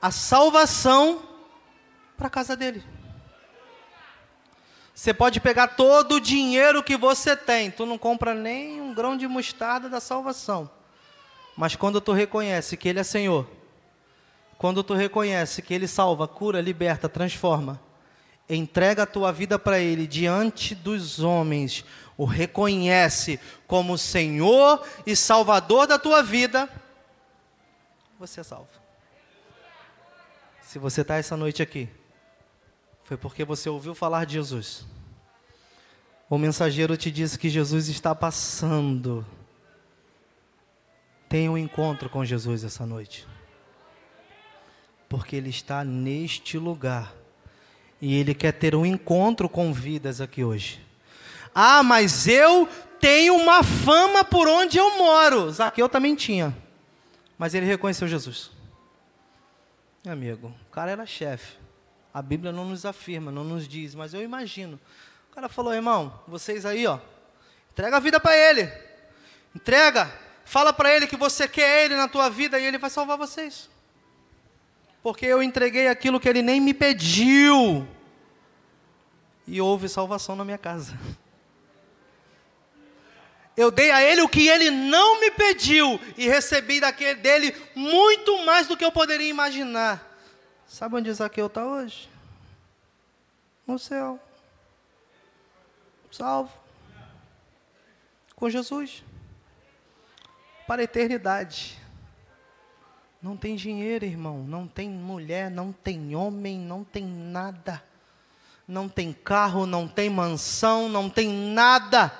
A 0.00 0.12
salvação 0.12 1.22
para 2.16 2.28
a 2.28 2.30
casa 2.30 2.56
dele. 2.56 2.84
Você 4.94 5.12
pode 5.12 5.40
pegar 5.40 5.68
todo 5.68 6.16
o 6.16 6.20
dinheiro 6.20 6.82
que 6.82 6.96
você 6.96 7.36
tem, 7.36 7.72
tu 7.72 7.84
não 7.84 7.98
compra 7.98 8.34
nem 8.34 8.80
um 8.80 8.94
grão 8.94 9.16
de 9.16 9.26
mostarda 9.26 9.88
da 9.88 9.98
salvação. 9.98 10.70
Mas 11.56 11.76
quando 11.76 12.00
tu 12.00 12.12
reconhece 12.12 12.76
que 12.76 12.88
Ele 12.88 13.00
é 13.00 13.04
Senhor, 13.04 13.48
quando 14.56 14.82
tu 14.82 14.94
reconhece 14.94 15.60
que 15.60 15.74
Ele 15.74 15.88
salva, 15.88 16.26
cura, 16.28 16.60
liberta, 16.60 17.08
transforma, 17.08 17.80
entrega 18.48 19.02
a 19.02 19.06
tua 19.06 19.32
vida 19.32 19.58
para 19.58 19.78
Ele 19.78 20.06
diante 20.06 20.74
dos 20.74 21.20
homens, 21.20 21.84
o 22.16 22.24
reconhece 22.24 23.40
como 23.66 23.98
Senhor 23.98 24.86
e 25.06 25.16
Salvador 25.16 25.86
da 25.86 25.98
tua 25.98 26.22
vida, 26.22 26.68
você 28.18 28.40
é 28.40 28.44
salvo. 28.44 28.68
Se 30.62 30.78
você 30.78 31.00
está 31.00 31.16
essa 31.16 31.36
noite 31.36 31.60
aqui, 31.60 31.88
foi 33.02 33.16
porque 33.16 33.44
você 33.44 33.68
ouviu 33.68 33.94
falar 33.94 34.24
de 34.24 34.34
Jesus. 34.34 34.86
O 36.30 36.38
mensageiro 36.38 36.96
te 36.96 37.10
disse 37.10 37.38
que 37.38 37.50
Jesus 37.50 37.88
está 37.88 38.14
passando. 38.14 39.26
Tenha 41.32 41.50
um 41.50 41.56
encontro 41.56 42.10
com 42.10 42.22
Jesus 42.22 42.62
essa 42.62 42.84
noite. 42.84 43.26
Porque 45.08 45.34
Ele 45.34 45.48
está 45.48 45.82
neste 45.82 46.58
lugar 46.58 47.14
e 48.02 48.14
ele 48.18 48.34
quer 48.34 48.52
ter 48.52 48.74
um 48.74 48.84
encontro 48.84 49.48
com 49.48 49.72
vidas 49.72 50.20
aqui 50.20 50.44
hoje. 50.44 50.84
Ah, 51.54 51.82
mas 51.82 52.28
eu 52.28 52.68
tenho 53.00 53.34
uma 53.34 53.62
fama 53.62 54.22
por 54.22 54.46
onde 54.46 54.76
eu 54.76 54.98
moro. 54.98 55.50
Zaqueu 55.50 55.88
também 55.88 56.14
tinha. 56.14 56.54
Mas 57.38 57.54
ele 57.54 57.64
reconheceu 57.64 58.06
Jesus. 58.06 58.50
Meu 60.04 60.12
amigo, 60.12 60.54
o 60.68 60.70
cara 60.70 60.90
era 60.90 61.06
chefe. 61.06 61.56
A 62.12 62.20
Bíblia 62.20 62.52
não 62.52 62.66
nos 62.66 62.84
afirma, 62.84 63.32
não 63.32 63.42
nos 63.42 63.66
diz, 63.66 63.94
mas 63.94 64.12
eu 64.12 64.20
imagino. 64.20 64.78
O 65.30 65.34
cara 65.34 65.48
falou, 65.48 65.72
irmão, 65.72 66.20
vocês 66.28 66.66
aí, 66.66 66.86
ó, 66.86 66.98
entrega 67.72 67.96
a 67.96 68.00
vida 68.00 68.20
para 68.20 68.36
ele. 68.36 68.70
Entrega, 69.56 70.12
fala 70.54 70.72
para 70.72 70.94
ele 70.94 71.06
que 71.06 71.16
você 71.16 71.44
quer 71.48 71.84
ele 71.84 71.96
na 71.96 72.08
tua 72.08 72.28
vida 72.28 72.58
e 72.58 72.64
ele 72.64 72.78
vai 72.78 72.90
salvar 72.90 73.16
vocês 73.16 73.72
porque 75.02 75.26
eu 75.26 75.42
entreguei 75.42 75.88
aquilo 75.88 76.20
que 76.20 76.28
ele 76.28 76.42
nem 76.42 76.60
me 76.60 76.72
pediu. 76.72 77.86
E 79.46 79.60
houve 79.60 79.88
salvação 79.88 80.36
na 80.36 80.44
minha 80.44 80.58
casa. 80.58 80.96
Eu 83.56 83.70
dei 83.70 83.90
a 83.90 84.02
ele 84.02 84.22
o 84.22 84.28
que 84.28 84.48
ele 84.48 84.70
não 84.70 85.20
me 85.20 85.30
pediu 85.32 86.00
e 86.16 86.28
recebi 86.28 86.80
daquele, 86.80 87.16
dele 87.16 87.54
muito 87.74 88.44
mais 88.46 88.66
do 88.66 88.76
que 88.76 88.84
eu 88.84 88.92
poderia 88.92 89.28
imaginar. 89.28 90.08
Sabe 90.66 90.94
onde 90.94 91.12
Zaqueu 91.12 91.48
está 91.48 91.66
hoje? 91.66 92.08
No 93.66 93.78
céu. 93.78 94.18
Salvo. 96.10 96.52
Com 98.36 98.48
Jesus. 98.48 99.02
Para 100.66 100.82
a 100.82 100.84
eternidade. 100.84 101.78
Não 103.22 103.36
tem 103.36 103.54
dinheiro, 103.54 104.04
irmão, 104.04 104.42
não 104.42 104.66
tem 104.66 104.90
mulher, 104.90 105.48
não 105.50 105.72
tem 105.72 106.16
homem, 106.16 106.58
não 106.58 106.82
tem 106.82 107.04
nada. 107.04 107.82
Não 108.66 108.88
tem 108.88 109.12
carro, 109.12 109.66
não 109.66 109.86
tem 109.86 110.10
mansão, 110.10 110.88
não 110.88 111.08
tem 111.08 111.28
nada 111.28 112.12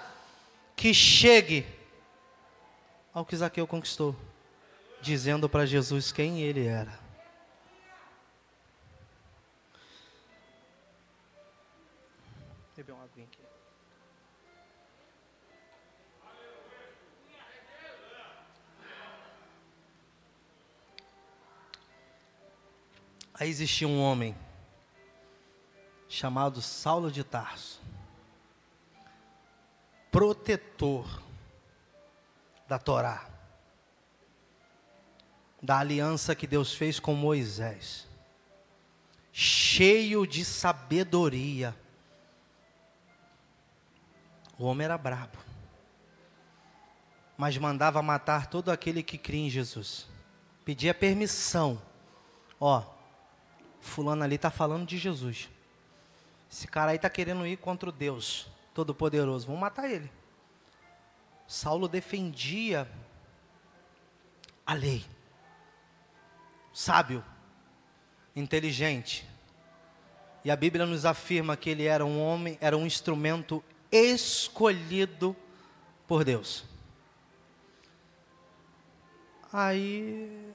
que 0.77 0.95
chegue 0.95 1.67
ao 3.13 3.25
que 3.25 3.37
Zaqueu 3.37 3.67
conquistou, 3.67 4.17
dizendo 5.01 5.49
para 5.49 5.67
Jesus 5.67 6.13
quem 6.13 6.41
ele 6.41 6.67
era. 6.67 7.02
Aí 23.35 23.49
existia 23.49 23.89
um 23.89 24.01
homem 24.01 24.37
chamado 26.07 26.61
Saulo 26.61 27.11
de 27.11 27.25
Tarso, 27.25 27.81
protetor 30.11 31.23
da 32.69 32.79
Torá, 32.79 33.27
da 35.63 35.79
aliança 35.79 36.35
que 36.35 36.47
Deus 36.47 36.75
fez 36.75 37.01
com 37.01 37.15
Moisés, 37.15 38.07
cheio 39.33 40.27
de 40.27 40.45
sabedoria. 40.45 41.75
O 44.59 44.65
homem 44.65 44.85
era 44.85 44.99
brabo, 44.99 45.39
mas 47.39 47.57
mandava 47.57 48.03
matar 48.03 48.49
todo 48.49 48.71
aquele 48.71 49.03
que 49.03 49.17
cria 49.17 49.47
em 49.47 49.51
Jesus. 49.51 50.07
Pedia 50.63 50.93
permissão. 50.93 51.81
Ó, 52.61 52.92
fulano 53.83 54.23
ali 54.23 54.37
está 54.37 54.51
falando 54.51 54.87
de 54.87 54.97
Jesus. 54.97 55.51
Esse 56.51 56.67
cara 56.67 56.93
aí 56.93 56.97
está 56.97 57.11
querendo 57.11 57.47
ir 57.47 57.59
contra 57.59 57.89
o 57.89 57.93
Deus 57.93 58.47
Todo-Poderoso. 58.73 59.47
Vamos 59.47 59.61
matar 59.61 59.91
ele. 59.91 60.11
Saulo 61.47 61.89
defendia 61.89 62.89
a 64.65 64.73
lei. 64.73 65.05
Sábio, 66.73 67.23
inteligente. 68.35 69.29
E 70.45 70.51
a 70.51 70.57
Bíblia 70.57 70.87
nos 70.87 71.05
afirma 71.05 71.57
que 71.57 71.69
ele 71.69 71.85
era 71.85 72.05
um 72.05 72.21
homem, 72.21 72.57
era 72.61 72.77
um 72.77 72.87
instrumento 72.87 73.63
escolhido 73.91 75.37
por 76.07 76.25
Deus. 76.25 76.65
Aí 79.53 80.55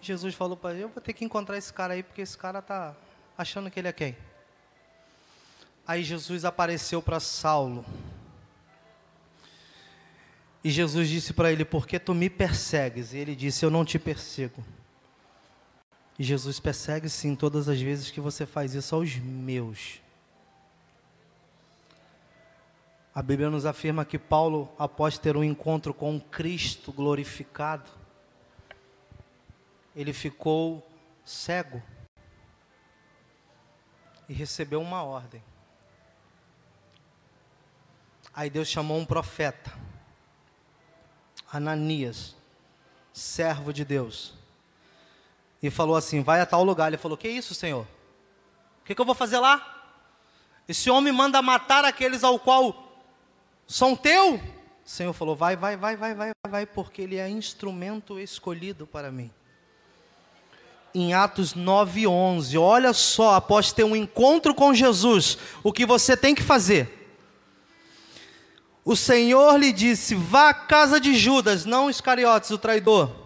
Jesus 0.00 0.34
falou 0.34 0.56
para 0.56 0.74
ele: 0.74 0.84
Eu 0.84 0.88
vou 0.88 1.02
ter 1.02 1.12
que 1.12 1.24
encontrar 1.24 1.58
esse 1.58 1.72
cara 1.72 1.94
aí, 1.94 2.02
porque 2.02 2.22
esse 2.22 2.36
cara 2.36 2.60
está 2.60 2.94
achando 3.36 3.70
que 3.70 3.78
ele 3.78 3.88
é 3.88 3.92
quem? 3.92 4.16
Aí 5.86 6.02
Jesus 6.02 6.44
apareceu 6.44 7.02
para 7.02 7.20
Saulo. 7.20 7.84
E 10.62 10.70
Jesus 10.70 11.08
disse 11.08 11.32
para 11.32 11.50
ele: 11.50 11.64
Por 11.64 11.86
que 11.86 11.98
tu 11.98 12.14
me 12.14 12.30
persegues? 12.30 13.12
E 13.12 13.18
ele 13.18 13.34
disse: 13.34 13.64
Eu 13.64 13.70
não 13.70 13.84
te 13.84 13.98
persigo. 13.98 14.64
E 16.18 16.22
Jesus 16.22 16.60
persegue 16.60 17.08
sim 17.08 17.34
todas 17.34 17.68
as 17.68 17.80
vezes 17.80 18.10
que 18.10 18.20
você 18.20 18.44
faz 18.44 18.74
isso 18.74 18.94
aos 18.94 19.16
meus. 19.16 20.00
A 23.14 23.22
Bíblia 23.22 23.50
nos 23.50 23.66
afirma 23.66 24.04
que 24.04 24.18
Paulo, 24.18 24.70
após 24.78 25.18
ter 25.18 25.36
um 25.36 25.42
encontro 25.42 25.92
com 25.92 26.20
Cristo 26.20 26.92
glorificado, 26.92 27.90
ele 30.00 30.12
ficou 30.12 30.88
cego 31.24 31.82
e 34.28 34.32
recebeu 34.32 34.80
uma 34.80 35.02
ordem. 35.02 35.42
Aí 38.32 38.48
Deus 38.48 38.68
chamou 38.68 38.96
um 38.96 39.04
profeta, 39.04 39.72
Ananias, 41.52 42.36
servo 43.12 43.72
de 43.72 43.84
Deus 43.84 44.34
e 45.62 45.70
falou 45.70 45.96
assim: 45.96 46.22
Vai 46.22 46.40
a 46.40 46.46
tal 46.46 46.64
lugar. 46.64 46.88
Ele 46.88 46.96
falou: 46.96 47.18
Que 47.18 47.28
isso, 47.28 47.54
Senhor? 47.54 47.86
O 48.80 48.84
que, 48.84 48.94
que 48.94 49.00
eu 49.00 49.04
vou 49.04 49.14
fazer 49.14 49.38
lá? 49.38 49.76
Esse 50.66 50.88
homem 50.90 51.12
manda 51.12 51.42
matar 51.42 51.84
aqueles 51.84 52.24
ao 52.24 52.38
qual 52.38 53.02
são 53.66 53.94
teu. 53.94 54.36
O 54.36 54.40
Senhor 54.84 55.12
falou: 55.12 55.36
Vai, 55.36 55.56
vai, 55.56 55.76
vai, 55.76 55.96
vai, 55.96 56.14
vai, 56.14 56.32
vai, 56.48 56.66
porque 56.66 57.02
ele 57.02 57.16
é 57.16 57.28
instrumento 57.28 58.18
escolhido 58.18 58.86
para 58.86 59.10
mim. 59.10 59.30
Em 60.94 61.14
Atos 61.14 61.54
9, 61.54 62.06
11, 62.06 62.58
olha 62.58 62.92
só, 62.92 63.34
após 63.34 63.72
ter 63.72 63.84
um 63.84 63.94
encontro 63.94 64.54
com 64.54 64.74
Jesus, 64.74 65.38
o 65.62 65.72
que 65.72 65.86
você 65.86 66.16
tem 66.16 66.34
que 66.34 66.42
fazer. 66.42 67.14
O 68.84 68.96
Senhor 68.96 69.56
lhe 69.58 69.72
disse: 69.72 70.14
Vá 70.14 70.48
à 70.48 70.54
casa 70.54 71.00
de 71.00 71.14
Judas, 71.14 71.64
não 71.64 71.88
Iscariotes, 71.88 72.50
o 72.50 72.58
traidor 72.58 73.20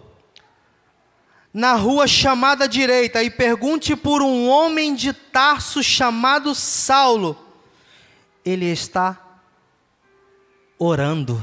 na 1.55 1.73
rua 1.73 2.05
chamada 2.05 2.67
direita 2.67 3.23
e 3.23 3.29
pergunte 3.29 3.95
por 3.95 4.21
um 4.21 4.49
homem 4.49 4.93
de 4.93 5.13
Tarso 5.13 5.81
chamado 5.81 6.53
Saulo. 6.53 7.37
Ele 8.43 8.65
está 8.65 9.17
orando. 10.77 11.41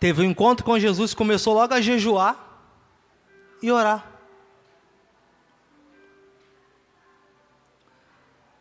Teve 0.00 0.22
um 0.22 0.24
encontro 0.24 0.64
com 0.64 0.78
Jesus, 0.78 1.12
começou 1.12 1.52
logo 1.52 1.74
a 1.74 1.80
jejuar 1.80 2.64
e 3.62 3.70
orar. 3.70 4.10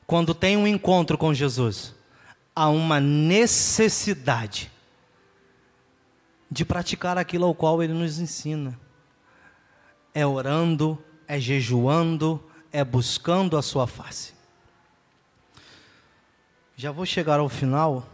Quando 0.05 0.35
tem 0.35 0.57
um 0.57 0.67
encontro 0.67 1.17
com 1.17 1.33
Jesus, 1.33 1.95
há 2.53 2.67
uma 2.67 2.99
necessidade 2.99 4.69
de 6.51 6.65
praticar 6.65 7.17
aquilo 7.17 7.45
ao 7.45 7.55
qual 7.55 7.81
ele 7.81 7.93
nos 7.93 8.19
ensina. 8.19 8.77
É 10.13 10.25
orando, 10.25 11.01
é 11.25 11.39
jejuando, 11.39 12.43
é 12.69 12.83
buscando 12.83 13.55
a 13.55 13.61
sua 13.61 13.87
face. 13.87 14.33
Já 16.75 16.91
vou 16.91 17.05
chegar 17.05 17.39
ao 17.39 17.47
final, 17.47 18.05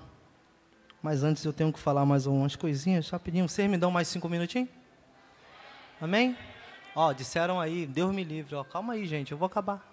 mas 1.06 1.22
antes 1.24 1.46
eu 1.46 1.54
tenho 1.54 1.72
que 1.72 1.80
falar 1.80 2.04
mais 2.04 2.26
umas 2.26 2.56
coisinhas 2.56 3.12
rapidinho. 3.12 3.48
Vocês 3.48 3.70
me 3.70 3.78
dão 3.78 3.92
mais 3.92 4.08
cinco 4.08 4.28
minutinhos? 4.28 4.70
Amém? 6.02 6.36
Ó, 6.96 7.14
disseram 7.14 7.62
aí, 7.62 7.86
Deus 7.86 8.12
me 8.12 8.24
livre. 8.24 8.56
Ó, 8.56 8.64
calma 8.64 8.94
aí, 8.94 9.06
gente, 9.06 9.32
eu 9.32 9.38
vou 9.38 9.46
acabar. 9.46 9.88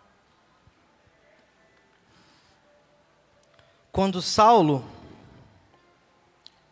Quando 3.92 4.22
Saulo 4.22 4.82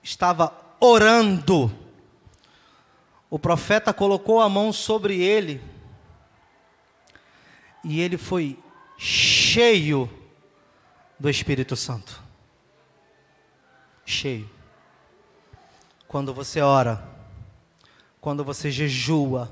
estava 0.03 0.55
orando. 0.80 1.70
O 3.28 3.38
profeta 3.38 3.93
colocou 3.93 4.41
a 4.41 4.49
mão 4.49 4.72
sobre 4.72 5.20
ele 5.20 5.61
e 7.84 8.01
ele 8.01 8.16
foi 8.16 8.59
cheio 8.97 10.09
do 11.18 11.28
Espírito 11.28 11.76
Santo. 11.76 12.30
Cheio. 14.11 14.51
Quando 16.09 16.35
você 16.35 16.61
ora, 16.61 17.09
quando 18.21 18.45
você 18.45 18.71
jejua, 18.71 19.51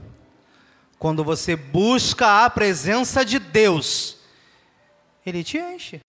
quando 0.99 1.23
você 1.23 1.55
busca 1.55 2.45
a 2.45 2.51
presença 2.51 3.25
de 3.25 3.39
Deus, 3.39 4.19
Ele 5.25 5.45
te 5.45 5.57
enche. 5.59 6.01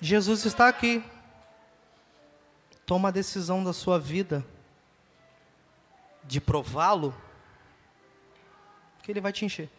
Jesus 0.00 0.44
está 0.44 0.66
aqui. 0.66 1.02
Toma 2.84 3.08
a 3.08 3.12
decisão 3.12 3.62
da 3.62 3.72
sua 3.72 3.98
vida 3.98 4.44
de 6.24 6.40
prová-lo, 6.40 7.14
que 9.02 9.10
ele 9.10 9.20
vai 9.20 9.32
te 9.32 9.44
encher. 9.44 9.70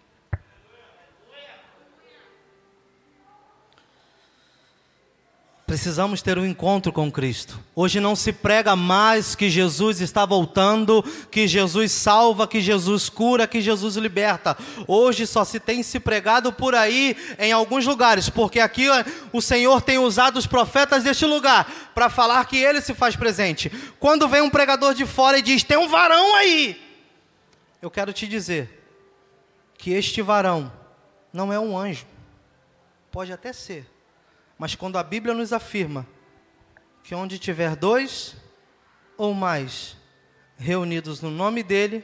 Precisamos 5.73 6.21
ter 6.21 6.37
um 6.37 6.45
encontro 6.45 6.93
com 6.93 7.11
Cristo. 7.11 7.59
Hoje 7.75 7.99
não 7.99 8.15
se 8.15 8.31
prega 8.31 8.75
mais 8.75 9.33
que 9.33 9.49
Jesus 9.49 10.01
está 10.01 10.23
voltando, 10.23 11.01
que 11.31 11.47
Jesus 11.47 11.91
salva, 11.91 12.47
que 12.47 12.61
Jesus 12.61 13.09
cura, 13.09 13.47
que 13.47 13.59
Jesus 13.59 13.95
liberta. 13.95 14.55
Hoje 14.87 15.25
só 15.25 15.43
se 15.43 15.59
tem 15.59 15.81
se 15.81 15.99
pregado 15.99 16.53
por 16.53 16.75
aí 16.75 17.17
em 17.39 17.51
alguns 17.51 17.87
lugares, 17.87 18.29
porque 18.29 18.59
aqui 18.59 18.85
o 19.31 19.41
Senhor 19.41 19.81
tem 19.81 19.97
usado 19.97 20.37
os 20.37 20.45
profetas 20.45 21.03
deste 21.03 21.25
lugar 21.25 21.65
para 21.95 22.07
falar 22.07 22.45
que 22.45 22.57
ele 22.57 22.79
se 22.79 22.93
faz 22.93 23.15
presente. 23.15 23.71
Quando 23.99 24.27
vem 24.27 24.43
um 24.43 24.51
pregador 24.51 24.93
de 24.93 25.07
fora 25.07 25.39
e 25.39 25.41
diz: 25.41 25.63
"Tem 25.63 25.75
um 25.75 25.89
varão 25.89 26.35
aí". 26.35 26.79
Eu 27.81 27.89
quero 27.89 28.13
te 28.13 28.27
dizer 28.27 28.85
que 29.75 29.89
este 29.91 30.21
varão 30.21 30.71
não 31.33 31.51
é 31.51 31.59
um 31.59 31.75
anjo. 31.75 32.05
Pode 33.11 33.33
até 33.33 33.51
ser 33.51 33.91
mas 34.63 34.75
quando 34.75 34.97
a 34.97 35.03
Bíblia 35.03 35.33
nos 35.33 35.51
afirma 35.51 36.07
que 37.03 37.13
onde 37.13 37.37
tiver 37.37 37.75
dois 37.75 38.33
ou 39.17 39.33
mais 39.33 39.97
reunidos 40.55 41.19
no 41.19 41.29
nome 41.29 41.61
dele, 41.61 42.01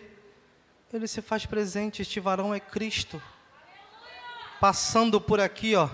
ele 0.92 1.08
se 1.08 1.22
faz 1.22 1.46
presente. 1.46 2.02
Este 2.02 2.20
varão 2.20 2.54
é 2.54 2.60
Cristo, 2.60 3.24
passando 4.60 5.22
por 5.22 5.40
aqui, 5.40 5.74
ó, 5.74 5.88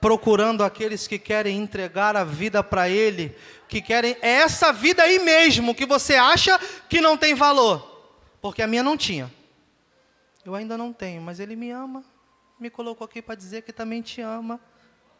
procurando 0.00 0.64
aqueles 0.64 1.06
que 1.06 1.18
querem 1.18 1.58
entregar 1.58 2.16
a 2.16 2.24
vida 2.24 2.64
para 2.64 2.88
ele, 2.88 3.36
que 3.68 3.82
querem 3.82 4.16
é 4.22 4.36
essa 4.36 4.72
vida 4.72 5.02
aí 5.02 5.18
mesmo 5.18 5.74
que 5.74 5.84
você 5.84 6.14
acha 6.14 6.58
que 6.88 6.98
não 6.98 7.14
tem 7.14 7.34
valor, 7.34 8.08
porque 8.40 8.62
a 8.62 8.66
minha 8.66 8.82
não 8.82 8.96
tinha. 8.96 9.30
Eu 10.46 10.54
ainda 10.54 10.78
não 10.78 10.94
tenho, 10.94 11.20
mas 11.20 11.40
ele 11.40 11.54
me 11.54 11.70
ama, 11.70 12.02
me 12.58 12.70
colocou 12.70 13.04
aqui 13.04 13.20
para 13.20 13.34
dizer 13.34 13.64
que 13.64 13.70
também 13.70 14.00
te 14.00 14.22
ama. 14.22 14.58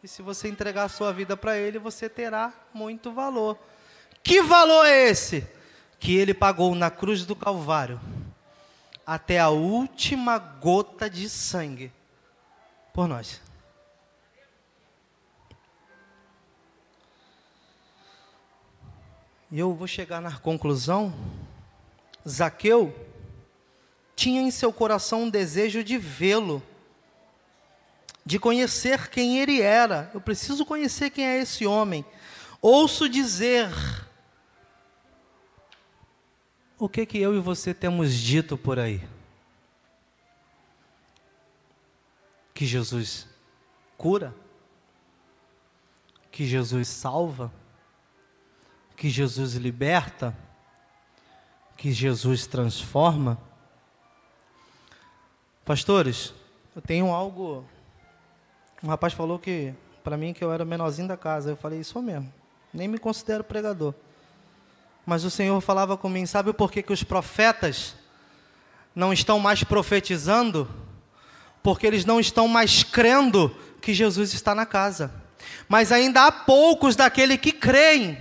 E 0.03 0.07
se 0.07 0.21
você 0.21 0.47
entregar 0.47 0.83
a 0.83 0.89
sua 0.89 1.11
vida 1.11 1.35
para 1.35 1.57
Ele, 1.57 1.79
você 1.79 2.07
terá 2.07 2.53
muito 2.73 3.11
valor. 3.11 3.57
Que 4.21 4.41
valor 4.41 4.85
é 4.85 5.09
esse? 5.09 5.47
Que 5.99 6.15
Ele 6.15 6.33
pagou 6.33 6.75
na 6.75 6.91
cruz 6.91 7.25
do 7.25 7.35
Calvário, 7.35 7.99
até 9.05 9.39
a 9.39 9.49
última 9.49 10.37
gota 10.37 11.09
de 11.09 11.27
sangue, 11.27 11.91
por 12.93 13.07
nós. 13.07 13.41
E 19.49 19.57
eu 19.57 19.73
vou 19.73 19.87
chegar 19.87 20.21
na 20.21 20.37
conclusão. 20.37 21.13
Zaqueu 22.27 22.93
tinha 24.15 24.41
em 24.41 24.51
seu 24.51 24.73
coração 24.73 25.23
um 25.23 25.29
desejo 25.29 25.83
de 25.83 25.97
vê-lo 25.97 26.61
de 28.27 28.37
conhecer 28.37 29.09
quem 29.09 29.39
ele 29.39 29.61
era. 29.61 30.11
Eu 30.13 30.19
preciso 30.19 30.65
conhecer 30.65 31.09
quem 31.09 31.25
é 31.25 31.37
esse 31.37 31.65
homem. 31.65 32.05
Ouço 32.61 33.07
dizer 33.07 33.69
o 36.77 36.89
que 36.89 37.05
que 37.05 37.17
eu 37.17 37.33
e 37.33 37.39
você 37.39 37.73
temos 37.73 38.13
dito 38.13 38.57
por 38.57 38.79
aí? 38.79 39.01
Que 42.53 42.65
Jesus 42.65 43.29
cura? 43.97 44.35
Que 46.29 46.45
Jesus 46.45 46.89
salva? 46.89 47.49
Que 48.97 49.09
Jesus 49.09 49.53
liberta? 49.53 50.37
Que 51.77 51.93
Jesus 51.93 52.45
transforma? 52.45 53.39
Pastores, 55.63 56.33
eu 56.75 56.81
tenho 56.81 57.07
algo 57.13 57.65
um 58.83 58.87
rapaz 58.87 59.13
falou 59.13 59.39
que, 59.39 59.73
para 60.03 60.15
mim, 60.15 60.33
que 60.33 60.43
eu 60.43 60.53
era 60.53 60.63
o 60.63 60.67
menorzinho 60.67 61.07
da 61.07 61.17
casa. 61.17 61.49
Eu 61.49 61.57
falei, 61.57 61.79
isso 61.79 62.01
mesmo. 62.01 62.31
Nem 62.73 62.87
me 62.87 62.99
considero 62.99 63.43
pregador. 63.43 63.93
Mas 65.05 65.23
o 65.23 65.31
Senhor 65.31 65.59
falava 65.61 65.97
comigo, 65.97 66.27
sabe 66.27 66.53
por 66.53 66.71
que, 66.71 66.83
que 66.83 66.93
os 66.93 67.01
profetas 67.01 67.95
não 68.93 69.11
estão 69.11 69.39
mais 69.39 69.63
profetizando? 69.63 70.69
Porque 71.63 71.87
eles 71.87 72.05
não 72.05 72.19
estão 72.19 72.47
mais 72.47 72.83
crendo 72.83 73.55
que 73.81 73.93
Jesus 73.93 74.33
está 74.33 74.53
na 74.53 74.65
casa. 74.65 75.11
Mas 75.67 75.91
ainda 75.91 76.27
há 76.27 76.31
poucos 76.31 76.95
daquele 76.95 77.37
que 77.37 77.51
creem 77.51 78.17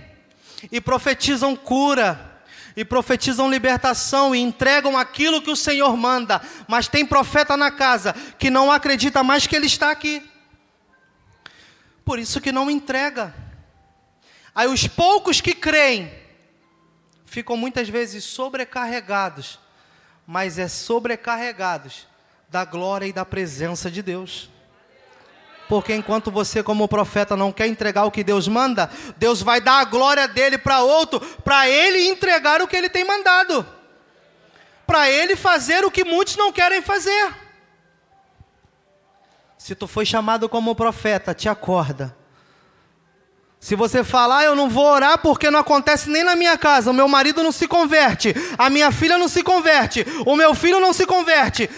e 0.71 0.81
profetizam 0.81 1.55
cura, 1.55 2.41
e 2.77 2.85
profetizam 2.85 3.51
libertação 3.51 4.35
e 4.35 4.39
entregam 4.39 4.97
aquilo 4.97 5.43
que 5.43 5.51
o 5.51 5.57
Senhor 5.57 5.97
manda. 5.97 6.41
Mas 6.69 6.89
tem 6.89 7.05
profeta 7.05 7.57
na 7.57 7.71
casa 7.71 8.15
que 8.39 8.51
não 8.51 8.71
acredita 8.71 9.23
mais 9.23 9.47
que 9.47 9.57
ele 9.57 9.67
está 9.67 9.91
aqui. 9.91 10.23
Por 12.07 12.21
isso 12.21 12.41
que 12.41 12.53
não 12.53 12.71
entrega. 12.71 13.35
Aí 14.55 14.69
os 14.69 14.87
poucos 14.87 15.41
que 15.41 15.53
creem 15.53 16.11
ficam 17.25 17.57
muitas 17.57 17.89
vezes 17.89 18.23
sobrecarregados, 18.23 19.59
mas 20.25 20.57
é 20.57 20.69
sobrecarregados 20.69 22.07
da 22.49 22.65
glória 22.65 23.07
e 23.07 23.13
da 23.13 23.25
presença 23.25 23.91
de 23.91 24.03
Deus. 24.03 24.49
Porque 25.69 25.93
enquanto 25.93 26.31
você, 26.31 26.63
como 26.63 26.87
profeta, 26.87 27.37
não 27.37 27.51
quer 27.51 27.67
entregar 27.67 28.05
o 28.05 28.13
que 28.13 28.23
Deus 28.23 28.47
manda, 28.47 28.89
Deus 29.17 29.43
vai 29.43 29.61
dar 29.61 29.81
a 29.81 29.85
glória 29.85 30.29
dele 30.29 30.57
para 30.57 30.83
outro, 30.83 31.19
para 31.19 31.69
ele 31.69 32.07
entregar 32.07 32.63
o 32.63 32.69
que 32.69 32.77
ele 32.77 32.89
tem 32.89 33.05
mandado, 33.05 33.67
para 34.87 35.11
ele 35.11 35.35
fazer 35.35 35.85
o 35.85 35.91
que 35.91 36.05
muitos 36.05 36.37
não 36.37 36.53
querem 36.53 36.81
fazer. 36.81 37.46
Se 39.59 39.75
tu 39.75 39.87
foi 39.87 40.05
chamado 40.05 40.49
como 40.49 40.75
profeta, 40.75 41.35
te 41.35 41.49
acorda. 41.49 42.17
Se 43.59 43.75
você 43.75 44.05
falar, 44.05 44.39
ah, 44.39 44.45
eu 44.45 44.55
não 44.55 44.69
vou 44.69 44.85
orar 44.85 45.19
porque 45.19 45.51
não 45.51 45.59
acontece 45.59 46.09
nem 46.09 46.23
na 46.23 46.37
minha 46.37 46.57
casa, 46.57 46.91
o 46.91 46.95
meu 46.95 47.09
marido 47.09 47.43
não 47.43 47.51
se 47.51 47.67
converte, 47.67 48.35
a 48.57 48.71
minha 48.71 48.93
filha 48.93 49.19
não 49.19 49.27
se 49.27 49.43
converte, 49.43 50.07
o 50.25 50.37
meu 50.37 50.55
filho 50.55 50.79
não 50.79 50.93
se 50.93 51.07
converte. 51.07 51.69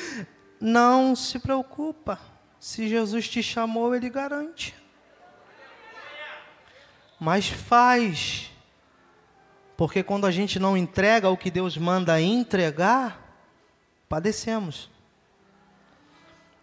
Não 0.60 1.14
se 1.14 1.38
preocupa. 1.38 2.18
Se 2.58 2.88
Jesus 2.88 3.28
te 3.28 3.42
chamou, 3.42 3.94
ele 3.94 4.10
garante. 4.10 4.74
Mas 7.18 7.48
faz. 7.48 8.50
Porque 9.76 10.02
quando 10.02 10.26
a 10.26 10.30
gente 10.30 10.58
não 10.58 10.76
entrega 10.76 11.30
o 11.30 11.36
que 11.36 11.50
Deus 11.50 11.76
manda 11.76 12.20
entregar, 12.20 13.18
padecemos. 14.08 14.90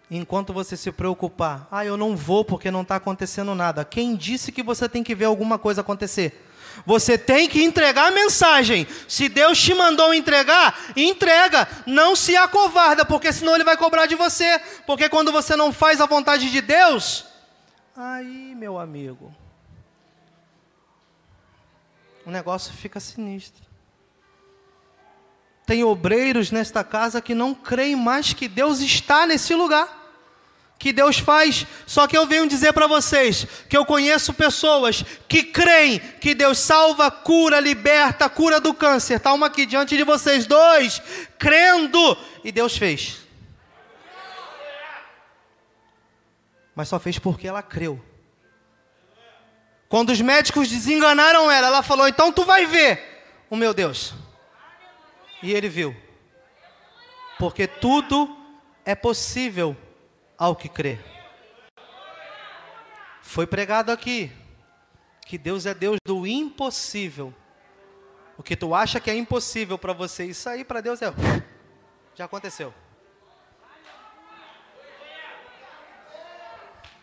Enquanto 0.09 0.53
você 0.53 0.77
se 0.77 0.91
preocupar, 0.91 1.67
ah, 1.71 1.83
eu 1.83 1.97
não 1.97 2.15
vou 2.15 2.45
porque 2.45 2.69
não 2.69 2.83
está 2.83 2.95
acontecendo 2.95 3.55
nada. 3.55 3.83
Quem 3.83 4.15
disse 4.15 4.51
que 4.51 4.61
você 4.61 4.87
tem 4.87 5.03
que 5.03 5.15
ver 5.15 5.25
alguma 5.25 5.57
coisa 5.57 5.81
acontecer? 5.81 6.45
Você 6.85 7.17
tem 7.17 7.47
que 7.47 7.63
entregar 7.63 8.07
a 8.07 8.11
mensagem. 8.11 8.85
Se 9.07 9.29
Deus 9.29 9.59
te 9.59 9.73
mandou 9.73 10.13
entregar, 10.13 10.91
entrega. 10.95 11.67
Não 11.85 12.15
se 12.15 12.35
acovarda, 12.35 13.05
porque 13.05 13.31
senão 13.31 13.55
Ele 13.55 13.63
vai 13.63 13.77
cobrar 13.77 14.05
de 14.05 14.15
você. 14.15 14.59
Porque 14.85 15.09
quando 15.09 15.31
você 15.31 15.55
não 15.55 15.71
faz 15.71 16.01
a 16.01 16.05
vontade 16.05 16.51
de 16.51 16.61
Deus, 16.61 17.25
aí, 17.95 18.53
meu 18.55 18.77
amigo, 18.77 19.33
o 22.25 22.31
negócio 22.31 22.73
fica 22.73 22.99
sinistro. 22.99 23.63
Tem 25.65 25.83
obreiros 25.83 26.51
nesta 26.51 26.83
casa 26.83 27.21
que 27.21 27.33
não 27.33 27.53
creem 27.53 27.95
mais 27.95 28.33
que 28.33 28.47
Deus 28.47 28.79
está 28.79 29.25
nesse 29.25 29.53
lugar 29.55 30.05
que 30.77 30.91
Deus 30.93 31.17
faz. 31.17 31.65
Só 31.85 32.07
que 32.07 32.17
eu 32.17 32.25
venho 32.25 32.47
dizer 32.47 32.73
para 32.73 32.87
vocês 32.87 33.47
que 33.69 33.75
eu 33.75 33.85
conheço 33.85 34.33
pessoas 34.33 35.03
que 35.27 35.43
creem 35.43 35.99
que 36.19 36.35
Deus 36.35 36.59
salva, 36.59 37.09
cura, 37.09 37.59
liberta, 37.59 38.29
cura 38.29 38.59
do 38.59 38.73
câncer. 38.73 39.15
Está 39.15 39.33
uma 39.33 39.47
aqui 39.47 39.65
diante 39.65 39.97
de 39.97 40.03
vocês, 40.03 40.45
dois, 40.45 41.01
crendo, 41.39 42.17
e 42.43 42.51
Deus 42.51 42.77
fez. 42.77 43.17
Mas 46.75 46.89
só 46.89 46.99
fez 46.99 47.17
porque 47.17 47.47
ela 47.47 47.63
creu. 47.63 48.03
Quando 49.87 50.09
os 50.09 50.19
médicos 50.19 50.67
desenganaram 50.67 51.49
ela, 51.49 51.67
ela 51.67 51.83
falou: 51.83 52.07
Então 52.07 52.31
tu 52.31 52.43
vai 52.43 52.65
ver 52.65 53.23
o 53.49 53.55
meu 53.55 53.73
Deus. 53.73 54.13
E 55.45 55.53
ele 55.53 55.69
viu. 55.69 55.95
Porque 57.37 57.67
tudo 57.67 58.35
é 58.83 58.95
possível 58.95 59.77
ao 60.35 60.55
que 60.55 60.67
crê. 60.67 60.97
Foi 63.21 63.45
pregado 63.45 63.91
aqui 63.91 64.31
que 65.23 65.37
Deus 65.37 65.67
é 65.67 65.75
Deus 65.75 65.99
do 66.03 66.25
impossível. 66.25 67.31
O 68.35 68.41
que 68.41 68.55
tu 68.55 68.73
acha 68.73 68.99
que 68.99 69.11
é 69.11 69.15
impossível 69.15 69.77
para 69.77 69.93
você, 69.93 70.25
isso 70.25 70.49
aí 70.49 70.65
para 70.65 70.81
Deus 70.81 70.99
é 71.03 71.13
já 72.15 72.25
aconteceu. 72.25 72.73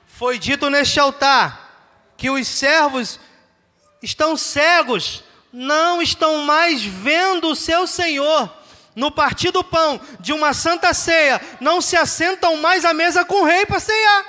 Foi 0.04 0.36
dito 0.36 0.68
neste 0.68 0.98
altar 0.98 2.10
que 2.16 2.28
os 2.28 2.48
servos 2.48 3.20
estão 4.02 4.36
cegos, 4.36 5.22
não 5.52 6.00
estão 6.00 6.38
mais 6.38 6.82
vendo 6.82 7.48
o 7.48 7.56
seu 7.56 7.86
Senhor 7.86 8.50
no 8.94 9.10
partir 9.10 9.50
do 9.50 9.64
pão 9.64 10.00
de 10.20 10.32
uma 10.32 10.52
santa 10.52 10.92
ceia, 10.92 11.40
não 11.60 11.80
se 11.80 11.96
assentam 11.96 12.56
mais 12.58 12.84
à 12.84 12.92
mesa 12.92 13.24
com 13.24 13.42
o 13.42 13.44
rei 13.44 13.64
para 13.66 13.80
ceiar. 13.80 14.26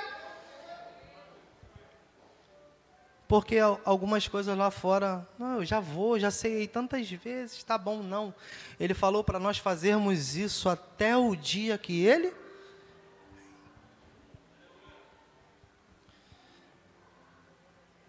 Porque 3.26 3.58
algumas 3.84 4.28
coisas 4.28 4.56
lá 4.56 4.70
fora, 4.70 5.26
não, 5.38 5.56
eu 5.56 5.64
já 5.64 5.80
vou, 5.80 6.18
já 6.18 6.30
ceiei 6.30 6.68
tantas 6.68 7.10
vezes, 7.10 7.64
tá 7.64 7.76
bom, 7.76 8.02
não. 8.02 8.34
Ele 8.78 8.94
falou 8.94 9.24
para 9.24 9.38
nós 9.38 9.58
fazermos 9.58 10.36
isso 10.36 10.68
até 10.68 11.16
o 11.16 11.34
dia 11.34 11.78
que 11.78 12.04
ele. 12.04 12.32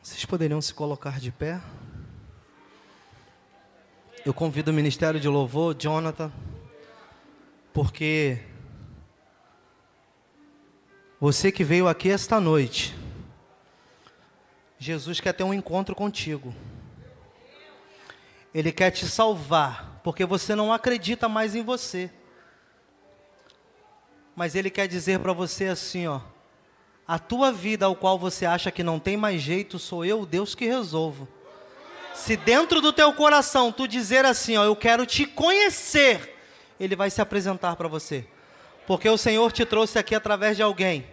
Vocês 0.04 0.24
poderiam 0.26 0.62
se 0.62 0.74
colocar 0.74 1.20
de 1.20 1.32
pé? 1.32 1.60
Eu 4.26 4.34
convido 4.34 4.72
o 4.72 4.74
Ministério 4.74 5.20
de 5.20 5.28
Louvor, 5.28 5.76
Jonathan, 5.76 6.34
porque 7.72 8.40
você 11.22 11.52
que 11.52 11.64
veio 11.64 11.88
aqui 11.88 12.10
esta 12.10 12.40
noite, 12.40 12.96
Jesus 14.80 15.20
quer 15.20 15.34
ter 15.34 15.44
um 15.44 15.54
encontro 15.54 15.94
contigo. 15.94 16.52
Ele 18.52 18.72
quer 18.72 18.90
te 18.90 19.06
salvar, 19.06 20.02
porque 20.04 20.26
você 20.26 20.56
não 20.56 20.74
acredita 20.74 21.30
mais 21.30 21.54
em 21.54 21.62
você. 21.62 22.10
Mas 24.36 24.56
ele 24.56 24.72
quer 24.72 24.88
dizer 24.88 25.20
para 25.20 25.34
você 25.34 25.66
assim, 25.66 26.08
ó: 26.08 26.20
a 27.08 27.20
tua 27.20 27.52
vida 27.52 27.86
ao 27.86 27.96
qual 27.96 28.18
você 28.18 28.48
acha 28.48 28.72
que 28.72 28.82
não 28.82 29.00
tem 29.00 29.16
mais 29.16 29.40
jeito, 29.40 29.78
sou 29.78 30.04
eu, 30.04 30.26
Deus 30.26 30.56
que 30.56 30.66
resolvo. 30.66 31.28
Se 32.16 32.36
dentro 32.38 32.82
do 32.82 32.94
teu 32.94 33.12
coração 33.14 33.72
tu 33.72 33.88
dizer 33.88 34.26
assim, 34.26 34.58
ó, 34.58 34.64
eu 34.64 34.76
quero 34.76 35.06
te 35.06 35.26
conhecer, 35.26 36.36
ele 36.80 36.96
vai 36.96 37.10
se 37.10 37.22
apresentar 37.22 37.76
para 37.76 37.88
você. 37.88 38.26
Porque 38.88 39.10
o 39.10 39.18
Senhor 39.18 39.52
te 39.52 39.66
trouxe 39.66 40.00
aqui 40.00 40.16
através 40.16 40.56
de 40.56 40.64
alguém 40.64 41.06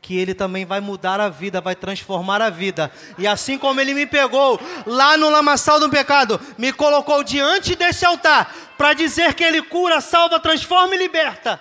que 0.00 0.16
ele 0.16 0.34
também 0.34 0.64
vai 0.64 0.80
mudar 0.80 1.20
a 1.20 1.28
vida, 1.28 1.60
vai 1.60 1.74
transformar 1.74 2.40
a 2.40 2.48
vida. 2.48 2.92
E 3.18 3.26
assim 3.26 3.58
como 3.58 3.80
ele 3.80 3.92
me 3.92 4.06
pegou 4.06 4.60
lá 4.86 5.16
no 5.16 5.28
lamaçal 5.28 5.80
do 5.80 5.90
pecado, 5.90 6.40
me 6.56 6.72
colocou 6.72 7.24
diante 7.24 7.74
desse 7.74 8.06
altar 8.06 8.54
para 8.78 8.92
dizer 8.92 9.34
que 9.34 9.42
ele 9.42 9.62
cura, 9.62 10.00
salva, 10.00 10.38
transforma 10.38 10.94
e 10.94 10.98
liberta. 10.98 11.60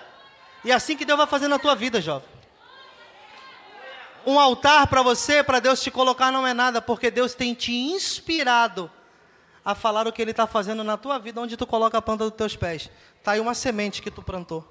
E 0.64 0.72
é 0.72 0.76
assim 0.76 0.96
que 0.96 1.06
Deus 1.06 1.18
vai 1.18 1.28
fazer 1.28 1.48
na 1.48 1.58
tua 1.58 1.76
vida, 1.76 2.00
jovem 2.00 2.35
um 4.26 4.40
altar 4.40 4.88
para 4.88 5.02
você, 5.02 5.44
para 5.44 5.60
Deus 5.60 5.82
te 5.82 5.92
colocar, 5.92 6.32
não 6.32 6.46
é 6.46 6.54
nada, 6.54 6.82
porque 6.82 7.12
Deus 7.12 7.34
tem 7.34 7.54
te 7.54 7.74
inspirado 7.74 8.90
a 9.64 9.74
falar 9.74 10.08
o 10.08 10.12
que 10.12 10.22
Ele 10.22 10.32
está 10.32 10.46
fazendo 10.46 10.84
na 10.84 10.98
tua 10.98 11.18
vida, 11.18 11.42
onde 11.42 11.58
tu 11.58 11.66
coloca 11.66 11.98
a 11.98 12.02
planta 12.02 12.24
dos 12.26 12.34
teus 12.34 12.56
pés. 12.56 12.90
Está 13.20 13.32
aí 13.32 13.40
uma 13.40 13.54
semente 13.54 14.02
que 14.02 14.12
tu 14.12 14.22
plantou. 14.22 14.68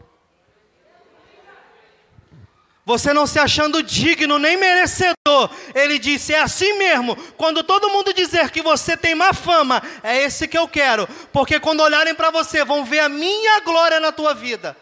Você 2.86 3.14
não 3.14 3.26
se 3.26 3.38
achando 3.38 3.82
digno 3.82 4.38
nem 4.38 4.58
merecedor, 4.58 5.50
ele 5.74 5.98
disse: 5.98 6.34
é 6.34 6.40
assim 6.40 6.76
mesmo. 6.78 7.16
Quando 7.32 7.62
todo 7.62 7.88
mundo 7.88 8.12
dizer 8.12 8.50
que 8.50 8.60
você 8.60 8.96
tem 8.96 9.14
má 9.14 9.32
fama, 9.32 9.82
é 10.02 10.22
esse 10.22 10.46
que 10.46 10.58
eu 10.58 10.68
quero, 10.68 11.08
porque 11.32 11.58
quando 11.58 11.80
olharem 11.80 12.14
para 12.14 12.30
você, 12.30 12.62
vão 12.62 12.84
ver 12.84 13.00
a 13.00 13.08
minha 13.08 13.60
glória 13.60 13.98
na 13.98 14.12
tua 14.12 14.34
vida. 14.34 14.76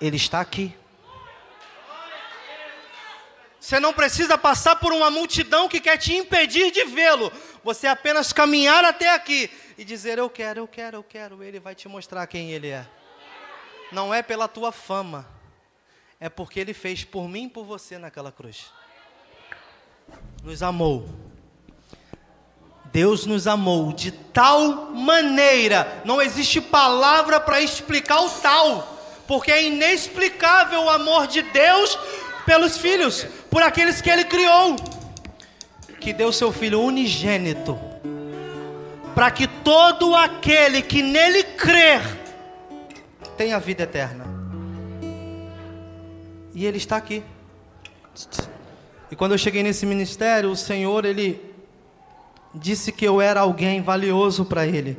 Ele 0.00 0.16
está 0.16 0.40
aqui. 0.40 0.79
Você 3.60 3.78
não 3.78 3.92
precisa 3.92 4.38
passar 4.38 4.76
por 4.76 4.90
uma 4.90 5.10
multidão 5.10 5.68
que 5.68 5.80
quer 5.80 5.98
te 5.98 6.14
impedir 6.14 6.70
de 6.70 6.84
vê-lo. 6.84 7.30
Você 7.62 7.86
apenas 7.86 8.32
caminhar 8.32 8.82
até 8.86 9.12
aqui 9.12 9.50
e 9.76 9.84
dizer: 9.84 10.16
Eu 10.16 10.30
quero, 10.30 10.60
eu 10.60 10.66
quero, 10.66 10.96
eu 10.96 11.02
quero. 11.02 11.42
Ele 11.42 11.60
vai 11.60 11.74
te 11.74 11.86
mostrar 11.86 12.26
quem 12.26 12.52
ele 12.52 12.68
é. 12.68 12.88
Não 13.92 14.14
é 14.14 14.22
pela 14.22 14.48
tua 14.48 14.72
fama, 14.72 15.28
é 16.18 16.28
porque 16.28 16.58
ele 16.58 16.72
fez 16.72 17.04
por 17.04 17.28
mim 17.28 17.44
e 17.44 17.50
por 17.50 17.64
você 17.64 17.98
naquela 17.98 18.32
cruz. 18.32 18.72
Nos 20.42 20.62
amou. 20.62 21.06
Deus 22.86 23.26
nos 23.26 23.46
amou 23.46 23.92
de 23.92 24.10
tal 24.10 24.90
maneira, 24.90 26.02
não 26.04 26.20
existe 26.20 26.60
palavra 26.60 27.38
para 27.38 27.60
explicar 27.60 28.20
o 28.20 28.30
tal, 28.30 28.98
porque 29.28 29.52
é 29.52 29.62
inexplicável 29.62 30.82
o 30.82 30.90
amor 30.90 31.28
de 31.28 31.40
Deus 31.40 31.96
pelos 32.40 32.78
filhos, 32.78 33.26
por 33.50 33.62
aqueles 33.62 34.00
que 34.00 34.10
ele 34.10 34.24
criou, 34.24 34.76
que 36.00 36.12
deu 36.12 36.32
seu 36.32 36.52
filho 36.52 36.80
unigênito, 36.80 37.78
para 39.14 39.30
que 39.30 39.46
todo 39.46 40.14
aquele 40.14 40.82
que 40.82 41.02
nele 41.02 41.42
crer 41.44 42.02
tenha 43.36 43.58
vida 43.58 43.84
eterna. 43.84 44.24
E 46.54 46.66
ele 46.66 46.78
está 46.78 46.96
aqui. 46.96 47.22
E 49.10 49.16
quando 49.16 49.32
eu 49.32 49.38
cheguei 49.38 49.62
nesse 49.62 49.86
ministério, 49.86 50.50
o 50.50 50.56
Senhor 50.56 51.04
ele 51.04 51.40
disse 52.54 52.92
que 52.92 53.04
eu 53.04 53.20
era 53.20 53.40
alguém 53.40 53.80
valioso 53.82 54.44
para 54.44 54.66
ele. 54.66 54.98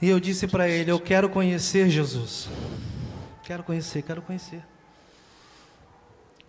E 0.00 0.08
eu 0.08 0.20
disse 0.20 0.46
para 0.46 0.68
ele: 0.68 0.90
Eu 0.90 1.00
quero 1.00 1.28
conhecer 1.28 1.88
Jesus. 1.88 2.48
Quero 3.42 3.62
conhecer, 3.62 4.02
quero 4.02 4.20
conhecer. 4.22 4.62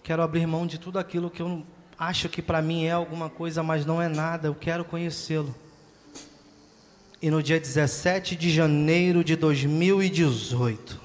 Quero 0.08 0.24
abrir 0.24 0.47
mão 0.47 0.66
de 0.66 0.78
tudo 0.78 0.99
aquilo 0.99 1.30
que 1.30 1.41
eu 1.41 1.66
acho 1.99 2.30
que 2.30 2.41
para 2.41 2.62
mim 2.62 2.86
é 2.86 2.91
alguma 2.91 3.30
coisa, 3.30 3.62
mas 3.62 3.86
não 3.86 4.01
é 4.01 4.08
nada. 4.08 4.47
Eu 4.47 4.55
quero 4.55 4.86
conhecê-lo. 4.86 5.53
E 7.22 7.30
no 7.30 7.43
dia 7.43 7.60
17 7.60 8.34
de 8.38 8.49
janeiro 8.49 9.22
de 9.22 9.36
2018, 9.36 10.97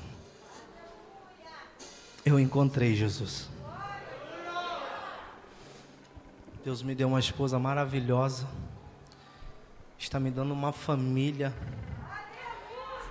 eu 2.25 2.39
encontrei 2.39 2.95
Jesus. 2.95 3.49
Deus 6.65 6.81
me 6.81 6.95
deu 6.95 7.09
uma 7.09 7.19
esposa 7.19 7.59
maravilhosa. 7.59 8.47
Está 9.99 10.21
me 10.21 10.31
dando 10.31 10.53
uma 10.53 10.71
família. 10.71 11.53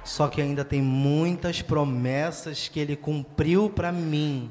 Só 0.05 0.29
que 0.29 0.41
ainda 0.41 0.63
tem 0.63 0.81
muitas 0.81 1.61
promessas 1.61 2.69
que 2.69 2.79
ele 2.79 2.95
cumpriu 2.95 3.69
para 3.69 3.91
mim. 3.91 4.49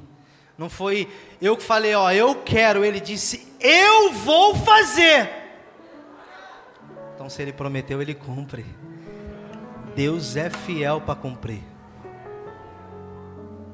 Não 0.61 0.69
foi 0.69 1.09
eu 1.41 1.57
que 1.57 1.63
falei, 1.63 1.95
ó, 1.95 2.13
eu 2.13 2.35
quero. 2.35 2.85
Ele 2.85 3.01
disse, 3.01 3.51
eu 3.59 4.13
vou 4.13 4.55
fazer. 4.55 5.31
Então, 7.15 7.31
se 7.31 7.41
ele 7.41 7.51
prometeu, 7.51 8.03
ele 8.03 8.13
cumpre. 8.13 8.67
Deus 9.97 10.37
é 10.37 10.51
fiel 10.51 11.01
para 11.01 11.15
cumprir. 11.15 11.63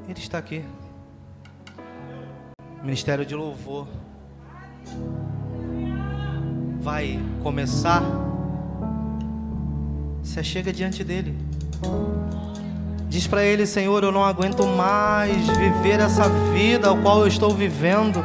Ele 0.08 0.20
está 0.20 0.38
aqui. 0.38 0.64
Ministério 2.84 3.26
de 3.26 3.34
Louvor 3.34 3.88
vai 6.78 7.18
começar. 7.42 8.00
Você 10.22 10.44
chega 10.44 10.72
diante 10.72 11.02
dele. 11.02 11.36
Diz 13.08 13.26
para 13.26 13.44
ele, 13.44 13.66
Senhor, 13.66 14.02
eu 14.02 14.10
não 14.10 14.24
aguento 14.24 14.66
mais 14.66 15.46
viver 15.46 16.00
essa 16.00 16.28
vida 16.52 16.88
ao 16.88 16.96
qual 16.96 17.20
eu 17.20 17.26
estou 17.26 17.50
vivendo. 17.50 18.22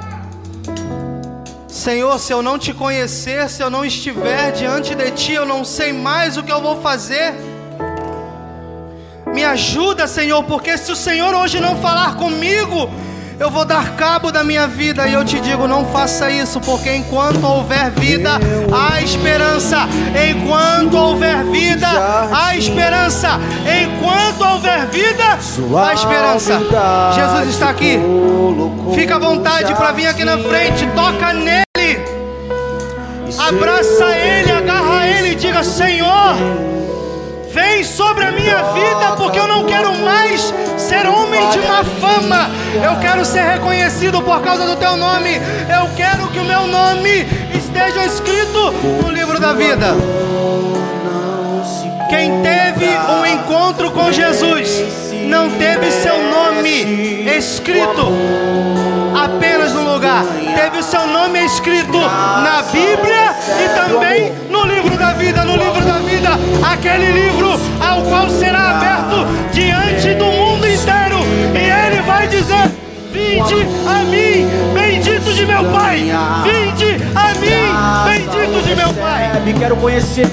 Senhor, 1.68 2.20
se 2.20 2.34
eu 2.34 2.42
não 2.42 2.60
te 2.60 2.74
conhecer, 2.74 3.48
se 3.50 3.64
eu 3.64 3.70
não 3.70 3.86
estiver 3.86 4.52
diante 4.52 4.94
de 4.94 5.12
ti, 5.12 5.34
eu 5.34 5.46
não 5.46 5.64
sei 5.64 5.94
mais 5.94 6.36
o 6.36 6.44
que 6.44 6.52
eu 6.52 6.62
vou 6.62 6.82
fazer. 6.82 7.34
Me 9.28 9.44
ajuda, 9.44 10.08
Senhor, 10.08 10.44
porque 10.44 10.78
se 10.78 10.92
o 10.92 10.96
Senhor 10.96 11.34
hoje 11.34 11.60
não 11.60 11.78
falar 11.78 12.16
comigo, 12.16 12.90
eu 13.42 13.50
vou 13.50 13.66
dar 13.66 13.96
cabo 13.96 14.32
da 14.32 14.44
minha 14.44 14.68
vida 14.68 15.08
e 15.08 15.14
eu 15.14 15.26
te 15.26 15.40
digo, 15.40 15.68
não 15.68 15.84
faça 15.88 16.30
isso, 16.30 16.62
porque 16.62 16.96
enquanto 16.96 17.44
houver 17.44 17.90
vida, 17.90 18.40
há 18.72 19.02
esperança. 19.02 19.88
Enquanto 20.30 20.96
houver 20.96 21.44
vida, 21.46 21.88
há 22.32 22.56
esperança. 22.56 23.40
Enquanto 23.66 24.48
houver 24.48 24.86
vida, 24.90 25.24
há 25.76 25.92
esperança. 25.92 26.62
Jesus 27.16 27.50
está 27.50 27.72
aqui. 27.72 28.00
Fica 28.94 29.16
à 29.16 29.20
vontade 29.20 29.74
para 29.74 29.92
vir 29.92 30.06
aqui 30.06 30.24
na 30.24 30.38
frente, 30.38 30.88
toca 30.94 31.34
nele. 31.34 31.64
Abraça 33.40 34.06
ele, 34.18 34.52
agarra 34.52 35.08
ele 35.08 35.32
e 35.32 35.36
diga: 35.36 35.64
Senhor, 35.64 36.36
Vem 37.54 37.84
sobre 37.84 38.24
a 38.24 38.32
minha 38.32 38.64
vida, 38.72 39.16
porque 39.18 39.38
eu 39.38 39.48
não 39.48 39.66
quero 39.66 39.94
mais 39.98 40.54
ser 40.78 41.06
homem 41.06 41.50
de 41.50 41.60
má 41.60 41.84
fama. 41.84 42.50
Eu 42.82 42.96
quero 43.02 43.26
ser 43.26 43.42
reconhecido 43.42 44.22
por 44.22 44.42
causa 44.42 44.66
do 44.66 44.78
teu 44.78 44.96
nome. 44.96 45.36
Eu 45.36 45.90
quero 45.98 46.28
que 46.28 46.40
o 46.40 46.46
meu 46.46 46.66
nome 46.66 47.28
esteja 47.54 48.06
escrito 48.06 48.72
no 49.04 49.12
livro 49.12 49.40
da 49.40 49.52
vida. 49.52 49.88
Quem 52.10 52.42
teve 52.42 52.88
um 52.88 53.26
encontro 53.26 53.92
com 53.92 54.12
Jesus 54.12 55.11
não 55.32 55.50
teve 55.50 55.90
seu 55.90 56.22
nome 56.30 57.26
escrito 57.38 58.12
apenas 59.18 59.72
no 59.72 59.94
lugar, 59.94 60.26
teve 60.26 60.80
o 60.80 60.84
seu 60.84 61.08
nome 61.08 61.46
escrito 61.46 61.98
na 61.98 62.62
Bíblia 62.64 63.34
e 63.64 63.70
também 63.70 64.34
no 64.50 64.66
livro 64.66 64.98
da 64.98 65.14
vida, 65.14 65.46
no 65.46 65.56
livro 65.56 65.86
da 65.86 66.00
vida, 66.00 66.32
aquele 66.70 67.14
livro 67.14 67.58
ao 67.80 68.02
qual 68.02 68.30
será 68.30 68.72
aberto 68.72 69.26
diante 69.54 70.14
do 70.16 70.26
mundo 70.26 70.68
inteiro, 70.68 71.20
e 71.56 71.88
ele 71.88 72.02
vai 72.02 72.28
dizer: 72.28 72.70
Vinde 73.14 73.66
a 73.88 74.04
mim, 74.04 74.50
bendito 74.74 75.34
de 75.34 75.46
meu 75.46 75.64
Pai, 75.72 76.12
vinde 76.44 76.98
a 77.16 77.34
mim, 77.36 77.72
bendito 78.06 78.68
de 78.68 78.76
meu 78.76 78.94
Pai. 78.96 79.32
Quero 79.58 79.78
conhecer. 79.78 80.28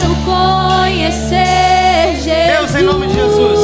Quero 0.00 0.16
conhecer. 0.24 1.57
Deus, 2.58 2.74
em 2.74 2.82
nome 2.82 3.06
de 3.06 3.14
Jesus. 3.14 3.60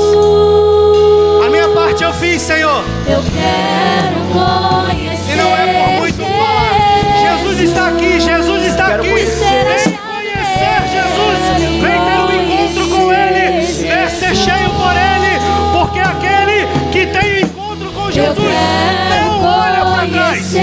A 1.45 1.51
minha 1.51 1.69
parte 1.71 2.05
eu 2.05 2.13
fiz, 2.13 2.41
Senhor. 2.41 2.85
Eu 3.09 3.25
quero 3.25 4.21
conhecer. 4.33 5.33
E 5.33 5.37
não 5.37 5.57
é 5.57 5.67
por 5.67 5.89
muito 5.95 6.25
falar. 6.25 7.43
Jesus 7.43 7.61
está 7.61 7.89
aqui, 7.89 8.21
Jesus 8.21 8.67
está 8.67 8.95
aqui. 8.95 9.09
Vem 9.09 9.17
conhecer 9.17 9.65
Jesus. 10.93 11.39
Vem 11.83 11.99
ter 12.05 12.21
um 12.21 12.31
encontro 12.41 12.89
com 12.89 13.13
Ele. 13.13 13.67
Vem 13.67 14.09
ser 14.11 14.37
cheio 14.37 14.71
por 14.71 14.93
Ele. 14.93 15.41
Porque 15.73 15.99
aquele 15.99 16.69
que 16.93 17.07
tem 17.07 17.41
encontro 17.41 17.91
com 17.91 18.13
Jesus 18.13 18.55
não 19.11 19.45
olha 19.45 19.85
para 19.85 20.07
trás. 20.07 20.55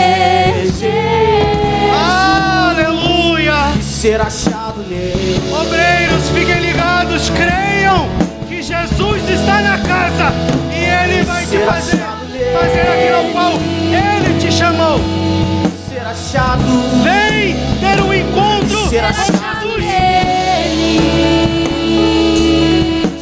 Aleluia. 2.72 3.82
Ser 3.82 4.22
achado 4.22 4.51
nele. 4.51 4.51
Obreiros, 4.94 6.30
fiquem 6.30 6.60
ligados, 6.60 7.30
creiam 7.30 8.10
que 8.48 8.62
Jesus 8.62 9.30
está 9.30 9.62
na 9.62 9.78
casa 9.78 10.34
e 10.70 10.84
Ele 10.84 11.24
vai 11.24 11.46
te 11.46 11.58
fazer, 11.60 11.98
fazer 11.98 12.82
aquilo 12.82 13.16
ao 13.18 13.24
qual 13.32 13.54
Ele 13.54 14.40
te 14.40 14.52
chamou. 14.52 15.00
Ser 15.88 16.02
achado. 16.02 16.64
Vem 17.04 17.56
ter 17.80 18.02
um 18.02 18.14
encontro 18.14 18.90
Ser 18.90 19.02
com 19.02 19.08
Jesus. 19.08 19.82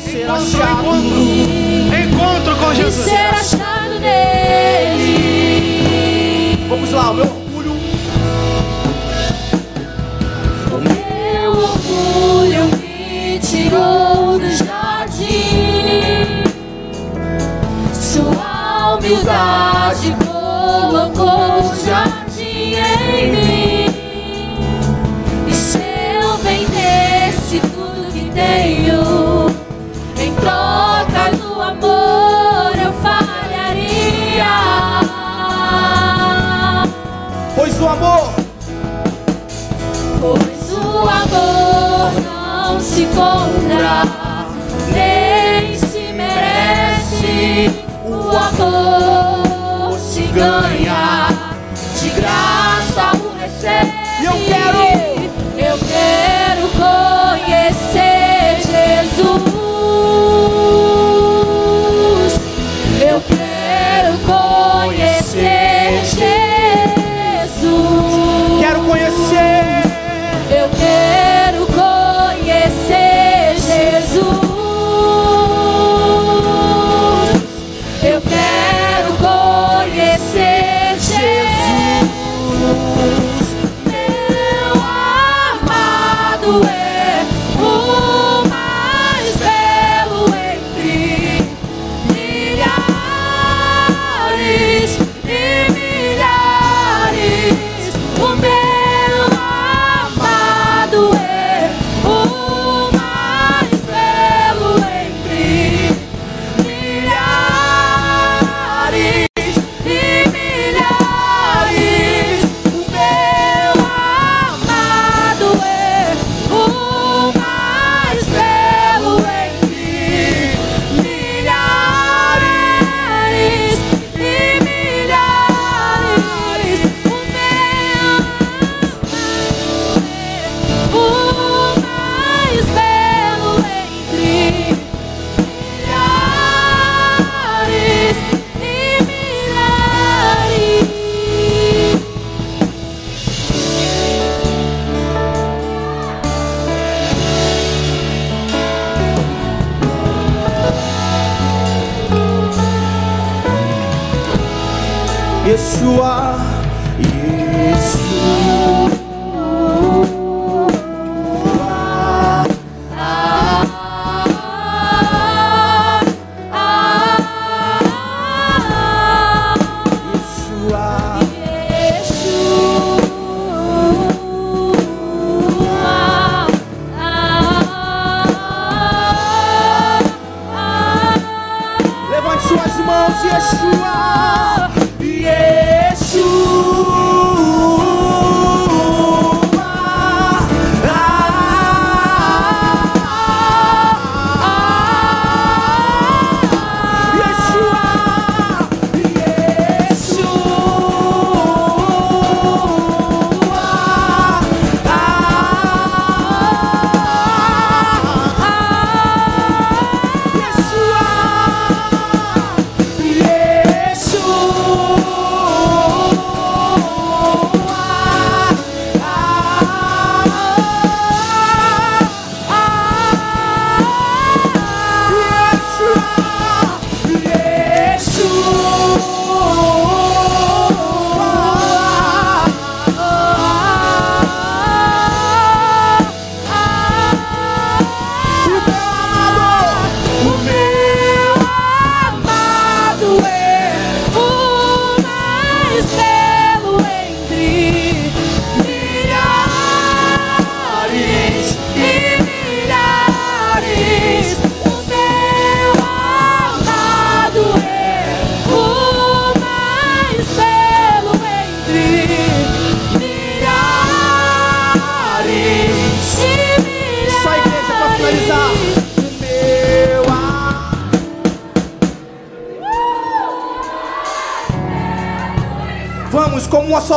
Ser 0.04 0.24
Encontro, 0.24 0.64
achado. 0.64 0.80
encontro, 0.82 2.00
encontro 2.00 2.56
com 2.56 2.72
E 2.72 2.76
Jesus. 2.76 3.06
ser 3.06 3.34
achado 3.36 4.00
nele. 4.00 5.08
Vamos 6.68 6.92
lá, 6.92 7.12
o. 7.12 7.14
Meu 7.16 7.39
humildade 19.10 20.16
colocou 20.24 21.72
o 21.72 21.76
jardim 21.84 22.76
em 22.76 23.32
mim. 23.32 23.86
E 25.48 25.54
se 25.54 25.80
eu 25.80 26.38
vendesse 26.38 27.60
tudo 27.60 28.12
que 28.14 28.30
tenho, 28.32 29.50
em 30.20 30.34
troca 30.36 31.32
do 31.38 31.60
amor 31.60 32.72
eu 32.78 32.94
falharia. 33.02 34.46
Pois 37.56 37.82
o 37.82 37.88
amor 37.88 38.34
Pois 40.22 40.72
o 40.74 41.00
amor 41.08 42.12
não 42.24 42.80
se 42.80 43.06
compra, 43.08 44.04
nem 44.94 45.76
se 45.76 46.14
merece. 46.14 47.72
O 48.06 48.36
amor 48.36 48.89
eu 54.30 54.46
quero- 54.46 55.72
eu 55.72 55.78
quero 55.88 56.39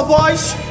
voz. 0.05 0.62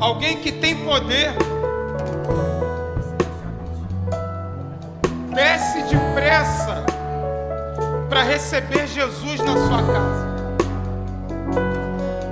Alguém 0.00 0.38
que 0.38 0.52
tem 0.52 0.76
poder, 0.84 1.32
desce 5.34 5.82
depressa 6.18 6.84
para 8.08 8.22
receber 8.22 8.86
Jesus 8.86 9.40
na 9.40 9.52
sua 9.54 9.82
casa. 9.82 10.28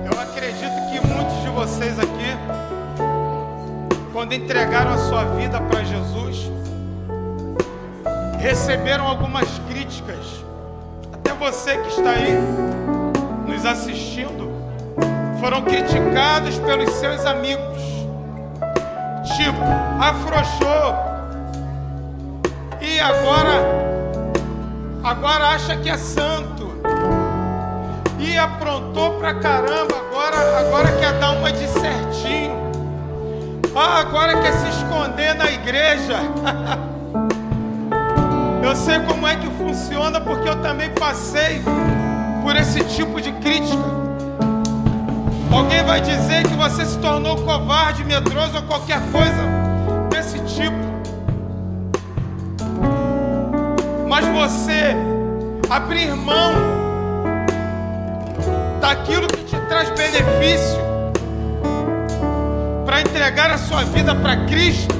Eu 0.04 0.20
acredito 0.20 0.90
que 0.90 1.06
muitos 1.06 1.42
de 1.42 1.48
vocês 1.48 1.98
aqui, 1.98 2.36
quando 4.12 4.32
entregaram 4.32 4.92
a 4.92 4.98
sua 4.98 5.24
vida 5.24 5.60
para 5.60 5.84
Jesus, 5.84 6.50
receberam 8.38 9.06
algumas 9.06 9.48
críticas. 9.68 10.44
Até 11.12 11.32
você 11.34 11.76
que 11.78 11.88
está 11.88 12.10
aí 12.10 12.38
nos 13.46 13.64
assistindo, 13.66 14.55
foram 15.40 15.62
criticados 15.62 16.58
pelos 16.58 16.90
seus 16.94 17.24
amigos. 17.26 17.82
Tipo, 19.36 19.60
afrouxou, 20.00 21.06
e 22.80 23.00
agora 23.00 23.62
agora 25.02 25.48
acha 25.48 25.76
que 25.76 25.90
é 25.90 25.96
santo. 25.96 26.66
E 28.18 28.38
aprontou 28.38 29.18
pra 29.18 29.34
caramba 29.34 29.94
agora 29.96 30.60
agora 30.60 30.92
quer 30.98 31.12
dar 31.18 31.32
uma 31.32 31.52
de 31.52 31.66
certinho. 31.68 32.56
Ah, 33.74 34.00
agora 34.00 34.40
quer 34.40 34.52
se 34.52 34.68
esconder 34.68 35.34
na 35.34 35.50
igreja. 35.50 36.16
Eu 38.64 38.74
sei 38.74 38.98
como 39.00 39.26
é 39.26 39.36
que 39.36 39.48
funciona 39.50 40.20
porque 40.20 40.48
eu 40.48 40.60
também 40.60 40.90
passei 40.90 41.62
por 42.42 42.56
esse 42.56 42.82
tipo 42.82 43.20
de 43.20 43.30
crítica 43.32 44.05
alguém 45.56 45.82
vai 45.82 46.00
dizer 46.00 46.42
que 46.46 46.54
você 46.54 46.84
se 46.84 46.98
tornou 46.98 47.36
covarde 47.36 48.04
medroso 48.04 48.56
ou 48.56 48.62
qualquer 48.62 49.00
coisa 49.10 49.42
desse 50.10 50.38
tipo. 50.40 50.76
Mas 54.08 54.26
você 54.26 54.94
abrir 55.70 56.14
mão 56.14 56.52
daquilo 58.80 59.26
que 59.26 59.44
te 59.44 59.56
traz 59.68 59.90
benefício 59.90 60.78
para 62.84 63.00
entregar 63.00 63.50
a 63.50 63.58
sua 63.58 63.82
vida 63.84 64.14
para 64.14 64.44
Cristo, 64.46 64.94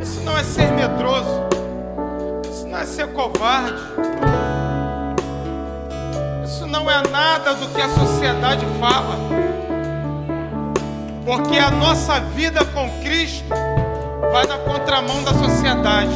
isso 0.00 0.20
não 0.24 0.36
é 0.36 0.42
ser 0.42 0.70
medroso, 0.72 1.42
isso 2.50 2.66
não 2.66 2.78
é 2.78 2.84
ser 2.84 3.08
covarde, 3.08 3.82
isso 6.66 6.68
não 6.68 6.90
é 6.90 7.00
nada 7.10 7.54
do 7.54 7.68
que 7.68 7.80
a 7.80 7.88
sociedade 7.88 8.66
fala, 8.80 9.16
porque 11.24 11.58
a 11.58 11.70
nossa 11.70 12.20
vida 12.20 12.64
com 12.64 12.90
Cristo 13.02 13.48
vai 14.32 14.46
na 14.46 14.58
contramão 14.58 15.22
da 15.22 15.32
sociedade. 15.32 16.10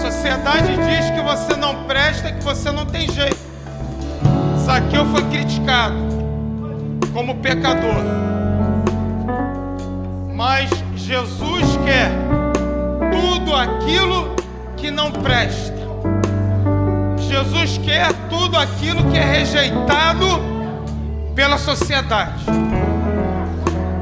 sociedade 0.00 0.76
diz 0.76 1.10
que 1.10 1.20
você 1.22 1.56
não 1.56 1.84
presta, 1.84 2.32
que 2.32 2.42
você 2.42 2.70
não 2.70 2.86
tem 2.86 3.10
jeito. 3.10 3.38
Zaqueu 4.58 5.04
foi 5.06 5.22
criticado 5.24 5.94
como 7.12 7.36
pecador. 7.36 8.02
Mas 10.34 10.70
Jesus 10.96 11.78
quer 11.84 12.10
tudo 13.10 13.54
aquilo 13.54 14.34
que 14.76 14.90
não 14.90 15.10
presta. 15.10 15.73
Jesus 17.34 17.78
quer 17.78 18.12
tudo 18.30 18.56
aquilo 18.56 19.10
que 19.10 19.18
é 19.18 19.24
rejeitado 19.24 20.24
pela 21.34 21.58
sociedade. 21.58 22.44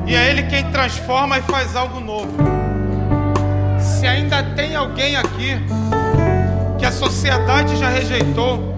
E 0.07 0.15
é 0.15 0.29
Ele 0.29 0.43
quem 0.43 0.71
transforma 0.71 1.39
e 1.39 1.43
faz 1.43 1.75
algo 1.75 1.99
novo. 1.99 2.31
Se 3.79 4.07
ainda 4.07 4.43
tem 4.43 4.77
alguém 4.77 5.17
aqui 5.17 5.59
que 6.79 6.85
a 6.85 6.93
sociedade 6.93 7.75
já 7.77 7.89
rejeitou, 7.89 8.75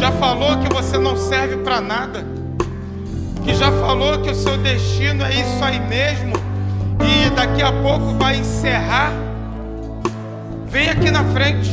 já 0.00 0.10
falou 0.12 0.56
que 0.56 0.72
você 0.72 0.96
não 0.96 1.14
serve 1.14 1.58
para 1.58 1.82
nada, 1.82 2.24
que 3.44 3.54
já 3.54 3.70
falou 3.70 4.18
que 4.22 4.30
o 4.30 4.34
seu 4.34 4.56
destino 4.56 5.22
é 5.22 5.34
isso 5.34 5.62
aí 5.62 5.78
mesmo 5.78 6.32
e 7.04 7.28
daqui 7.30 7.60
a 7.60 7.70
pouco 7.70 8.14
vai 8.18 8.38
encerrar, 8.38 9.12
vem 10.68 10.88
aqui 10.88 11.10
na 11.10 11.24
frente, 11.24 11.70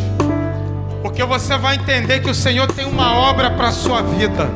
porque 1.04 1.22
você 1.26 1.58
vai 1.58 1.76
entender 1.76 2.22
que 2.22 2.30
o 2.30 2.34
Senhor 2.34 2.66
tem 2.72 2.86
uma 2.86 3.14
obra 3.14 3.52
para 3.52 3.68
a 3.68 3.72
sua 3.74 4.02
vida. 4.02 4.50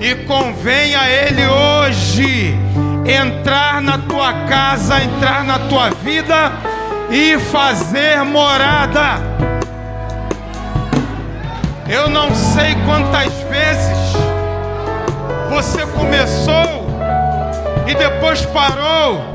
E 0.00 0.16
convém 0.26 0.96
a 0.96 1.08
Ele 1.08 1.46
hoje 1.46 2.58
entrar 3.06 3.80
na 3.80 3.96
tua 3.96 4.32
casa, 4.48 5.00
entrar 5.00 5.44
na 5.44 5.60
tua 5.60 5.90
vida 5.90 6.52
e 7.08 7.38
fazer 7.38 8.24
morada. 8.24 9.20
Eu 11.88 12.10
não 12.10 12.34
sei 12.34 12.74
quantas 12.84 13.32
vezes 13.44 13.98
você 15.48 15.86
começou 15.86 16.90
e 17.86 17.94
depois 17.94 18.44
parou, 18.46 19.32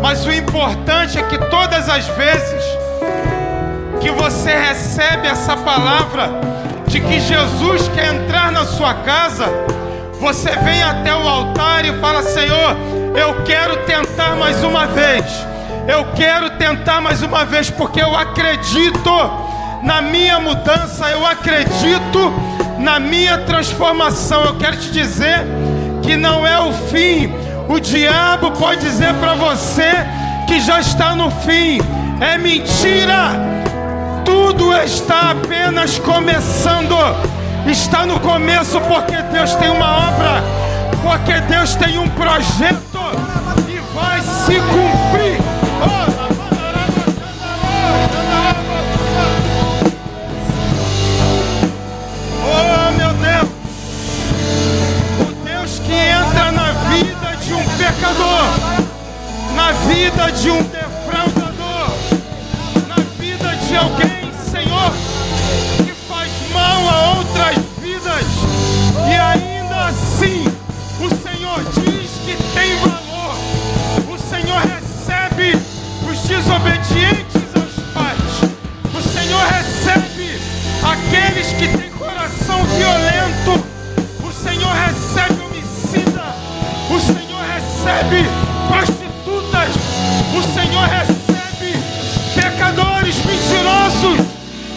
mas 0.00 0.24
o 0.24 0.32
importante 0.32 1.18
é 1.18 1.22
que 1.24 1.36
todas 1.50 1.88
as 1.90 2.06
vezes 2.08 2.77
que 4.00 4.10
você 4.10 4.54
recebe 4.54 5.26
essa 5.26 5.56
palavra 5.56 6.30
de 6.86 7.00
que 7.00 7.20
Jesus 7.20 7.88
quer 7.94 8.14
entrar 8.14 8.50
na 8.50 8.64
sua 8.64 8.94
casa, 8.94 9.46
você 10.20 10.50
vem 10.50 10.82
até 10.82 11.14
o 11.14 11.28
altar 11.28 11.84
e 11.84 11.92
fala: 12.00 12.22
Senhor, 12.22 12.76
eu 13.16 13.42
quero 13.44 13.76
tentar 13.84 14.36
mais 14.36 14.62
uma 14.64 14.86
vez. 14.86 15.24
Eu 15.86 16.04
quero 16.14 16.50
tentar 16.50 17.00
mais 17.00 17.22
uma 17.22 17.44
vez 17.44 17.70
porque 17.70 18.02
eu 18.02 18.14
acredito 18.14 19.10
na 19.82 20.02
minha 20.02 20.38
mudança, 20.38 21.08
eu 21.10 21.26
acredito 21.26 22.32
na 22.78 22.98
minha 22.98 23.38
transformação. 23.38 24.44
Eu 24.44 24.56
quero 24.56 24.76
te 24.76 24.90
dizer 24.90 25.46
que 26.02 26.16
não 26.16 26.46
é 26.46 26.58
o 26.58 26.72
fim. 26.72 27.32
O 27.68 27.78
diabo 27.78 28.50
pode 28.52 28.80
dizer 28.80 29.14
para 29.14 29.34
você 29.34 29.92
que 30.46 30.60
já 30.60 30.80
está 30.80 31.14
no 31.14 31.30
fim. 31.30 31.78
É 32.20 32.36
mentira. 32.36 33.58
Tudo 34.28 34.74
está 34.74 35.30
apenas 35.30 35.98
começando. 35.98 36.94
Está 37.66 38.04
no 38.04 38.20
começo 38.20 38.78
porque 38.82 39.16
Deus 39.32 39.54
tem 39.54 39.70
uma 39.70 40.08
obra, 40.10 40.44
porque 41.02 41.40
Deus 41.50 41.74
tem 41.76 41.98
um 41.98 42.06
projeto 42.10 43.00
e 43.66 43.78
vai 43.94 44.20
se 44.20 44.60
cumprir. 44.60 45.38
Oh 52.44 52.92
meu 52.98 53.14
Deus! 53.14 53.48
O 55.20 55.24
Deus 55.42 55.78
que 55.78 55.94
entra 55.94 56.52
na 56.52 56.72
vida 56.90 57.34
de 57.46 57.54
um 57.54 57.64
pecador, 57.78 58.44
na 59.56 59.72
vida 59.72 60.30
de 60.32 60.50
um 60.50 60.62
defraudador, 60.64 61.90
na 62.86 62.96
vida 63.18 63.56
de 63.66 63.76
alguém, 63.76 64.17
assim 69.88 70.44
o 71.00 71.08
Senhor 71.08 71.64
diz 71.72 72.10
que 72.26 72.36
tem 72.52 72.76
valor. 72.76 73.34
O 74.06 74.18
Senhor 74.18 74.60
recebe 74.60 75.56
os 76.06 76.18
desobedientes 76.28 77.42
aos 77.54 77.92
pais. 77.94 78.18
O 78.94 79.00
Senhor 79.00 79.42
recebe 79.46 80.38
aqueles 80.82 81.46
que 81.54 81.68
têm 81.78 81.90
coração 81.92 82.62
violento. 82.64 83.64
O 84.22 84.32
Senhor 84.32 84.72
recebe 84.72 85.40
homicida. 85.42 86.34
O 86.90 87.00
Senhor 87.00 87.42
recebe 87.54 88.28
prostitutas. 88.68 89.70
O 90.34 90.42
Senhor 90.52 90.84
recebe 90.86 91.78
pecadores 92.34 93.16
mentirosos. 93.24 94.26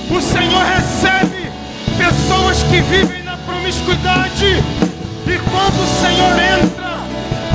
O 0.09 0.21
Senhor 0.21 0.63
recebe 0.63 1.51
pessoas 1.97 2.63
que 2.63 2.79
vivem 2.81 3.23
na 3.23 3.35
promiscuidade. 3.37 4.90
E 5.31 5.39
quando 5.49 5.81
o 5.81 5.87
Senhor 6.01 6.33
entra, 6.33 6.91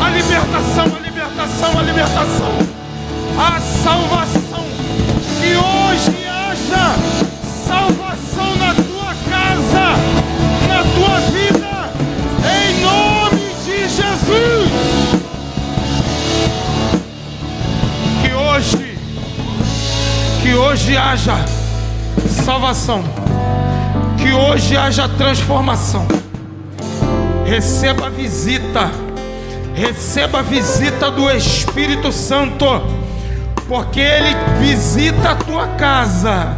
a 0.03 0.09
libertação, 0.09 0.85
a 0.97 1.01
libertação, 1.01 1.79
a 1.79 1.83
libertação, 1.83 2.53
a 3.39 3.61
salvação. 3.61 4.65
Que 5.39 5.55
hoje 5.57 6.27
haja 6.27 6.95
salvação 7.67 8.57
na 8.57 8.75
tua 8.75 9.15
casa, 9.29 9.87
na 10.67 10.83
tua 10.95 11.21
vida, 11.31 11.93
em 12.49 12.81
nome 12.81 13.55
de 13.67 13.89
Jesus. 13.91 14.71
Que 18.23 18.33
hoje, 18.33 18.99
que 20.41 20.55
hoje 20.55 20.97
haja 20.97 21.45
salvação, 22.43 23.05
que 24.17 24.33
hoje 24.33 24.79
haja 24.79 25.07
transformação. 25.11 26.26
Receba 27.47 28.09
a 28.09 28.11
visita, 28.11 28.91
receba 29.73 30.41
a 30.41 30.43
visita 30.43 31.13
do 31.13 31.31
Espírito 31.31 32.11
Santo, 32.11 32.67
porque 33.69 34.01
Ele 34.01 34.35
visita 34.59 35.31
a 35.31 35.37
tua 35.37 35.69
casa 35.69 36.57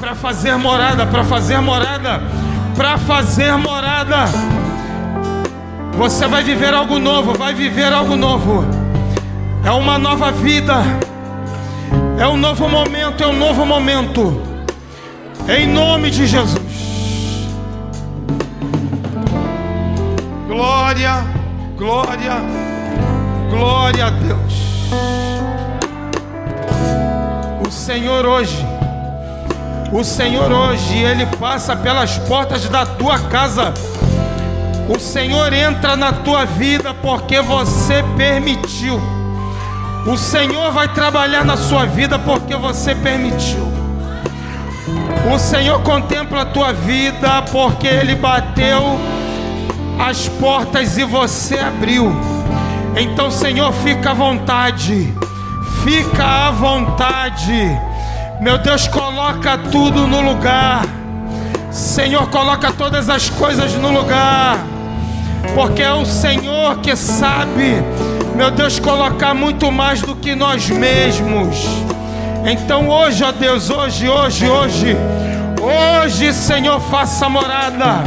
para 0.00 0.14
fazer 0.14 0.56
morada, 0.56 1.06
para 1.06 1.22
fazer 1.22 1.60
morada, 1.60 2.22
para 2.74 2.96
fazer 2.96 3.52
morada. 3.58 4.24
Você 5.98 6.26
vai 6.26 6.42
viver 6.42 6.72
algo 6.72 6.98
novo, 6.98 7.34
vai 7.34 7.52
viver 7.52 7.92
algo 7.92 8.16
novo. 8.16 8.64
É 9.64 9.70
uma 9.70 9.98
nova 9.98 10.32
vida, 10.32 10.76
é 12.18 12.26
um 12.26 12.38
novo 12.38 12.68
momento, 12.70 13.22
é 13.22 13.26
um 13.26 13.36
novo 13.36 13.66
momento. 13.66 14.40
Em 15.46 15.66
nome 15.66 16.10
de 16.10 16.26
Jesus. 16.26 16.65
Glória, 20.86 21.24
glória, 21.76 22.34
glória 23.50 24.06
a 24.06 24.10
Deus. 24.10 24.54
O 27.66 27.68
Senhor 27.68 28.24
hoje, 28.24 28.64
o 29.90 30.04
Senhor 30.04 30.52
hoje, 30.52 30.96
Ele 30.96 31.26
passa 31.40 31.74
pelas 31.74 32.18
portas 32.18 32.68
da 32.68 32.86
tua 32.86 33.18
casa. 33.18 33.74
O 34.88 34.96
Senhor 35.00 35.52
entra 35.52 35.96
na 35.96 36.12
tua 36.12 36.44
vida 36.44 36.94
porque 36.94 37.40
você 37.40 38.04
permitiu. 38.16 39.00
O 40.06 40.16
Senhor 40.16 40.70
vai 40.70 40.86
trabalhar 40.94 41.44
na 41.44 41.56
sua 41.56 41.84
vida 41.84 42.16
porque 42.16 42.54
você 42.54 42.94
permitiu. 42.94 43.66
O 45.34 45.36
Senhor 45.36 45.82
contempla 45.82 46.42
a 46.42 46.46
tua 46.46 46.72
vida 46.72 47.42
porque 47.50 47.88
Ele 47.88 48.14
bateu 48.14 49.15
as 49.98 50.28
portas 50.28 50.96
e 50.98 51.04
você 51.04 51.58
abriu. 51.58 52.12
Então, 52.96 53.30
Senhor, 53.30 53.72
fica 53.72 54.10
à 54.10 54.14
vontade. 54.14 55.14
Fica 55.84 56.24
à 56.24 56.50
vontade. 56.50 57.78
Meu 58.40 58.58
Deus, 58.58 58.88
coloca 58.88 59.58
tudo 59.70 60.06
no 60.06 60.20
lugar. 60.20 60.84
Senhor, 61.70 62.28
coloca 62.28 62.72
todas 62.72 63.08
as 63.10 63.28
coisas 63.28 63.72
no 63.74 63.90
lugar. 63.90 64.58
Porque 65.54 65.82
é 65.82 65.92
o 65.92 66.04
Senhor 66.04 66.78
que 66.78 66.96
sabe, 66.96 67.82
meu 68.34 68.50
Deus, 68.50 68.78
colocar 68.78 69.34
muito 69.34 69.70
mais 69.70 70.00
do 70.00 70.14
que 70.16 70.34
nós 70.34 70.68
mesmos. 70.68 71.56
Então 72.44 72.88
hoje, 72.88 73.24
ó 73.24 73.32
Deus, 73.32 73.70
hoje, 73.70 74.08
hoje, 74.08 74.48
hoje, 74.48 74.96
hoje, 75.60 76.32
Senhor, 76.32 76.80
faça 76.80 77.28
morada. 77.28 78.04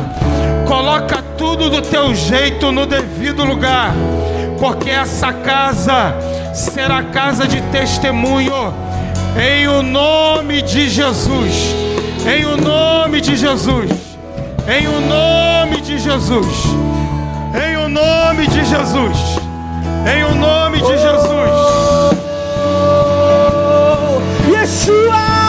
Coloca 0.67 1.23
tudo 1.39 1.69
do 1.69 1.81
teu 1.81 2.13
jeito 2.13 2.69
no 2.69 2.85
devido 2.85 3.45
lugar, 3.45 3.93
porque 4.59 4.89
essa 4.89 5.31
casa 5.31 6.13
será 6.53 7.01
casa 7.01 7.47
de 7.47 7.61
testemunho. 7.71 8.73
Em 9.39 9.67
o 9.69 9.81
nome 9.81 10.61
de 10.61 10.89
Jesus. 10.89 11.73
Em 12.27 12.43
o 12.45 12.57
nome 12.57 13.21
de 13.21 13.37
Jesus. 13.37 13.89
Em 14.67 14.87
o 14.87 14.99
nome 14.99 15.79
de 15.81 15.97
Jesus. 15.97 16.65
Em 17.55 17.77
o 17.77 17.87
nome 17.87 18.47
de 18.47 18.65
Jesus. 18.65 19.17
Em 20.13 20.23
o 20.25 20.35
nome 20.35 20.77
de 20.81 20.97
Jesus. 20.97 21.49
Yeshua! 24.51 25.48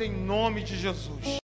Em 0.00 0.12
nome 0.12 0.62
de 0.62 0.76
Jesus. 0.76 1.33